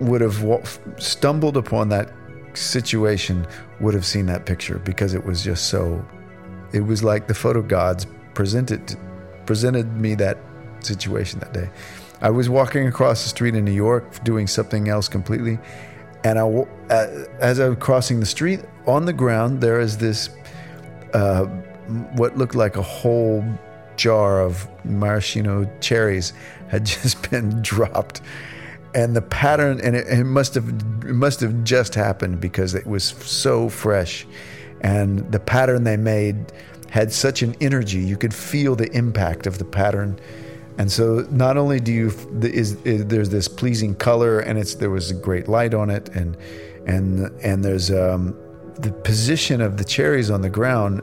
would 0.00 0.20
have 0.20 0.80
stumbled 0.98 1.56
upon 1.56 1.88
that 1.88 2.12
situation 2.52 3.46
would 3.80 3.94
have 3.94 4.04
seen 4.04 4.26
that 4.26 4.46
picture 4.46 4.78
because 4.80 5.14
it 5.14 5.24
was 5.24 5.42
just 5.42 5.68
so. 5.68 6.04
It 6.72 6.80
was 6.80 7.04
like 7.04 7.28
the 7.28 7.34
photo 7.34 7.62
gods 7.62 8.06
presented 8.34 8.96
presented 9.46 9.96
me 9.96 10.14
that 10.16 10.38
situation 10.80 11.40
that 11.40 11.52
day. 11.52 11.70
I 12.20 12.30
was 12.30 12.48
walking 12.48 12.86
across 12.86 13.22
the 13.22 13.28
street 13.28 13.54
in 13.54 13.64
New 13.64 13.72
York 13.72 14.24
doing 14.24 14.46
something 14.46 14.88
else 14.88 15.08
completely 15.08 15.58
and 16.24 16.38
I, 16.38 16.42
uh, 16.42 17.24
as 17.38 17.58
I'm 17.58 17.76
crossing 17.76 18.18
the 18.18 18.26
street, 18.26 18.60
on 18.86 19.04
the 19.04 19.12
ground 19.12 19.60
there 19.60 19.78
is 19.78 19.98
this, 19.98 20.30
uh, 21.12 21.44
what 22.16 22.36
looked 22.36 22.54
like 22.54 22.76
a 22.76 22.82
whole 22.82 23.44
jar 23.96 24.40
of 24.40 24.66
maraschino 24.84 25.70
cherries 25.80 26.32
had 26.68 26.84
just 26.86 27.30
been 27.30 27.60
dropped, 27.62 28.22
and 28.94 29.14
the 29.14 29.22
pattern, 29.22 29.80
and 29.82 29.94
it, 29.94 30.06
it 30.08 30.24
must 30.24 30.54
have, 30.54 30.68
it 30.68 31.14
must 31.14 31.40
have 31.40 31.62
just 31.62 31.94
happened 31.94 32.40
because 32.40 32.74
it 32.74 32.86
was 32.86 33.04
so 33.04 33.68
fresh, 33.68 34.26
and 34.80 35.30
the 35.30 35.40
pattern 35.40 35.84
they 35.84 35.96
made 35.96 36.52
had 36.90 37.12
such 37.12 37.42
an 37.42 37.54
energy. 37.60 37.98
You 37.98 38.16
could 38.16 38.32
feel 38.32 38.76
the 38.76 38.90
impact 38.92 39.46
of 39.46 39.58
the 39.58 39.64
pattern 39.64 40.18
and 40.78 40.90
so 40.90 41.26
not 41.30 41.56
only 41.56 41.78
do 41.78 41.92
you 41.92 42.08
is, 42.42 42.74
is, 42.82 43.06
there's 43.06 43.30
this 43.30 43.46
pleasing 43.46 43.94
color 43.94 44.40
and 44.40 44.58
it's 44.58 44.74
there 44.74 44.90
was 44.90 45.10
a 45.10 45.14
great 45.14 45.48
light 45.48 45.74
on 45.74 45.90
it 45.90 46.08
and 46.10 46.36
and 46.86 47.30
and 47.42 47.64
there's 47.64 47.90
um, 47.90 48.36
the 48.78 48.90
position 48.90 49.60
of 49.60 49.76
the 49.76 49.84
cherries 49.84 50.30
on 50.30 50.42
the 50.42 50.50
ground 50.50 51.02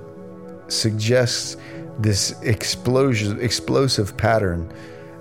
suggests 0.68 1.58
this 2.00 2.40
explosion 2.42 3.40
explosive 3.40 4.16
pattern 4.18 4.72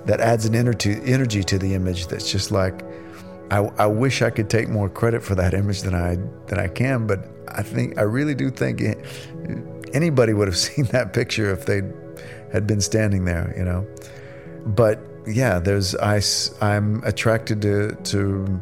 that 0.06 0.20
adds 0.20 0.46
an 0.46 0.54
energy 0.54 1.00
energy 1.04 1.44
to 1.44 1.58
the 1.58 1.74
image 1.74 2.06
that's 2.08 2.30
just 2.30 2.50
like 2.50 2.84
I, 3.50 3.58
I 3.78 3.86
wish 3.86 4.22
I 4.22 4.30
could 4.30 4.48
take 4.48 4.68
more 4.68 4.88
credit 4.88 5.22
for 5.22 5.34
that 5.34 5.54
image 5.54 5.82
than 5.82 5.94
I 5.94 6.16
than 6.46 6.58
I 6.58 6.68
can 6.68 7.06
but 7.06 7.28
I 7.48 7.62
think 7.62 7.98
I 7.98 8.02
really 8.02 8.34
do 8.34 8.50
think 8.50 8.82
anybody 9.92 10.32
would 10.32 10.48
have 10.48 10.56
seen 10.68 10.86
that 10.86 11.12
picture 11.12 11.52
if 11.52 11.66
they 11.66 11.82
had 12.52 12.66
been 12.66 12.80
standing 12.80 13.24
there 13.24 13.54
you 13.56 13.64
know 13.64 13.86
but 14.66 15.00
yeah, 15.26 15.58
there's 15.58 15.94
I 15.96 16.20
I'm 16.60 17.02
attracted 17.04 17.62
to 17.62 17.96
to 18.04 18.60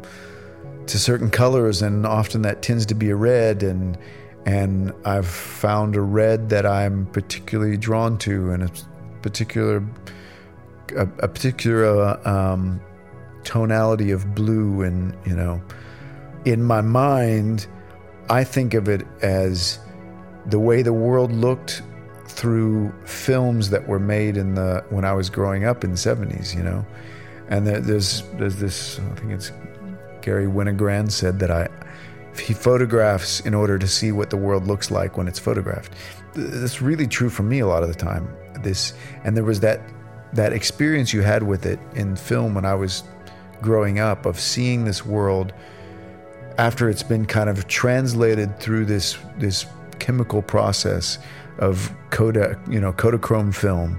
to 0.87 0.99
certain 0.99 1.29
colors, 1.29 1.81
and 1.81 2.05
often 2.05 2.41
that 2.43 2.61
tends 2.61 2.85
to 2.87 2.95
be 2.95 3.09
a 3.09 3.15
red, 3.15 3.63
and 3.63 3.97
and 4.45 4.93
I've 5.05 5.27
found 5.27 5.95
a 5.95 6.01
red 6.01 6.49
that 6.49 6.65
I'm 6.65 7.05
particularly 7.07 7.77
drawn 7.77 8.17
to, 8.19 8.51
and 8.51 8.63
a 8.63 8.69
particular 9.21 9.83
a, 10.95 11.03
a 11.19 11.27
particular 11.27 12.27
um, 12.27 12.81
tonality 13.43 14.11
of 14.11 14.35
blue, 14.35 14.81
and 14.81 15.15
you 15.25 15.35
know, 15.35 15.61
in 16.45 16.63
my 16.63 16.81
mind, 16.81 17.67
I 18.29 18.43
think 18.43 18.73
of 18.73 18.89
it 18.89 19.05
as 19.21 19.79
the 20.45 20.59
way 20.59 20.81
the 20.81 20.93
world 20.93 21.31
looked 21.31 21.83
through 22.29 22.93
films 23.05 23.71
that 23.71 23.87
were 23.87 23.99
made 23.99 24.37
in 24.37 24.53
the 24.53 24.83
when 24.89 25.03
I 25.03 25.13
was 25.13 25.29
growing 25.29 25.65
up 25.65 25.83
in 25.83 25.91
the 25.91 25.97
70s, 25.97 26.55
you 26.55 26.63
know. 26.63 26.85
And 27.49 27.65
there's 27.65 28.23
there's 28.33 28.57
this 28.57 28.99
I 28.99 29.15
think 29.15 29.31
it's 29.31 29.51
Garry 30.21 30.45
Winogrand 30.45 31.11
said 31.11 31.39
that 31.39 31.49
I 31.49 31.67
he 32.39 32.53
photographs 32.53 33.41
in 33.41 33.53
order 33.53 33.77
to 33.79 33.87
see 33.87 34.11
what 34.11 34.29
the 34.29 34.37
world 34.37 34.67
looks 34.67 34.91
like 34.91 35.17
when 35.17 35.27
it's 35.27 35.39
photographed. 35.39 35.93
That's 36.35 36.81
really 36.81 37.07
true 37.07 37.29
for 37.29 37.43
me 37.43 37.59
a 37.59 37.67
lot 37.67 37.81
of 37.81 37.89
the 37.89 37.95
time. 37.95 38.29
This 38.61 38.93
and 39.23 39.35
there 39.35 39.43
was 39.43 39.59
that 39.61 39.81
that 40.33 40.53
experience 40.53 41.11
you 41.11 41.21
had 41.21 41.41
with 41.41 41.65
it 41.65 41.79
in 41.95 42.15
film 42.15 42.53
when 42.53 42.65
I 42.65 42.75
was 42.75 43.03
growing 43.61 43.99
up 43.99 44.27
of 44.27 44.39
seeing 44.39 44.85
this 44.85 45.03
world 45.03 45.51
after 46.59 46.89
it's 46.89 47.03
been 47.03 47.25
kind 47.25 47.49
of 47.49 47.67
translated 47.67 48.59
through 48.59 48.85
this 48.85 49.17
this 49.39 49.65
chemical 49.97 50.41
process 50.41 51.17
of 51.59 51.93
Kodak, 52.09 52.57
you 52.67 52.79
know, 52.79 52.91
Kodachrome 52.93 53.53
film 53.53 53.97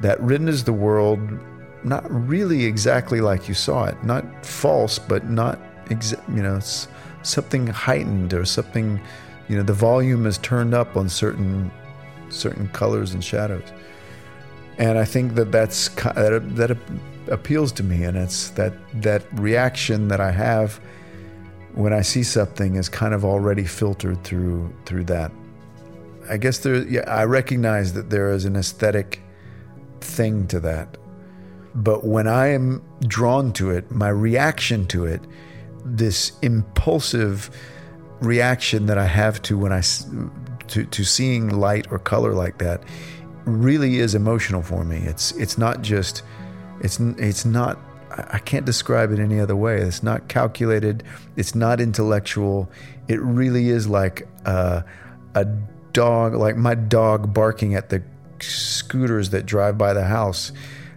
that 0.00 0.20
renders 0.20 0.64
the 0.64 0.72
world 0.72 1.20
not 1.84 2.04
really 2.10 2.64
exactly 2.64 3.20
like 3.20 3.46
you 3.48 3.54
saw 3.54 3.84
it, 3.84 4.02
not 4.04 4.44
false, 4.44 4.98
but 4.98 5.28
not, 5.28 5.58
exa- 5.86 6.22
you 6.34 6.42
know, 6.42 6.58
something 7.22 7.66
heightened 7.66 8.32
or 8.32 8.44
something, 8.44 9.00
you 9.48 9.56
know, 9.56 9.62
the 9.62 9.74
volume 9.74 10.26
is 10.26 10.38
turned 10.38 10.74
up 10.74 10.96
on 10.96 11.08
certain 11.08 11.70
certain 12.30 12.68
colors 12.68 13.12
and 13.14 13.22
shadows. 13.22 13.70
and 14.78 14.98
I 14.98 15.04
think 15.04 15.34
that 15.34 15.52
that's 15.52 15.88
that, 15.88 16.56
that 16.56 16.76
appeals 17.28 17.72
to 17.72 17.82
me, 17.82 18.04
and 18.04 18.16
it's 18.16 18.50
that 18.50 18.72
that 19.02 19.22
reaction 19.38 20.08
that 20.08 20.20
I 20.20 20.30
have 20.30 20.80
when 21.74 21.92
I 21.92 22.02
see 22.02 22.22
something 22.22 22.76
is 22.76 22.88
kind 22.88 23.14
of 23.14 23.24
already 23.24 23.64
filtered 23.64 24.22
through 24.24 24.72
through 24.86 25.04
that. 25.04 25.32
I 26.28 26.36
guess 26.36 26.58
there, 26.58 26.86
yeah, 26.86 27.02
I 27.06 27.24
recognize 27.24 27.92
that 27.94 28.10
there 28.10 28.30
is 28.30 28.44
an 28.44 28.56
aesthetic 28.56 29.22
thing 30.00 30.46
to 30.48 30.60
that, 30.60 30.96
but 31.74 32.04
when 32.04 32.26
I 32.26 32.48
am 32.48 32.82
drawn 33.00 33.52
to 33.54 33.70
it, 33.70 33.90
my 33.90 34.08
reaction 34.08 34.86
to 34.88 35.06
it, 35.06 35.20
this 35.84 36.32
impulsive 36.40 37.50
reaction 38.20 38.86
that 38.86 38.96
I 38.96 39.06
have 39.06 39.42
to 39.42 39.58
when 39.58 39.72
I 39.72 39.82
to 40.68 40.84
to 40.84 41.04
seeing 41.04 41.50
light 41.50 41.90
or 41.90 41.98
color 41.98 42.32
like 42.32 42.58
that 42.58 42.82
really 43.44 43.98
is 43.98 44.14
emotional 44.14 44.62
for 44.62 44.84
me. 44.84 44.98
It's 44.98 45.32
it's 45.32 45.58
not 45.58 45.82
just 45.82 46.22
it's 46.80 46.98
it's 47.00 47.44
not 47.44 47.78
I 48.16 48.38
can't 48.38 48.64
describe 48.64 49.12
it 49.12 49.18
any 49.18 49.40
other 49.40 49.56
way. 49.56 49.78
It's 49.78 50.02
not 50.02 50.28
calculated. 50.28 51.02
It's 51.36 51.54
not 51.54 51.80
intellectual. 51.80 52.70
It 53.08 53.20
really 53.20 53.70
is 53.70 53.88
like 53.88 54.28
a, 54.44 54.84
a 55.34 55.46
dog, 55.94 56.34
like 56.34 56.56
my 56.56 56.74
dog 56.74 57.32
barking 57.32 57.74
at 57.74 57.88
the 57.88 58.02
scooters 58.40 59.30
that 59.30 59.46
drive 59.46 59.78
by 59.78 59.94
the 59.94 60.04
house. 60.04 60.52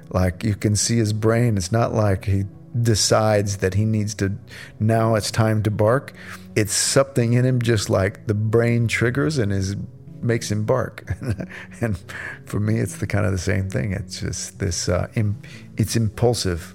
Like 0.10 0.44
you 0.44 0.56
can 0.56 0.76
see 0.76 0.98
his 0.98 1.14
brain. 1.14 1.56
It's 1.56 1.72
not 1.72 1.94
like 1.94 2.26
he 2.26 2.44
decides 2.82 3.58
that 3.58 3.74
he 3.74 3.86
needs 3.86 4.14
to, 4.16 4.38
now 4.80 5.16
it's 5.16 5.32
time 5.32 5.64
to 5.64 5.72
bark. 5.72 6.14
It's 6.56 6.74
something 6.74 7.34
in 7.34 7.46
him, 7.46 7.62
just 7.62 7.90
like 7.90 8.28
the 8.28 8.34
brain 8.34 8.88
triggers 8.88 9.38
and 9.38 9.52
his 9.52 9.76
makes 10.22 10.52
him 10.52 10.66
bark. 10.66 11.06
and 11.82 11.98
for 12.46 12.60
me, 12.60 12.80
it's 12.80 12.98
the 12.98 13.08
kind 13.08 13.26
of 13.26 13.32
the 13.32 13.38
same 13.38 13.70
thing. 13.70 13.94
It's 13.94 14.20
just 14.20 14.60
this, 14.60 14.90
uh, 14.90 15.08
Im- 15.16 15.42
it's 15.78 15.96
impulsive. 15.96 16.74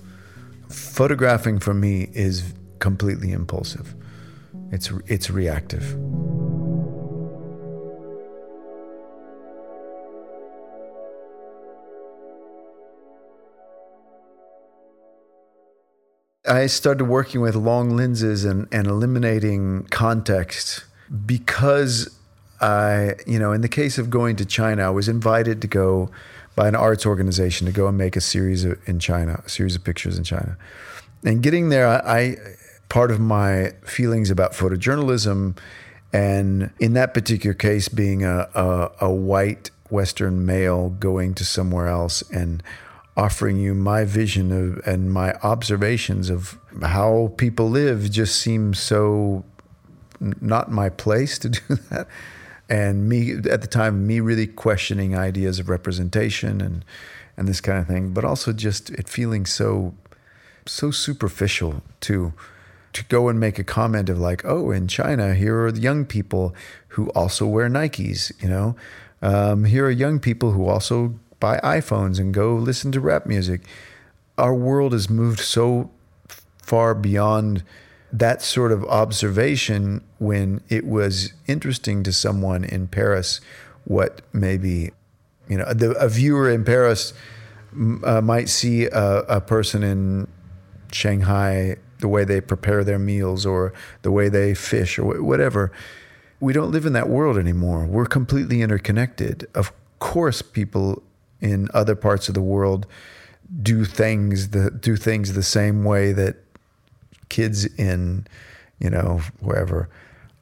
Photographing 0.69 1.59
for 1.59 1.75
me 1.75 2.09
is 2.15 2.55
completely 2.79 3.33
impulsive. 3.33 3.95
It's, 4.71 4.91
it's 5.07 5.29
reactive. 5.31 5.97
I 16.47 16.67
started 16.67 17.05
working 17.05 17.41
with 17.41 17.55
long 17.55 17.91
lenses 17.91 18.45
and, 18.45 18.67
and 18.73 18.89
eliminating 18.89 19.85
context 19.85 20.85
because 21.25 22.19
I, 22.61 23.15
you 23.29 23.39
know, 23.39 23.53
in 23.53 23.61
the 23.61 23.69
case 23.69 23.97
of 23.97 24.11
going 24.11 24.35
to 24.37 24.45
China, 24.45 24.87
I 24.87 24.91
was 24.91 25.09
invited 25.09 25.61
to 25.63 25.69
go 25.69 26.11
by 26.57 26.67
an 26.67 26.75
arts 26.75 27.07
organization 27.07 27.67
to 27.67 27.73
go 27.73 27.87
and 27.87 27.97
make 27.97 28.17
a 28.17 28.21
series 28.21 28.65
of, 28.65 28.77
in 28.89 28.99
China, 28.99 29.41
a 29.47 29.49
series 29.49 29.77
of 29.77 29.85
pictures 29.85 30.19
in 30.19 30.25
China. 30.25 30.57
And 31.25 31.45
getting 31.45 31.69
there, 31.69 31.87
I, 31.87 32.19
I 32.19 32.37
part 32.89 33.13
of 33.13 33.21
my 33.21 33.73
feelings 33.85 34.29
about 34.29 34.53
photojournalism, 34.53 35.57
and 36.13 36.71
in 36.81 36.93
that 36.95 37.15
particular 37.15 37.55
case, 37.55 37.89
being 37.89 38.25
a, 38.25 38.49
a, 38.55 38.91
a 39.03 39.11
white 39.13 39.71
Western 39.91 40.45
male 40.45 40.91
going 40.91 41.35
to 41.35 41.45
somewhere 41.45 41.87
else 41.87 42.23
and 42.31 42.63
offering 43.17 43.59
you 43.59 43.75
my 43.75 44.05
vision 44.05 44.51
of 44.53 44.87
and 44.87 45.13
my 45.13 45.35
observations 45.43 46.31
of 46.31 46.59
how 46.83 47.33
people 47.37 47.69
live 47.69 48.11
just 48.11 48.37
seems 48.37 48.79
so 48.79 49.45
not 50.41 50.71
my 50.71 50.89
place 50.89 51.39
to 51.39 51.49
do 51.51 51.61
that. 51.91 52.07
And 52.69 53.09
me 53.09 53.33
at 53.33 53.61
the 53.61 53.67
time 53.67 54.07
me 54.07 54.21
really 54.21 54.47
questioning 54.47 55.17
ideas 55.17 55.59
of 55.59 55.69
representation 55.69 56.61
and 56.61 56.85
and 57.37 57.49
this 57.49 57.61
kind 57.61 57.79
of 57.79 57.87
thing 57.87 58.13
but 58.13 58.25
also 58.25 58.53
just 58.53 58.91
it 58.91 59.09
feeling 59.09 59.45
so 59.45 59.95
so 60.67 60.91
superficial 60.91 61.83
to 62.01 62.33
to 62.93 63.05
go 63.07 63.29
and 63.29 63.41
make 63.41 63.59
a 63.59 63.65
comment 63.65 64.09
of 64.09 64.19
like 64.19 64.43
oh 64.45 64.71
in 64.71 64.87
China 64.87 65.35
here 65.35 65.65
are 65.65 65.73
the 65.73 65.81
young 65.81 66.05
people 66.07 66.55
who 66.89 67.11
also 67.11 67.47
wear 67.47 67.69
Nikes 67.69 68.33
you 68.43 68.49
know? 68.49 68.75
Um, 69.21 69.65
here 69.65 69.87
are 69.87 69.91
young 69.91 70.19
people 70.19 70.51
who 70.51 70.67
also 70.67 71.15
buy 71.43 71.59
iPhones 71.65 72.21
and 72.21 72.33
go 72.33 72.55
listen 72.55 72.93
to 72.93 73.01
rap 73.01 73.27
music. 73.27 73.63
Our 74.39 74.55
world 74.55 74.93
has 74.93 75.11
moved 75.11 75.41
so 75.41 75.91
far 76.63 76.95
beyond 76.95 77.65
that 78.13 78.43
sort 78.43 78.71
of 78.71 78.85
observation 78.85 80.05
when 80.19 80.61
it 80.69 80.87
was 80.87 81.33
interesting 81.49 82.05
to 82.05 82.13
someone 82.13 82.63
in 82.63 82.87
Paris 82.87 83.41
what 83.85 84.23
maybe 84.33 84.93
you 85.49 85.57
know 85.59 85.75
the, 85.75 85.91
a 85.99 86.09
viewer 86.09 86.49
in 86.49 86.65
Paris 86.65 87.13
uh, 88.05 88.21
might 88.21 88.49
see 88.49 88.85
a, 88.85 89.19
a, 89.23 89.41
person 89.41 89.83
in 89.83 90.29
Shanghai 90.93 91.75
the 91.99 92.07
way 92.07 92.23
they 92.23 92.41
prepare 92.41 92.85
their 92.85 92.99
meals 92.99 93.45
or 93.45 93.73
the 94.03 94.13
way 94.13 94.29
they 94.29 94.55
fish 94.55 94.97
or 94.99 95.21
whatever. 95.21 95.73
We 96.39 96.53
don't 96.53 96.71
live 96.71 96.87
in 96.87 96.93
that 96.93 97.09
world 97.09 97.37
anymore. 97.37 97.87
We're 97.87 98.07
completely 98.07 98.63
interconnected. 98.63 99.49
Of 99.55 99.73
course 99.99 100.43
people 100.43 101.03
in 101.43 101.69
other 101.75 101.95
parts 101.95 102.29
of 102.29 102.35
the 102.35 102.41
world 102.41 102.87
do 103.63 103.85
things 103.85 104.51
the 104.51 104.71
do 104.71 104.97
things 104.97 105.35
the 105.35 105.43
same 105.43 105.85
way 105.85 106.13
that 106.13 106.37
kids 107.29 107.67
in, 107.77 108.27
you 108.79 108.89
know, 108.89 109.21
wherever, 109.41 109.89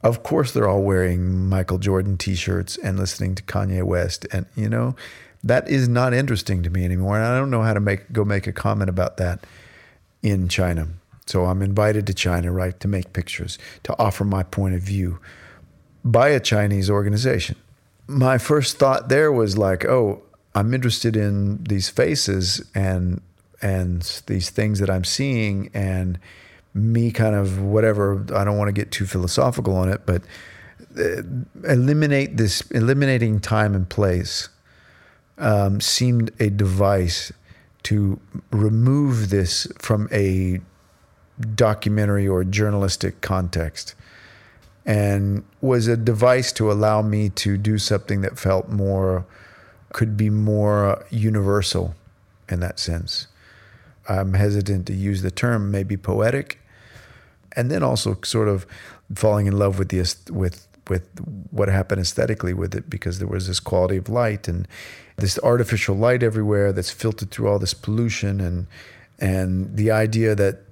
of 0.03 0.23
course 0.23 0.53
they're 0.53 0.69
all 0.69 0.83
wearing 0.83 1.49
Michael 1.49 1.79
Jordan 1.79 2.17
t-shirts 2.17 2.77
and 2.79 2.99
listening 2.99 3.35
to 3.35 3.43
Kanye 3.43 3.83
West 3.83 4.27
and 4.33 4.47
you 4.55 4.69
know 4.69 4.95
that 5.43 5.69
is 5.69 5.89
not 5.89 6.15
interesting 6.15 6.63
to 6.63 6.71
me 6.71 6.85
anymore 6.85 7.17
and 7.17 7.25
I 7.25 7.37
don't 7.39 7.51
know 7.51 7.63
how 7.63 7.75
to 7.75 7.81
make 7.81 8.13
go 8.13 8.25
make 8.25 8.47
a 8.47 8.53
comment 8.53 8.91
about 8.91 9.17
that 9.17 9.47
in 10.23 10.49
China. 10.49 10.89
So 11.27 11.47
I'm 11.47 11.63
invited 11.63 12.07
to 12.09 12.15
China 12.15 12.53
right 12.53 12.79
to 12.81 12.89
make 12.89 13.13
pictures 13.13 13.59
to 13.85 13.97
offer 13.99 14.25
my 14.25 14.43
point 14.43 14.75
of 14.75 14.83
view 14.83 15.19
by 16.05 16.31
a 16.31 16.41
Chinese 16.41 16.91
organization. 16.91 17.57
My 18.07 18.37
first 18.39 18.79
thought 18.79 19.09
there 19.09 19.31
was 19.31 19.57
like, 19.57 19.85
"Oh, 19.85 20.23
I'm 20.55 20.75
interested 20.75 21.17
in 21.17 21.65
these 21.65 21.89
faces 21.89 22.63
and 22.75 23.21
and 23.63 24.23
these 24.27 24.51
things 24.51 24.79
that 24.81 24.89
I'm 24.89 25.05
seeing 25.05 25.71
and 25.75 26.19
me 26.75 27.11
kind 27.11 27.35
of 27.35 27.61
whatever 27.61 28.25
i 28.35 28.45
don't 28.45 28.57
want 28.57 28.69
to 28.69 28.73
get 28.73 28.91
too 28.91 29.07
philosophical 29.07 29.77
on 29.77 29.89
it 29.89 30.03
but 30.07 30.23
uh, 30.99 31.23
eliminate 31.69 32.37
this 32.37 32.61
eliminating 32.71 33.41
time 33.41 33.75
and 33.75 33.89
place 33.89 34.49
um, 35.39 35.81
seemed 35.81 36.31
a 36.39 36.51
device 36.51 37.33
to 37.83 38.21
remove 38.51 39.31
this 39.31 39.67
from 39.79 40.09
a 40.13 40.61
documentary 41.55 42.29
or 42.29 42.45
journalistic 42.45 43.21
context 43.21 43.95
and 44.85 45.43
was 45.61 45.87
a 45.89 45.97
device 45.97 46.53
to 46.53 46.71
allow 46.71 47.01
me 47.01 47.31
to 47.31 47.57
do 47.57 47.79
something 47.79 48.21
that 48.21 48.39
felt 48.39 48.69
more 48.69 49.25
could 49.93 50.17
be 50.17 50.31
more 50.31 51.05
universal 51.11 51.95
in 52.49 52.61
that 52.61 52.79
sense 52.79 53.27
I'm 54.11 54.35
hesitant 54.35 54.87
to 54.89 54.93
use 54.93 55.23
the 55.23 55.31
term, 55.31 55.71
maybe 55.71 55.97
poetic, 55.97 56.61
and 57.55 57.71
then 57.71 57.83
also 57.83 58.19
sort 58.25 58.49
of 58.49 58.67
falling 59.15 59.47
in 59.47 59.57
love 59.57 59.79
with 59.79 59.91
the 59.91 60.01
with 60.33 60.67
with 60.89 61.07
what 61.51 61.69
happened 61.69 62.01
aesthetically 62.01 62.53
with 62.53 62.75
it 62.75 62.91
because 62.91 63.21
there 63.21 63.29
was 63.29 63.47
this 63.47 63.61
quality 63.61 63.97
of 63.97 64.09
light 64.09 64.49
and 64.49 64.67
this 65.17 65.39
artificial 65.45 65.95
light 65.95 66.23
everywhere 66.23 66.73
that's 66.73 66.91
filtered 66.91 67.31
through 67.31 67.49
all 67.49 67.61
this 67.61 67.75
pollution 67.75 68.41
and 68.41 68.67
and 69.21 69.77
the 69.77 69.91
idea 69.91 70.35
that 70.35 70.63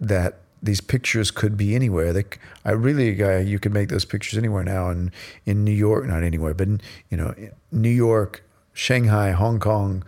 that 0.00 0.36
these 0.62 0.80
pictures 0.80 1.30
could 1.30 1.56
be 1.56 1.74
anywhere. 1.74 2.12
They, 2.12 2.24
I 2.64 2.72
really, 2.72 3.22
uh, 3.22 3.38
you 3.38 3.60
could 3.60 3.72
make 3.72 3.90
those 3.90 4.04
pictures 4.04 4.36
anywhere 4.36 4.64
now, 4.64 4.88
and 4.88 5.12
in, 5.46 5.62
New 5.62 5.72
York, 5.72 6.04
not 6.06 6.24
anywhere, 6.24 6.52
but 6.52 6.66
in, 6.66 6.80
you 7.10 7.16
know, 7.16 7.32
New 7.70 7.90
York, 7.90 8.42
Shanghai, 8.78 9.32
Hong 9.32 9.58
Kong, 9.58 10.04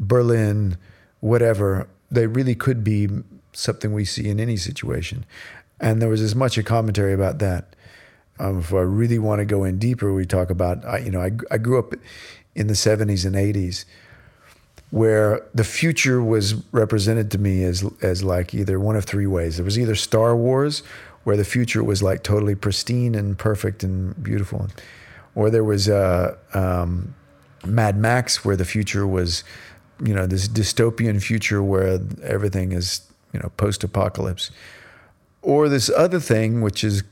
Berlin, 0.00 0.78
whatever. 1.20 1.88
They 2.10 2.26
really 2.26 2.54
could 2.54 2.82
be 2.82 3.06
something 3.52 3.92
we 3.92 4.06
see 4.06 4.30
in 4.30 4.40
any 4.40 4.56
situation. 4.56 5.26
And 5.78 6.00
there 6.00 6.08
was 6.08 6.22
as 6.22 6.34
much 6.34 6.56
a 6.56 6.62
commentary 6.62 7.12
about 7.12 7.38
that. 7.40 7.76
Um, 8.38 8.60
if 8.60 8.72
I 8.72 8.80
really 8.80 9.18
want 9.18 9.40
to 9.40 9.44
go 9.44 9.62
in 9.62 9.78
deeper, 9.78 10.14
we 10.14 10.24
talk 10.24 10.48
about, 10.48 10.86
I, 10.86 10.98
you 10.98 11.10
know, 11.10 11.20
I, 11.20 11.32
I 11.50 11.58
grew 11.58 11.78
up 11.78 11.92
in 12.54 12.66
the 12.66 12.72
70s 12.72 13.26
and 13.26 13.36
80s 13.36 13.84
where 14.90 15.46
the 15.54 15.64
future 15.64 16.22
was 16.22 16.54
represented 16.72 17.30
to 17.32 17.36
me 17.36 17.62
as, 17.62 17.84
as 18.00 18.24
like 18.24 18.54
either 18.54 18.80
one 18.80 18.96
of 18.96 19.04
three 19.04 19.26
ways. 19.26 19.56
There 19.58 19.64
was 19.66 19.78
either 19.78 19.94
Star 19.94 20.34
Wars, 20.34 20.82
where 21.24 21.36
the 21.36 21.44
future 21.44 21.84
was 21.84 22.02
like 22.02 22.22
totally 22.22 22.54
pristine 22.54 23.14
and 23.14 23.36
perfect 23.36 23.82
and 23.82 24.20
beautiful, 24.22 24.68
or 25.34 25.50
there 25.50 25.62
was 25.62 25.90
uh, 25.90 26.36
um, 26.54 27.14
Mad 27.68 27.96
Max, 27.96 28.44
where 28.44 28.56
the 28.56 28.64
future 28.64 29.06
was, 29.06 29.44
you 30.02 30.14
know, 30.14 30.26
this 30.26 30.48
dystopian 30.48 31.22
future 31.22 31.62
where 31.62 32.00
everything 32.22 32.72
is 32.72 33.02
you 33.32 33.40
know, 33.40 33.50
post 33.56 33.84
apocalypse. 33.84 34.50
Or 35.42 35.68
this 35.68 35.90
other 35.90 36.20
thing, 36.20 36.60
which 36.60 36.82
is 36.82 37.04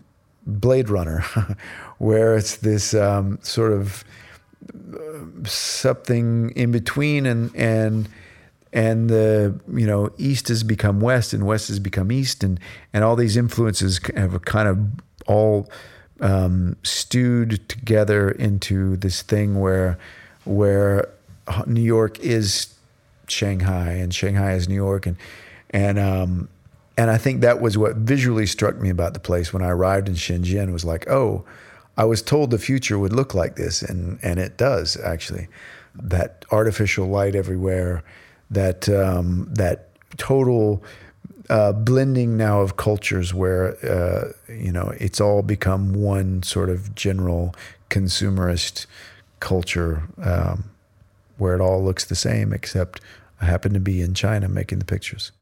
Blade 0.47 0.89
Runner, 0.89 1.21
where 1.99 2.37
it's 2.37 2.57
this 2.57 2.95
um, 2.95 3.39
sort 3.43 3.73
of 3.73 4.05
something 5.45 6.51
in 6.51 6.73
between 6.73 7.27
and 7.27 7.55
and 7.55 8.09
and 8.73 9.09
the 9.09 9.59
you 9.73 9.87
know 9.87 10.11
east 10.19 10.49
has 10.49 10.65
become 10.65 11.01
west 11.01 11.33
and 11.33 11.47
west 11.47 11.69
has 11.69 11.79
become 11.79 12.11
east 12.11 12.43
and 12.43 12.59
and 12.93 13.05
all 13.05 13.15
these 13.15 13.37
influences 13.37 14.01
have 14.17 14.45
kind 14.45 14.69
of 14.69 14.79
all 15.29 15.69
um, 16.21 16.77
stewed 16.83 17.69
together 17.69 18.31
into 18.31 18.97
this 18.97 19.23
thing 19.23 19.61
where 19.61 19.99
where 20.47 21.09
New 21.67 21.83
York 21.83 22.19
is 22.21 22.75
Shanghai 23.29 23.93
and 23.93 24.15
Shanghai 24.15 24.55
is 24.55 24.69
New 24.69 24.75
York. 24.75 25.07
And 25.07 25.17
and 25.71 25.99
um, 25.99 26.49
and 26.97 27.11
I 27.11 27.19
think 27.19 27.41
that 27.43 27.61
was 27.61 27.77
what 27.77 27.97
visually 27.97 28.47
struck 28.47 28.77
me 28.81 28.89
about 28.89 29.15
the 29.15 29.21
place 29.21 29.53
when 29.53 29.63
I 29.63 29.69
arrived 29.69 30.09
in 30.09 30.15
Shenzhen 30.15 30.73
was 30.73 30.85
like 30.85 31.09
oh 31.09 31.45
I 31.97 32.05
was 32.05 32.21
told 32.21 32.51
the 32.51 32.59
future 32.59 32.99
would 32.99 33.13
look 33.13 33.35
like 33.35 33.57
this. 33.57 33.83
And 33.83 34.19
and 34.23 34.39
it 34.39 34.57
does 34.57 34.97
actually. 34.99 35.49
That 35.99 36.45
artificial 36.53 37.07
light 37.07 37.35
everywhere 37.35 38.05
that 38.51 38.87
um, 38.89 39.49
that 39.55 39.89
total 40.19 40.83
uh, 41.49 41.73
blending 41.73 42.37
now 42.37 42.61
of 42.61 42.77
cultures 42.77 43.33
where 43.33 43.77
uh, 43.85 44.33
you 44.53 44.73
know 44.73 44.93
it's 44.99 45.21
all 45.21 45.43
become 45.43 45.93
one 45.93 46.43
sort 46.43 46.69
of 46.69 46.95
general 46.95 47.55
consumerist 47.91 48.87
culture 49.41 50.03
um, 50.23 50.71
where 51.39 51.55
it 51.55 51.61
all 51.61 51.83
looks 51.83 52.05
the 52.05 52.15
same 52.15 52.53
except 52.53 53.01
I 53.41 53.45
happen 53.45 53.73
to 53.75 53.81
be 53.81 54.01
in 54.01 54.15
China 54.15 54.49
making 54.49 54.79
the 54.79 54.85
pictures. 54.85 55.33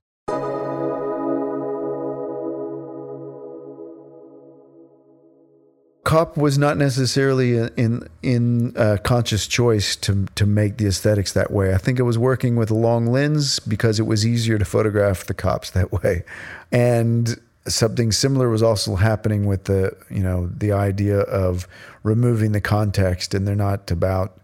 Cop 6.04 6.36
was 6.36 6.58
not 6.58 6.76
necessarily 6.76 7.56
in 7.76 8.06
in 8.22 8.74
a 8.76 8.98
conscious 8.98 9.46
choice 9.46 9.96
to 9.96 10.26
to 10.34 10.44
make 10.44 10.76
the 10.76 10.86
aesthetics 10.86 11.32
that 11.32 11.50
way. 11.50 11.72
I 11.72 11.78
think 11.78 11.98
it 11.98 12.02
was 12.02 12.18
working 12.18 12.56
with 12.56 12.70
a 12.70 12.74
long 12.74 13.06
lens 13.06 13.58
because 13.60 13.98
it 13.98 14.02
was 14.02 14.26
easier 14.26 14.58
to 14.58 14.66
photograph 14.66 15.24
the 15.24 15.34
cops 15.34 15.70
that 15.70 15.92
way, 15.92 16.24
and 16.70 17.40
something 17.66 18.12
similar 18.12 18.50
was 18.50 18.62
also 18.62 18.96
happening 18.96 19.46
with 19.46 19.64
the 19.64 19.96
you 20.10 20.22
know 20.22 20.50
the 20.56 20.72
idea 20.72 21.20
of 21.20 21.66
removing 22.02 22.52
the 22.52 22.60
context, 22.60 23.34
and 23.34 23.46
they're 23.46 23.54
not 23.54 23.90
about 23.90 24.38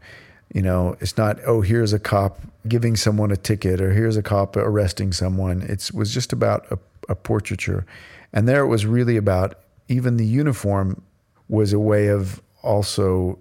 you 0.52 0.62
know 0.62 0.96
it's 1.00 1.16
not 1.16 1.38
oh 1.46 1.60
here's 1.60 1.92
a 1.92 1.98
cop 1.98 2.40
giving 2.68 2.96
someone 2.96 3.30
a 3.30 3.36
ticket 3.36 3.80
or 3.80 3.92
here's 3.92 4.16
a 4.16 4.22
cop 4.22 4.56
arresting 4.56 5.12
someone. 5.12 5.62
It 5.62 5.90
was 5.92 6.12
just 6.12 6.32
about 6.32 6.66
a, 6.70 6.78
a 7.08 7.14
portraiture, 7.14 7.84
and 8.32 8.48
there 8.48 8.62
it 8.64 8.68
was 8.68 8.86
really 8.86 9.16
about 9.16 9.54
even 9.88 10.16
the 10.16 10.26
uniform 10.26 11.02
was 11.48 11.72
a 11.72 11.78
way 11.78 12.06
of 12.06 12.40
also 12.62 13.38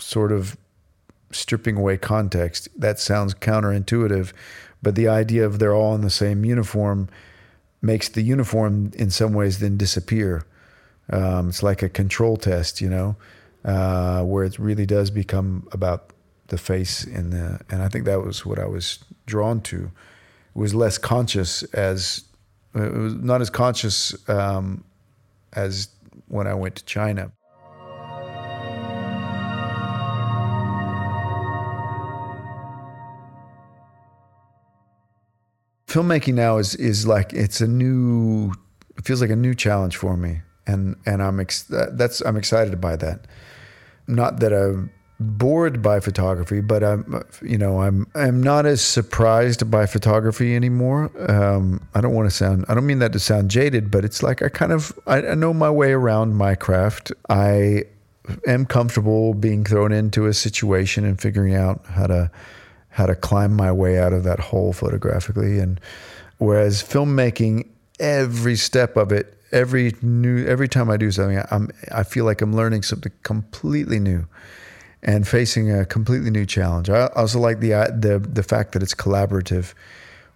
sort 0.00 0.32
of 0.32 0.56
stripping 1.30 1.76
away 1.76 1.96
context. 1.96 2.68
That 2.76 2.98
sounds 2.98 3.34
counterintuitive, 3.34 4.32
but 4.82 4.94
the 4.94 5.08
idea 5.08 5.44
of 5.44 5.58
they're 5.58 5.74
all 5.74 5.94
in 5.94 6.00
the 6.00 6.10
same 6.10 6.44
uniform 6.44 7.08
makes 7.84 8.08
the 8.08 8.22
uniform 8.22 8.90
in 8.94 9.10
some 9.10 9.34
ways 9.34 9.58
then 9.58 9.76
disappear. 9.76 10.46
Um, 11.10 11.50
it's 11.50 11.62
like 11.62 11.82
a 11.82 11.88
control 11.88 12.36
test, 12.36 12.80
you 12.80 12.88
know, 12.88 13.16
uh, 13.64 14.22
where 14.22 14.44
it 14.44 14.58
really 14.58 14.86
does 14.86 15.10
become 15.10 15.68
about 15.70 16.10
the 16.48 16.58
face 16.58 17.04
and 17.04 17.32
the, 17.32 17.60
and 17.70 17.82
I 17.82 17.88
think 17.88 18.06
that 18.06 18.22
was 18.22 18.46
what 18.46 18.58
I 18.58 18.66
was 18.66 19.04
drawn 19.26 19.60
to. 19.62 19.90
It 20.54 20.58
was 20.58 20.74
less 20.74 20.98
conscious 20.98 21.62
as, 21.74 22.24
it 22.74 22.92
was 22.92 23.14
not 23.14 23.40
as 23.40 23.50
conscious 23.50 24.16
um, 24.28 24.84
as 25.52 25.88
when 26.28 26.46
I 26.46 26.54
went 26.54 26.76
to 26.76 26.84
China. 26.84 27.32
Filmmaking 35.94 36.34
now 36.34 36.58
is 36.58 36.74
is 36.74 37.06
like 37.06 37.32
it's 37.32 37.60
a 37.60 37.68
new 37.68 38.52
it 38.98 39.04
feels 39.04 39.20
like 39.20 39.30
a 39.30 39.36
new 39.36 39.54
challenge 39.54 39.96
for 39.96 40.16
me 40.16 40.40
and 40.66 40.96
and 41.06 41.22
I'm 41.22 41.38
ex- 41.40 41.66
that's 41.68 42.20
I'm 42.22 42.36
excited 42.36 42.80
by 42.80 42.96
that. 42.96 43.26
Not 44.08 44.40
that 44.40 44.52
I'm 44.52 44.90
bored 45.20 45.82
by 45.82 46.00
photography, 46.00 46.60
but 46.60 46.82
I'm 46.82 47.22
you 47.42 47.58
know 47.58 47.80
I'm 47.80 48.06
I'm 48.14 48.42
not 48.42 48.66
as 48.66 48.80
surprised 48.80 49.70
by 49.70 49.86
photography 49.86 50.56
anymore. 50.56 51.10
Um, 51.30 51.86
I 51.94 52.00
don't 52.00 52.14
want 52.14 52.28
to 52.28 52.34
sound 52.34 52.64
I 52.68 52.74
don't 52.74 52.86
mean 52.86 52.98
that 52.98 53.12
to 53.12 53.20
sound 53.20 53.50
jaded, 53.50 53.90
but 53.90 54.04
it's 54.04 54.22
like 54.22 54.42
I 54.42 54.48
kind 54.48 54.72
of 54.72 54.98
I, 55.06 55.18
I 55.28 55.34
know 55.34 55.54
my 55.54 55.70
way 55.70 55.92
around 55.92 56.34
my 56.34 56.54
craft. 56.54 57.12
I 57.28 57.84
am 58.46 58.66
comfortable 58.66 59.34
being 59.34 59.64
thrown 59.64 59.92
into 59.92 60.26
a 60.26 60.34
situation 60.34 61.04
and 61.04 61.20
figuring 61.20 61.54
out 61.54 61.84
how 61.86 62.06
to 62.06 62.30
how 62.94 63.06
to 63.06 63.14
climb 63.16 63.52
my 63.52 63.72
way 63.72 63.98
out 63.98 64.12
of 64.12 64.22
that 64.22 64.38
hole 64.38 64.72
photographically. 64.72 65.58
And 65.58 65.80
whereas 66.38 66.80
filmmaking, 66.80 67.68
every 67.98 68.54
step 68.54 68.96
of 68.96 69.10
it, 69.10 69.36
every 69.50 69.94
new 70.00 70.46
every 70.46 70.68
time 70.68 70.88
I 70.90 70.96
do 70.96 71.10
something, 71.10 71.42
I'm 71.50 71.70
I 71.92 72.04
feel 72.04 72.24
like 72.24 72.40
I'm 72.40 72.54
learning 72.54 72.82
something 72.82 73.10
completely 73.24 73.98
new 73.98 74.28
and 75.02 75.26
facing 75.26 75.72
a 75.72 75.84
completely 75.84 76.30
new 76.30 76.46
challenge. 76.46 76.88
I 76.88 77.08
also 77.16 77.40
like 77.40 77.58
the 77.58 77.70
the 77.98 78.20
the 78.20 78.44
fact 78.44 78.72
that 78.72 78.82
it's 78.82 78.94
collaborative, 78.94 79.74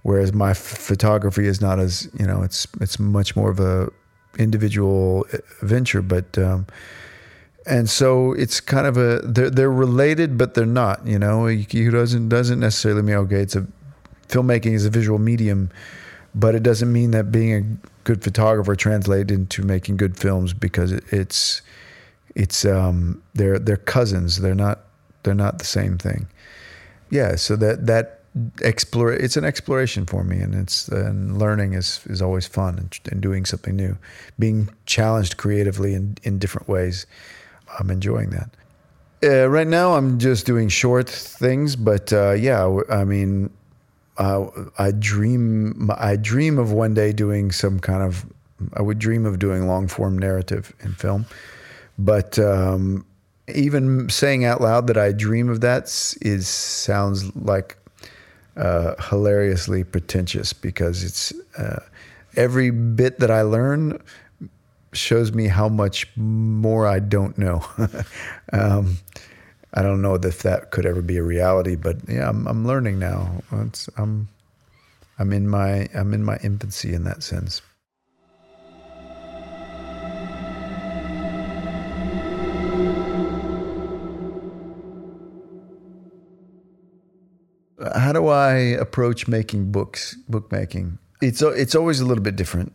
whereas 0.03 0.33
my 0.35 0.53
photography 0.53 1.47
is 1.47 1.61
not 1.61 1.79
as 1.79 2.11
you 2.19 2.27
know 2.27 2.43
it's 2.43 2.67
it's 2.81 2.99
much 2.99 3.37
more 3.37 3.51
of 3.51 3.61
a 3.61 3.89
individual 4.37 5.27
uh, 5.33 5.39
venture, 5.63 6.03
but. 6.03 6.37
Um, 6.37 6.67
and 7.69 7.91
so 7.91 8.33
it's 8.33 8.61
kind 8.61 8.87
of 8.87 8.97
a 8.97 9.21
they're 9.25 9.51
they're 9.51 9.71
related, 9.73 10.39
but 10.39 10.55
they're 10.55 10.67
not. 10.67 11.07
You 11.07 11.19
know, 11.19 11.47
he 11.47 11.91
doesn't 11.91 12.29
doesn't 12.29 12.61
necessarily 12.61 13.03
mean 13.03 13.17
okay. 13.17 13.41
It's 13.41 13.57
a 13.57 13.67
filmmaking 14.29 14.75
is 14.75 14.87
a 14.87 14.91
visual 14.91 15.19
medium, 15.19 15.71
but 16.35 16.55
it 16.55 16.63
doesn't 16.63 16.93
mean 16.93 17.11
that 17.13 17.31
being 17.31 17.53
a 17.55 17.89
good 18.05 18.23
photographer 18.23 18.75
translates 18.75 19.31
into 19.31 19.63
making 19.63 19.97
good 19.99 20.17
films 20.17 20.53
because 20.53 20.93
it's 20.93 21.63
it's 22.35 22.65
um, 22.65 23.23
they're 23.35 23.59
they're 23.59 23.77
cousins. 23.77 24.41
They're 24.41 24.55
not 24.55 24.81
they're 25.23 25.35
not 25.35 25.59
the 25.59 25.65
same 25.65 25.99
thing. 25.99 26.27
Yeah, 27.11 27.37
so 27.37 27.57
that 27.57 27.87
that 27.87 28.21
explore 28.63 29.13
it's 29.13 29.37
an 29.37 29.45
exploration 29.45 30.07
for 30.07 30.25
me, 30.25 30.39
and 30.39 30.55
it's 30.55 30.89
and 30.89 31.39
learning 31.39 31.75
is 31.75 32.01
is 32.07 32.23
always 32.23 32.47
fun 32.47 32.79
and, 32.79 32.99
and 33.11 33.21
doing 33.21 33.45
something 33.45 33.77
new, 33.77 33.99
being 34.39 34.71
challenged 34.87 35.37
creatively 35.37 35.95
in 35.95 36.17
in 36.23 36.39
different 36.39 36.69
ways. 36.69 37.07
I'm 37.79 37.91
enjoying 37.91 38.31
that. 38.31 38.51
Uh, 39.23 39.49
right 39.49 39.67
now, 39.67 39.95
I'm 39.95 40.19
just 40.19 40.47
doing 40.47 40.69
short 40.69 41.09
things, 41.09 41.75
but 41.75 42.13
uh, 42.13 42.33
yeah, 42.33 42.81
I 42.89 43.05
mean, 43.05 43.51
uh, 44.17 44.47
I 44.79 44.93
dream 44.93 45.91
I 45.97 46.17
dream 46.17 46.59
of 46.59 46.73
one 46.73 46.95
day 46.95 47.13
doing 47.13 47.51
some 47.53 47.81
kind 47.81 48.03
of 48.03 48.27
I 48.75 48.83
would 48.83 48.99
dream 48.99 49.27
of 49.27 49.39
doing 49.39 49.67
long 49.67 49.89
form 49.89 50.19
narrative 50.19 50.73
in 50.81 50.93
film. 50.95 51.27
But 51.99 52.39
um, 52.39 53.05
even 53.53 54.09
saying 54.09 54.45
out 54.45 54.61
loud 54.61 54.87
that 54.89 54.97
I 54.97 55.13
dream 55.13 55.49
of 55.49 55.61
that 55.63 55.85
is 56.21 56.49
sounds 56.49 57.35
like 57.37 57.77
uh, 58.57 58.95
hilariously 59.09 59.85
pretentious 59.85 60.53
because 60.53 61.05
it's 61.05 61.33
uh, 61.57 61.81
every 62.37 62.71
bit 62.71 63.21
that 63.21 63.31
I 63.31 63.43
learn 63.43 64.01
shows 64.93 65.33
me 65.33 65.47
how 65.49 65.69
much 65.69 66.07
more 66.17 66.87
I 66.87 66.99
don't 66.99 67.37
know. 67.39 67.65
um, 68.53 68.99
I 69.75 69.83
don't 69.83 70.01
know 70.01 70.15
if 70.15 70.43
that 70.43 70.71
could 70.71 70.87
ever 70.87 71.03
be 71.03 71.19
a 71.19 71.23
reality, 71.23 71.77
but 71.77 71.97
yeah, 72.09 72.29
I'm, 72.29 72.47
I'm 72.47 72.67
learning 72.67 72.99
now. 72.99 73.43
It's, 73.53 73.89
I'm 73.97 74.29
I'm 75.19 75.33
in 75.33 75.49
my 75.49 75.89
I'm 75.95 76.15
in 76.15 76.25
my 76.25 76.39
infancy 76.43 76.95
in 76.95 77.05
that 77.05 77.23
sense. 77.23 77.61
how 87.95 88.13
do 88.13 88.29
I 88.29 88.55
approach 88.55 89.29
making 89.29 89.71
books, 89.71 90.17
bookmaking? 90.29 90.99
It's 91.21 91.43
it's 91.43 91.75
always 91.75 92.01
a 92.01 92.07
little 92.07 92.23
bit 92.23 92.37
different. 92.37 92.73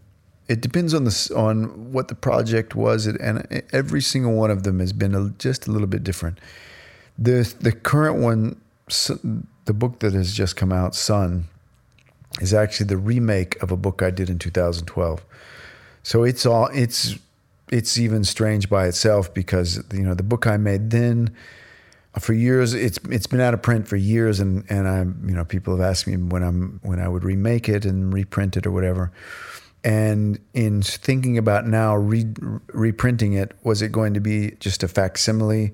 It 0.47 0.61
depends 0.61 0.93
on 0.93 1.05
the 1.05 1.31
on 1.35 1.93
what 1.93 2.09
the 2.09 2.15
project 2.15 2.75
was, 2.75 3.07
and 3.07 3.63
every 3.71 4.01
single 4.01 4.33
one 4.33 4.51
of 4.51 4.63
them 4.63 4.79
has 4.79 4.91
been 4.91 5.15
a, 5.15 5.29
just 5.39 5.67
a 5.67 5.71
little 5.71 5.87
bit 5.87 6.03
different. 6.03 6.39
The 7.17 7.53
the 7.61 7.71
current 7.71 8.21
one, 8.21 8.59
the 9.65 9.73
book 9.73 9.99
that 9.99 10.13
has 10.13 10.33
just 10.33 10.55
come 10.55 10.73
out, 10.73 10.95
Son, 10.95 11.45
is 12.41 12.53
actually 12.53 12.87
the 12.87 12.97
remake 12.97 13.61
of 13.61 13.71
a 13.71 13.77
book 13.77 14.01
I 14.01 14.09
did 14.09 14.29
in 14.29 14.39
2012. 14.39 15.23
So 16.03 16.23
it's 16.23 16.45
all 16.45 16.67
it's 16.73 17.17
it's 17.71 17.97
even 17.97 18.23
strange 18.23 18.69
by 18.69 18.87
itself 18.87 19.33
because 19.33 19.83
you 19.93 20.03
know 20.03 20.13
the 20.13 20.23
book 20.23 20.45
I 20.45 20.57
made 20.57 20.89
then 20.89 21.33
for 22.19 22.33
years 22.33 22.73
it's 22.73 22.99
it's 23.09 23.25
been 23.25 23.39
out 23.39 23.53
of 23.53 23.61
print 23.61 23.87
for 23.87 23.95
years 23.95 24.39
and 24.39 24.63
and 24.69 24.87
I 24.87 24.99
you 24.99 25.35
know 25.35 25.45
people 25.45 25.75
have 25.75 25.83
asked 25.83 26.05
me 26.05 26.15
when 26.17 26.43
I'm 26.43 26.79
when 26.83 26.99
I 26.99 27.07
would 27.07 27.23
remake 27.23 27.67
it 27.69 27.85
and 27.85 28.13
reprint 28.13 28.57
it 28.57 28.67
or 28.67 28.71
whatever 28.71 29.11
and 29.83 30.39
in 30.53 30.81
thinking 30.81 31.37
about 31.37 31.67
now 31.67 31.95
re- 31.95 32.33
reprinting 32.67 33.33
it 33.33 33.51
was 33.63 33.81
it 33.81 33.91
going 33.91 34.13
to 34.13 34.19
be 34.19 34.51
just 34.59 34.83
a 34.83 34.87
facsimile 34.87 35.73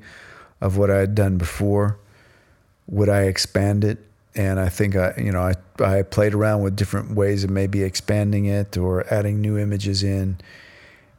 of 0.61 0.77
what 0.77 0.89
I 0.89 0.97
had 0.97 1.15
done 1.15 1.37
before. 1.37 1.99
Would 2.87 3.09
I 3.09 3.23
expand 3.23 3.83
it? 3.83 3.99
And 4.35 4.59
I 4.59 4.69
think 4.69 4.95
I, 4.95 5.13
you 5.17 5.31
know, 5.31 5.41
I, 5.41 5.53
I 5.83 6.01
played 6.03 6.33
around 6.33 6.63
with 6.63 6.75
different 6.75 7.15
ways 7.15 7.43
of 7.43 7.49
maybe 7.49 7.83
expanding 7.83 8.45
it 8.45 8.77
or 8.77 9.11
adding 9.13 9.41
new 9.41 9.57
images 9.57 10.03
in. 10.03 10.37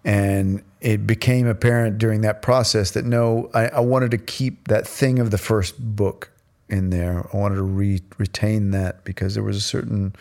And 0.04 0.62
it 0.80 1.06
became 1.06 1.46
apparent 1.46 1.98
during 1.98 2.22
that 2.22 2.42
process 2.42 2.92
that 2.92 3.04
no, 3.04 3.50
I, 3.52 3.68
I 3.68 3.80
wanted 3.80 4.10
to 4.12 4.18
keep 4.18 4.68
that 4.68 4.86
thing 4.86 5.18
of 5.18 5.30
the 5.30 5.38
first 5.38 5.78
book 5.78 6.30
in 6.68 6.90
there. 6.90 7.26
I 7.32 7.36
wanted 7.36 7.56
to 7.56 7.62
re- 7.62 8.00
retain 8.18 8.70
that 8.70 9.04
because 9.04 9.34
there 9.34 9.42
was 9.42 9.56
a 9.56 9.60
certain 9.60 10.14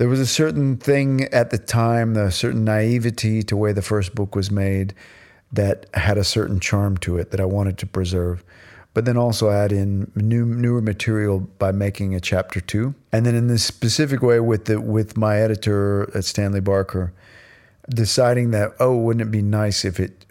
there 0.00 0.08
was 0.08 0.18
a 0.18 0.26
certain 0.26 0.78
thing 0.78 1.24
at 1.24 1.50
the 1.50 1.58
time, 1.58 2.16
a 2.16 2.30
certain 2.30 2.64
naivety 2.64 3.42
to 3.42 3.54
the 3.54 3.56
way 3.58 3.70
the 3.74 3.82
first 3.82 4.14
book 4.14 4.34
was 4.34 4.50
made 4.50 4.94
that 5.52 5.84
had 5.92 6.16
a 6.16 6.24
certain 6.24 6.58
charm 6.58 6.96
to 6.96 7.18
it 7.18 7.32
that 7.32 7.38
I 7.38 7.44
wanted 7.44 7.76
to 7.76 7.86
preserve. 7.86 8.42
But 8.94 9.04
then 9.04 9.18
also 9.18 9.50
add 9.50 9.72
in 9.72 10.10
new 10.14 10.46
newer 10.46 10.80
material 10.80 11.40
by 11.40 11.72
making 11.72 12.14
a 12.14 12.20
chapter 12.20 12.62
two, 12.62 12.94
and 13.12 13.26
then 13.26 13.34
in 13.34 13.48
this 13.48 13.62
specific 13.62 14.22
way 14.22 14.40
with 14.40 14.64
the 14.64 14.80
with 14.80 15.18
my 15.18 15.36
editor 15.36 16.10
at 16.16 16.24
Stanley 16.24 16.60
Barker, 16.60 17.12
deciding 17.90 18.52
that 18.52 18.72
oh, 18.80 18.96
wouldn't 18.96 19.28
it 19.28 19.30
be 19.30 19.42
nice 19.42 19.84
if 19.84 20.00
it 20.00 20.24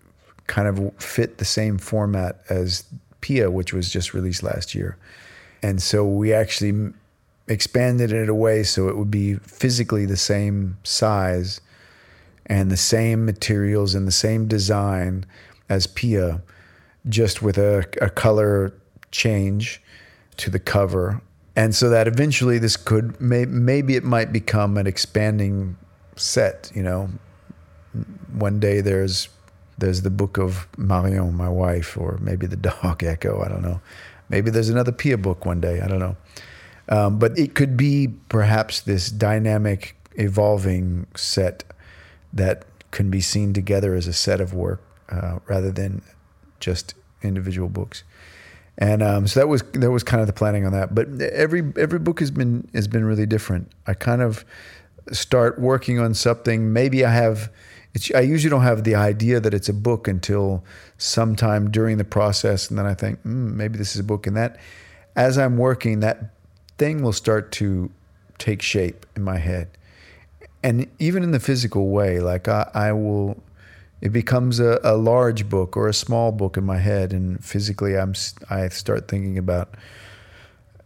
kind 0.48 0.68
of 0.68 0.92
fit 0.98 1.38
the 1.38 1.46
same 1.46 1.78
format 1.78 2.42
as 2.50 2.86
Pia, 3.22 3.52
which 3.52 3.72
was 3.72 3.92
just 3.92 4.16
released 4.16 4.42
last 4.42 4.74
year, 4.74 4.98
and 5.62 5.80
so 5.80 6.04
we 6.04 6.34
actually 6.34 6.92
expanded 7.50 8.14
it 8.14 8.30
away 8.30 8.64
so 8.64 8.88
it 8.88 8.98
would 8.98 9.12
be 9.12 9.36
physically 9.36 10.06
the 10.06 10.18
same 10.18 10.78
size 10.84 11.60
and 12.46 12.72
the 12.72 12.78
same 12.78 13.26
materials 13.26 13.94
and 13.94 14.08
the 14.08 14.12
same 14.12 14.48
design 14.48 15.26
as 15.68 15.86
Pia, 15.86 16.42
just 17.08 17.42
with 17.42 17.58
a, 17.58 17.86
a 18.02 18.10
color 18.10 18.74
change 19.12 19.82
to 20.38 20.50
the 20.50 20.60
cover. 20.60 21.22
And 21.56 21.76
so 21.76 21.90
that 21.90 22.08
eventually 22.08 22.58
this 22.58 22.78
could, 22.78 23.20
may, 23.20 23.46
maybe 23.46 23.96
it 23.96 24.04
might 24.04 24.32
become 24.32 24.78
an 24.78 24.88
expanding 24.88 25.76
set, 26.16 26.72
you 26.74 26.84
know. 26.84 27.10
One 28.34 28.60
day 28.60 28.82
there's 28.82 29.30
there's 29.80 30.02
the 30.02 30.10
book 30.10 30.38
of 30.38 30.68
Marion, 30.78 31.36
my 31.36 31.48
wife, 31.48 31.98
or 31.98 32.18
maybe 32.22 32.46
the 32.46 32.58
dog 32.58 33.04
Echo, 33.04 33.42
I 33.42 33.48
don't 33.48 33.62
know. 33.62 33.82
Maybe 34.28 34.52
there's 34.52 34.70
another 34.70 34.92
Pia 34.92 35.18
book 35.18 35.46
one 35.46 35.62
day, 35.62 35.82
I 35.82 35.88
don't 35.88 36.00
know. 36.00 36.18
Um, 36.90 37.20
but 37.20 37.38
it 37.38 37.54
could 37.54 37.78
be 37.78 38.10
perhaps 38.30 38.82
this 38.82 39.10
dynamic, 39.10 39.96
evolving 40.16 41.06
set 41.16 41.64
that 42.34 42.66
can 42.92 43.12
be 43.12 43.22
seen 43.22 43.54
together 43.54 43.94
as 43.94 44.08
a 44.08 44.14
set 44.14 44.42
of 44.42 44.54
work 44.54 44.82
uh, 45.10 45.40
rather 45.48 45.72
than 45.72 46.02
just 46.60 46.96
individual 47.22 47.70
books. 47.70 48.04
And 48.78 49.04
um, 49.04 49.28
so 49.28 49.40
that 49.40 49.48
was 49.48 49.62
that 49.74 49.92
was 49.92 50.04
kind 50.04 50.22
of 50.22 50.28
the 50.28 50.34
planning 50.34 50.66
on 50.66 50.72
that. 50.72 50.96
But 50.96 51.22
every 51.22 51.74
every 51.76 52.00
book 52.00 52.20
has 52.22 52.32
been 52.32 52.68
has 52.74 52.88
been 52.88 53.06
really 53.06 53.26
different. 53.26 53.72
I 53.86 53.94
kind 53.94 54.22
of 54.22 54.46
start 55.12 55.60
working 55.60 56.00
on 56.00 56.14
something. 56.14 56.72
Maybe 56.72 57.04
I 57.04 57.12
have. 57.12 57.52
I 58.16 58.22
usually 58.22 58.50
don't 58.50 58.64
have 58.64 58.84
the 58.84 58.96
idea 58.96 59.40
that 59.40 59.54
it's 59.54 59.68
a 59.68 59.74
book 59.74 60.08
until 60.08 60.64
sometime 60.98 61.72
during 61.72 61.98
the 61.98 62.04
process, 62.06 62.70
and 62.70 62.80
then 62.80 62.86
I 62.86 62.94
think 62.94 63.20
mm, 63.24 63.54
maybe 63.54 63.78
this 63.78 63.96
is 63.96 64.00
a 64.00 64.04
book. 64.04 64.26
And 64.26 64.38
that, 64.38 64.58
as 65.16 65.38
I'm 65.38 65.58
working, 65.58 66.00
that 66.00 66.32
thing 66.80 67.04
will 67.04 67.14
start 67.14 67.52
to 67.52 67.92
take 68.40 68.62
shape 68.62 69.06
in 69.16 69.22
my 69.22 69.38
head. 69.38 69.68
And 70.64 70.88
even 70.98 71.22
in 71.24 71.32
the 71.32 71.40
physical 71.40 71.90
way, 71.90 72.20
like 72.20 72.48
I, 72.48 72.70
I 72.74 72.92
will, 72.94 73.42
it 74.02 74.10
becomes 74.10 74.60
a, 74.60 74.80
a, 74.84 74.98
large 74.98 75.48
book 75.48 75.78
or 75.78 75.88
a 75.88 75.94
small 75.94 76.32
book 76.32 76.58
in 76.58 76.64
my 76.64 76.78
head, 76.78 77.14
and 77.14 77.44
physically, 77.44 77.98
I'm 77.98 78.14
I 78.50 78.68
start 78.70 79.08
thinking 79.08 79.38
about, 79.38 79.76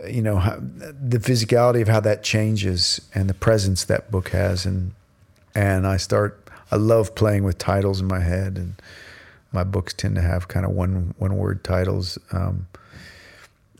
you 0.08 0.22
know, 0.22 0.38
how, 0.38 0.58
the 0.60 1.20
physicality 1.20 1.82
of 1.82 1.88
how 1.88 2.02
that 2.02 2.24
changes 2.24 3.02
and 3.16 3.30
the 3.30 3.34
presence 3.34 3.86
that 3.86 4.12
book 4.12 4.30
has, 4.30 4.66
and 4.66 4.94
and 5.56 5.88
I 5.88 5.98
start. 5.98 6.40
I 6.72 6.76
love 6.76 7.14
playing 7.14 7.44
with 7.44 7.60
titles 7.60 8.02
in 8.02 8.08
my 8.08 8.20
head, 8.20 8.58
and 8.58 8.76
my 9.52 9.64
books 9.64 9.94
tend 9.94 10.16
to 10.16 10.22
have 10.22 10.48
kind 10.48 10.66
of 10.66 10.72
one 10.72 11.14
one 11.18 11.38
word 11.38 11.64
titles. 11.64 12.18
Um, 12.32 12.68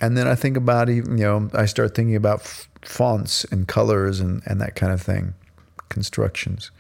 and 0.04 0.18
then 0.18 0.28
I 0.28 0.36
think 0.36 0.58
about 0.58 0.90
even, 0.90 1.18
you 1.18 1.24
know 1.24 1.50
I 1.54 1.66
start 1.66 1.96
thinking 1.96 2.18
about 2.18 2.42
f- 2.42 2.68
fonts 2.82 3.46
and 3.46 3.68
colors 3.70 4.20
and 4.20 4.42
and 4.46 4.60
that 4.60 4.76
kind 4.76 4.92
of 4.92 5.02
thing, 5.02 5.34
constructions. 5.88 6.72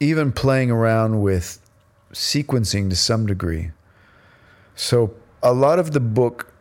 Even 0.00 0.32
playing 0.32 0.72
around 0.72 1.22
with 1.22 1.60
sequencing 2.12 2.90
to 2.90 2.96
some 2.96 3.26
degree. 3.26 3.70
So 4.74 5.14
a 5.40 5.54
lot 5.54 5.78
of 5.78 5.92
the 5.92 6.00
book 6.00 6.52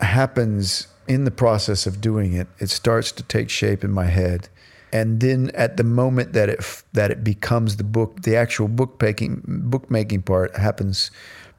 happens 0.00 0.86
in 1.08 1.24
the 1.24 1.32
process 1.32 1.86
of 1.86 2.00
doing 2.00 2.32
it. 2.34 2.46
It 2.60 2.70
starts 2.70 3.10
to 3.12 3.24
take 3.24 3.50
shape 3.50 3.82
in 3.82 3.90
my 3.90 4.06
head. 4.06 4.48
And 4.92 5.20
then 5.20 5.50
at 5.54 5.76
the 5.76 5.84
moment 5.84 6.32
that 6.34 6.48
it 6.48 6.60
that 6.92 7.10
it 7.10 7.24
becomes 7.24 7.76
the 7.76 7.84
book, 7.84 8.22
the 8.22 8.36
actual 8.36 8.68
bookmaking 8.68 9.42
bookmaking 9.46 10.22
part 10.22 10.56
happens 10.56 11.10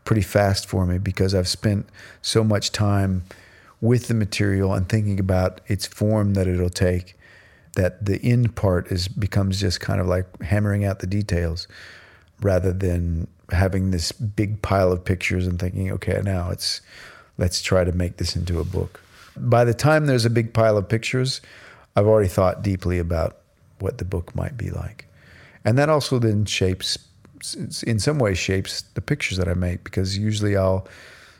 pretty 0.05 0.21
fast 0.21 0.65
for 0.69 0.85
me 0.85 0.97
because 0.97 1.35
I've 1.35 1.47
spent 1.49 1.89
so 2.21 2.41
much 2.41 2.71
time 2.71 3.25
with 3.81 4.07
the 4.07 4.13
material 4.13 4.73
and 4.73 4.89
thinking 4.89 5.19
about 5.19 5.61
its 5.67 5.85
form 5.85 6.33
that 6.33 6.47
it'll 6.47 6.69
take 6.69 7.15
that 7.75 8.05
the 8.05 8.21
end 8.23 8.55
part 8.55 8.91
is 8.91 9.07
becomes 9.07 9.59
just 9.59 9.79
kind 9.79 10.01
of 10.01 10.07
like 10.07 10.25
hammering 10.41 10.83
out 10.83 10.99
the 10.99 11.07
details 11.07 11.67
rather 12.41 12.73
than 12.73 13.27
having 13.51 13.91
this 13.91 14.11
big 14.11 14.61
pile 14.61 14.91
of 14.91 15.03
pictures 15.03 15.47
and 15.47 15.59
thinking 15.59 15.91
okay 15.91 16.21
now 16.23 16.49
it's 16.49 16.81
let's 17.37 17.61
try 17.61 17.83
to 17.83 17.91
make 17.93 18.17
this 18.17 18.35
into 18.35 18.59
a 18.59 18.65
book. 18.65 19.01
By 19.37 19.63
the 19.63 19.73
time 19.73 20.07
there's 20.07 20.25
a 20.25 20.29
big 20.29 20.53
pile 20.53 20.77
of 20.77 20.89
pictures 20.89 21.41
i've 21.95 22.05
already 22.05 22.29
thought 22.29 22.61
deeply 22.61 22.99
about 22.99 23.37
what 23.79 23.97
the 23.97 24.05
book 24.05 24.35
might 24.35 24.57
be 24.57 24.69
like. 24.69 25.05
And 25.63 25.77
that 25.77 25.89
also 25.89 26.19
then 26.19 26.45
shapes 26.45 26.97
in 27.87 27.99
some 27.99 28.19
ways 28.19 28.37
shapes 28.37 28.81
the 28.95 29.01
pictures 29.01 29.37
that 29.37 29.47
i 29.47 29.53
make 29.53 29.85
because 29.85 30.17
usually 30.17 30.57
i'll 30.57 30.85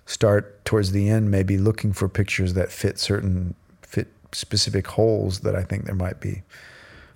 start 0.09 0.65
towards 0.65 0.91
the 0.91 1.07
end 1.07 1.29
maybe 1.29 1.55
looking 1.55 1.93
for 1.93 2.09
pictures 2.09 2.55
that 2.55 2.71
fit 2.71 2.97
certain 2.97 3.53
fit 3.83 4.07
specific 4.31 4.87
holes 4.87 5.41
that 5.41 5.55
I 5.55 5.63
think 5.63 5.85
there 5.85 5.93
might 5.93 6.19
be. 6.19 6.41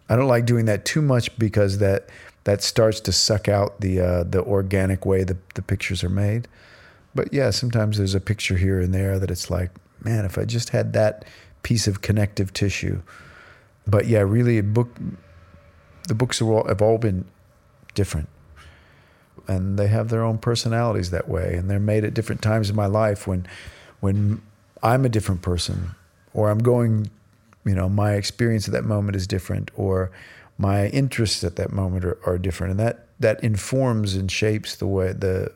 I 0.10 0.16
don't 0.16 0.28
like 0.28 0.46
doing 0.46 0.66
that 0.66 0.86
too 0.86 1.02
much 1.02 1.36
because 1.40 1.80
that 1.80 2.10
that 2.44 2.62
starts 2.62 3.00
to 3.02 3.12
suck 3.12 3.50
out 3.50 3.82
the 3.82 4.00
uh, 4.00 4.24
the 4.26 4.44
organic 4.44 5.08
way 5.08 5.24
the, 5.24 5.38
the 5.56 5.64
pictures 5.64 6.04
are 6.04 6.10
made. 6.10 6.48
But 7.16 7.34
yeah, 7.34 7.50
sometimes 7.50 7.98
there's 7.98 8.14
a 8.14 8.22
picture 8.22 8.58
here 8.58 8.80
and 8.80 8.94
there 8.94 9.18
that 9.18 9.32
it's 9.32 9.50
like, 9.50 9.72
man, 10.04 10.24
if 10.24 10.38
I 10.38 10.46
just 10.46 10.70
had 10.70 10.94
that 10.94 11.26
piece 11.64 11.88
of 11.88 12.02
connective 12.02 12.54
tissue. 12.54 13.02
But 13.88 14.06
yeah, 14.06 14.20
really, 14.20 14.62
book. 14.62 14.96
The 16.08 16.14
books 16.14 16.40
have 16.40 16.82
all 16.82 16.98
been 17.00 17.26
different 17.96 18.30
and 19.48 19.78
they 19.78 19.88
have 19.88 20.10
their 20.10 20.24
own 20.24 20.38
personalities 20.38 21.12
that 21.12 21.28
way 21.28 21.56
and 21.56 21.70
they're 21.70 21.80
made 21.80 22.04
at 22.04 22.14
different 22.14 22.42
times 22.42 22.70
in 22.70 22.76
my 22.76 22.86
life 22.86 23.28
when 23.28 23.46
when 24.00 24.42
I'm 24.82 25.06
a 25.06 25.10
different 25.10 25.42
person 25.42 25.92
or 26.34 26.50
I'm 26.50 26.60
going 26.60 27.10
you 27.66 27.76
know 27.76 27.90
my 27.90 28.14
experience 28.14 28.68
at 28.68 28.74
that 28.74 28.86
moment 28.86 29.16
is 29.16 29.28
different 29.28 29.72
or 29.76 30.12
my 30.58 30.88
interests 30.88 31.44
at 31.44 31.56
that 31.56 31.72
moment 31.72 32.06
are, 32.06 32.18
are 32.26 32.38
different. 32.38 32.72
And 32.72 32.80
that 32.80 33.08
that 33.20 33.44
informs 33.44 34.16
and 34.16 34.32
shapes 34.32 34.76
the 34.76 34.88
way 34.88 35.14
the 35.14 35.52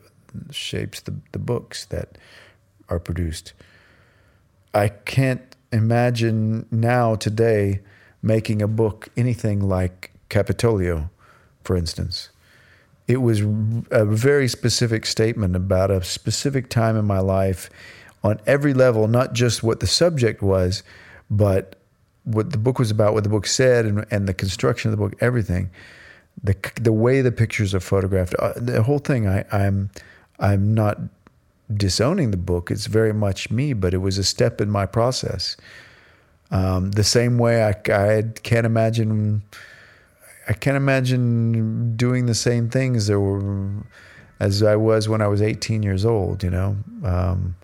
shapes 0.50 1.00
the, 1.00 1.14
the 1.32 1.38
books 1.38 1.84
that 1.86 2.18
are 2.88 2.98
produced. 2.98 3.52
I 4.74 4.88
can't 4.88 5.56
imagine 5.72 6.66
now 6.70 7.14
today 7.14 7.80
making 8.22 8.62
a 8.62 8.68
book 8.68 9.08
anything 9.16 9.60
like 9.60 10.12
Capitolio 10.30 11.10
for 11.62 11.76
instance 11.76 12.30
it 13.08 13.22
was 13.22 13.40
a 13.90 14.04
very 14.04 14.46
specific 14.46 15.06
statement 15.06 15.56
about 15.56 15.90
a 15.90 16.04
specific 16.04 16.68
time 16.68 16.96
in 16.96 17.06
my 17.06 17.18
life 17.18 17.70
on 18.22 18.38
every 18.46 18.74
level, 18.74 19.08
not 19.08 19.32
just 19.32 19.62
what 19.62 19.80
the 19.80 19.86
subject 19.86 20.42
was, 20.42 20.82
but 21.30 21.76
what 22.24 22.52
the 22.52 22.58
book 22.58 22.78
was 22.78 22.90
about, 22.90 23.14
what 23.14 23.24
the 23.24 23.30
book 23.30 23.46
said, 23.46 23.86
and, 23.86 24.04
and 24.10 24.28
the 24.28 24.34
construction 24.34 24.92
of 24.92 24.98
the 24.98 25.02
book, 25.02 25.16
everything. 25.22 25.70
The, 26.44 26.54
the 26.80 26.92
way 26.92 27.22
the 27.22 27.32
pictures 27.32 27.74
are 27.74 27.80
photographed, 27.80 28.34
uh, 28.34 28.52
the 28.54 28.82
whole 28.82 29.00
thing. 29.00 29.26
I, 29.26 29.44
I'm 29.50 29.90
I'm 30.38 30.72
not 30.72 31.00
disowning 31.74 32.30
the 32.30 32.36
book. 32.36 32.70
It's 32.70 32.86
very 32.86 33.12
much 33.12 33.50
me, 33.50 33.72
but 33.72 33.92
it 33.92 33.98
was 33.98 34.18
a 34.18 34.24
step 34.24 34.60
in 34.60 34.70
my 34.70 34.86
process. 34.86 35.56
Um, 36.52 36.92
the 36.92 37.02
same 37.02 37.38
way 37.38 37.64
I, 37.64 37.70
I 37.92 38.22
can't 38.42 38.66
imagine 38.66 39.42
I 40.48 40.54
can't 40.54 40.78
imagine 40.78 41.94
doing 41.96 42.24
the 42.24 42.34
same 42.34 42.70
things 42.70 43.06
were, 43.10 43.68
as 44.40 44.62
I 44.62 44.76
was 44.76 45.06
when 45.06 45.20
I 45.20 45.28
was 45.28 45.42
18 45.42 45.82
years 45.82 46.06
old. 46.06 46.42
You 46.42 46.50
know, 46.50 46.76
um, 47.04 47.54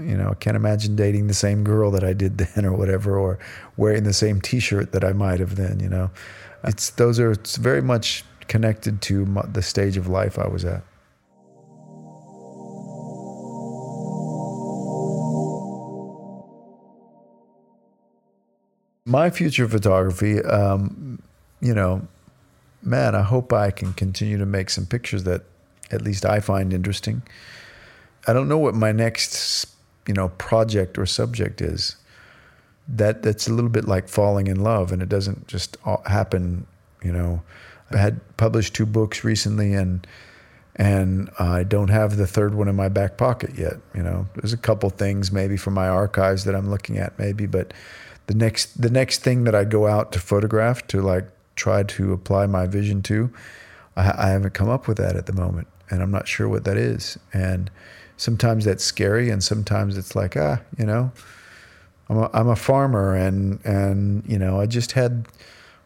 you 0.00 0.16
know, 0.16 0.30
I 0.30 0.34
can't 0.34 0.56
imagine 0.56 0.94
dating 0.94 1.26
the 1.26 1.34
same 1.34 1.64
girl 1.64 1.90
that 1.90 2.04
I 2.04 2.12
did 2.12 2.38
then, 2.38 2.64
or 2.64 2.72
whatever, 2.72 3.18
or 3.18 3.40
wearing 3.76 4.04
the 4.04 4.12
same 4.12 4.40
T-shirt 4.40 4.92
that 4.92 5.02
I 5.02 5.12
might 5.12 5.40
have 5.40 5.56
then. 5.56 5.80
You 5.80 5.88
know, 5.88 6.10
it's 6.62 6.90
those 6.90 7.18
are 7.18 7.32
it's 7.32 7.56
very 7.56 7.82
much 7.82 8.24
connected 8.46 9.02
to 9.02 9.26
my, 9.26 9.42
the 9.52 9.62
stage 9.62 9.96
of 9.96 10.06
life 10.06 10.38
I 10.38 10.46
was 10.46 10.64
at. 10.64 10.84
My 19.04 19.30
future 19.30 19.66
photography, 19.66 20.42
um, 20.42 21.07
you 21.60 21.74
know, 21.74 22.06
man, 22.82 23.14
I 23.14 23.22
hope 23.22 23.52
I 23.52 23.70
can 23.70 23.92
continue 23.92 24.38
to 24.38 24.46
make 24.46 24.70
some 24.70 24.86
pictures 24.86 25.24
that 25.24 25.42
at 25.90 26.02
least 26.02 26.24
I 26.24 26.40
find 26.40 26.72
interesting. 26.72 27.22
I 28.26 28.32
don't 28.32 28.48
know 28.48 28.58
what 28.58 28.74
my 28.74 28.92
next, 28.92 29.66
you 30.06 30.14
know, 30.14 30.28
project 30.30 30.98
or 30.98 31.06
subject 31.06 31.60
is. 31.60 31.96
That 32.88 33.22
that's 33.22 33.48
a 33.48 33.52
little 33.52 33.70
bit 33.70 33.86
like 33.86 34.08
falling 34.08 34.46
in 34.46 34.62
love, 34.62 34.92
and 34.92 35.02
it 35.02 35.08
doesn't 35.08 35.46
just 35.46 35.76
happen. 36.06 36.66
You 37.02 37.12
know, 37.12 37.42
I 37.90 37.98
had 37.98 38.36
published 38.38 38.74
two 38.74 38.86
books 38.86 39.24
recently, 39.24 39.74
and 39.74 40.06
and 40.76 41.28
I 41.38 41.64
don't 41.64 41.88
have 41.88 42.16
the 42.16 42.26
third 42.26 42.54
one 42.54 42.68
in 42.68 42.76
my 42.76 42.88
back 42.88 43.18
pocket 43.18 43.58
yet. 43.58 43.74
You 43.94 44.02
know, 44.02 44.26
there's 44.34 44.54
a 44.54 44.58
couple 44.58 44.88
things 44.88 45.30
maybe 45.30 45.58
from 45.58 45.74
my 45.74 45.88
archives 45.88 46.44
that 46.44 46.54
I'm 46.54 46.70
looking 46.70 46.96
at, 46.96 47.18
maybe, 47.18 47.46
but 47.46 47.74
the 48.26 48.34
next 48.34 48.80
the 48.80 48.90
next 48.90 49.22
thing 49.22 49.44
that 49.44 49.54
I 49.54 49.64
go 49.64 49.86
out 49.86 50.12
to 50.12 50.20
photograph 50.20 50.86
to 50.88 51.02
like 51.02 51.28
try 51.58 51.82
to 51.82 52.12
apply 52.12 52.46
my 52.46 52.66
vision 52.66 53.02
to, 53.02 53.30
I, 53.96 54.26
I 54.26 54.28
haven't 54.30 54.54
come 54.54 54.68
up 54.68 54.88
with 54.88 54.96
that 54.98 55.16
at 55.16 55.26
the 55.26 55.32
moment, 55.32 55.68
and 55.90 56.02
I'm 56.02 56.10
not 56.10 56.26
sure 56.26 56.48
what 56.48 56.64
that 56.64 56.76
is, 56.76 57.18
and 57.32 57.70
sometimes 58.16 58.64
that's 58.64 58.84
scary, 58.84 59.28
and 59.28 59.44
sometimes 59.44 59.98
it's 59.98 60.16
like 60.16 60.36
ah, 60.36 60.60
you 60.78 60.86
know 60.86 61.12
I'm 62.10 62.18
a, 62.18 62.30
I'm 62.32 62.48
a 62.48 62.56
farmer 62.56 63.14
and 63.14 63.64
and 63.64 64.24
you 64.26 64.38
know 64.38 64.60
I 64.60 64.66
just 64.66 64.92
had 64.92 65.26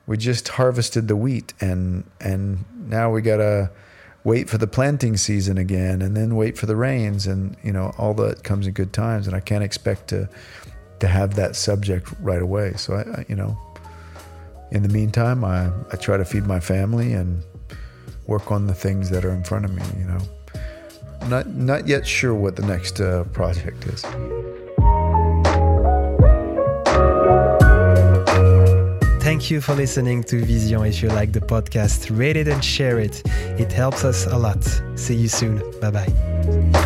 we 0.07 0.17
just 0.17 0.49
harvested 0.49 1.09
the 1.09 1.17
wheat 1.17 1.53
and 1.61 2.05
and 2.21 2.65
now 2.89 3.11
we 3.11 3.23
got 3.23 3.39
to 3.39 3.71
wait 4.25 4.49
for 4.49 4.59
the 4.59 4.67
planting 4.67 5.17
season 5.17 5.59
again 5.59 6.01
and 6.01 6.17
then 6.17 6.37
wait 6.37 6.57
for 6.57 6.67
the 6.67 6.77
rains 6.77 7.27
and 7.27 7.57
you 7.63 7.73
know 7.73 7.93
all 7.99 8.15
that 8.15 8.45
comes 8.45 8.67
in 8.67 8.73
good 8.73 8.93
times 8.93 9.27
and 9.27 9.35
I 9.35 9.41
can't 9.41 9.65
expect 9.65 10.09
to 10.09 10.29
to 11.01 11.09
have 11.09 11.35
that 11.35 11.57
subject 11.57 12.13
right 12.21 12.43
away. 12.43 12.75
So 12.75 12.95
I, 12.95 13.21
I 13.21 13.27
you 13.29 13.35
know 13.35 13.59
in 14.73 14.83
the 14.83 14.89
meantime 14.89 15.45
I, 15.45 15.71
I 15.93 15.97
try 15.97 16.17
to 16.17 16.25
feed 16.25 16.47
my 16.47 16.61
family 16.61 17.13
and 17.13 17.43
work 18.27 18.51
on 18.51 18.67
the 18.67 18.75
things 18.75 19.11
that 19.11 19.25
are 19.25 19.33
in 19.33 19.45
front 19.45 19.65
of 19.65 19.73
me 19.75 19.83
you 19.99 20.07
know 20.07 20.21
not 21.29 21.47
not 21.49 21.87
yet 21.87 22.07
sure 22.07 22.35
what 22.35 22.57
the 22.57 22.67
next 22.67 23.01
uh, 23.01 23.25
project 23.33 23.87
is 23.87 24.05
Thank 29.23 29.53
you 29.53 29.61
for 29.61 29.75
listening 29.75 30.25
to 30.25 30.45
Vision. 30.45 30.85
If 30.85 31.01
you 31.01 31.09
like 31.09 31.33
the 31.33 31.41
podcast, 31.41 32.11
rate 32.11 32.37
it 32.37 32.49
and 32.49 32.63
share 32.63 32.99
it. 32.99 33.23
It 33.57 33.71
helps 33.71 34.05
us 34.05 34.27
a 34.27 34.37
lot. 34.37 34.65
See 34.97 35.15
you 35.15 35.29
soon. 35.29 35.63
Bye 35.81 35.91
bye. 35.93 36.79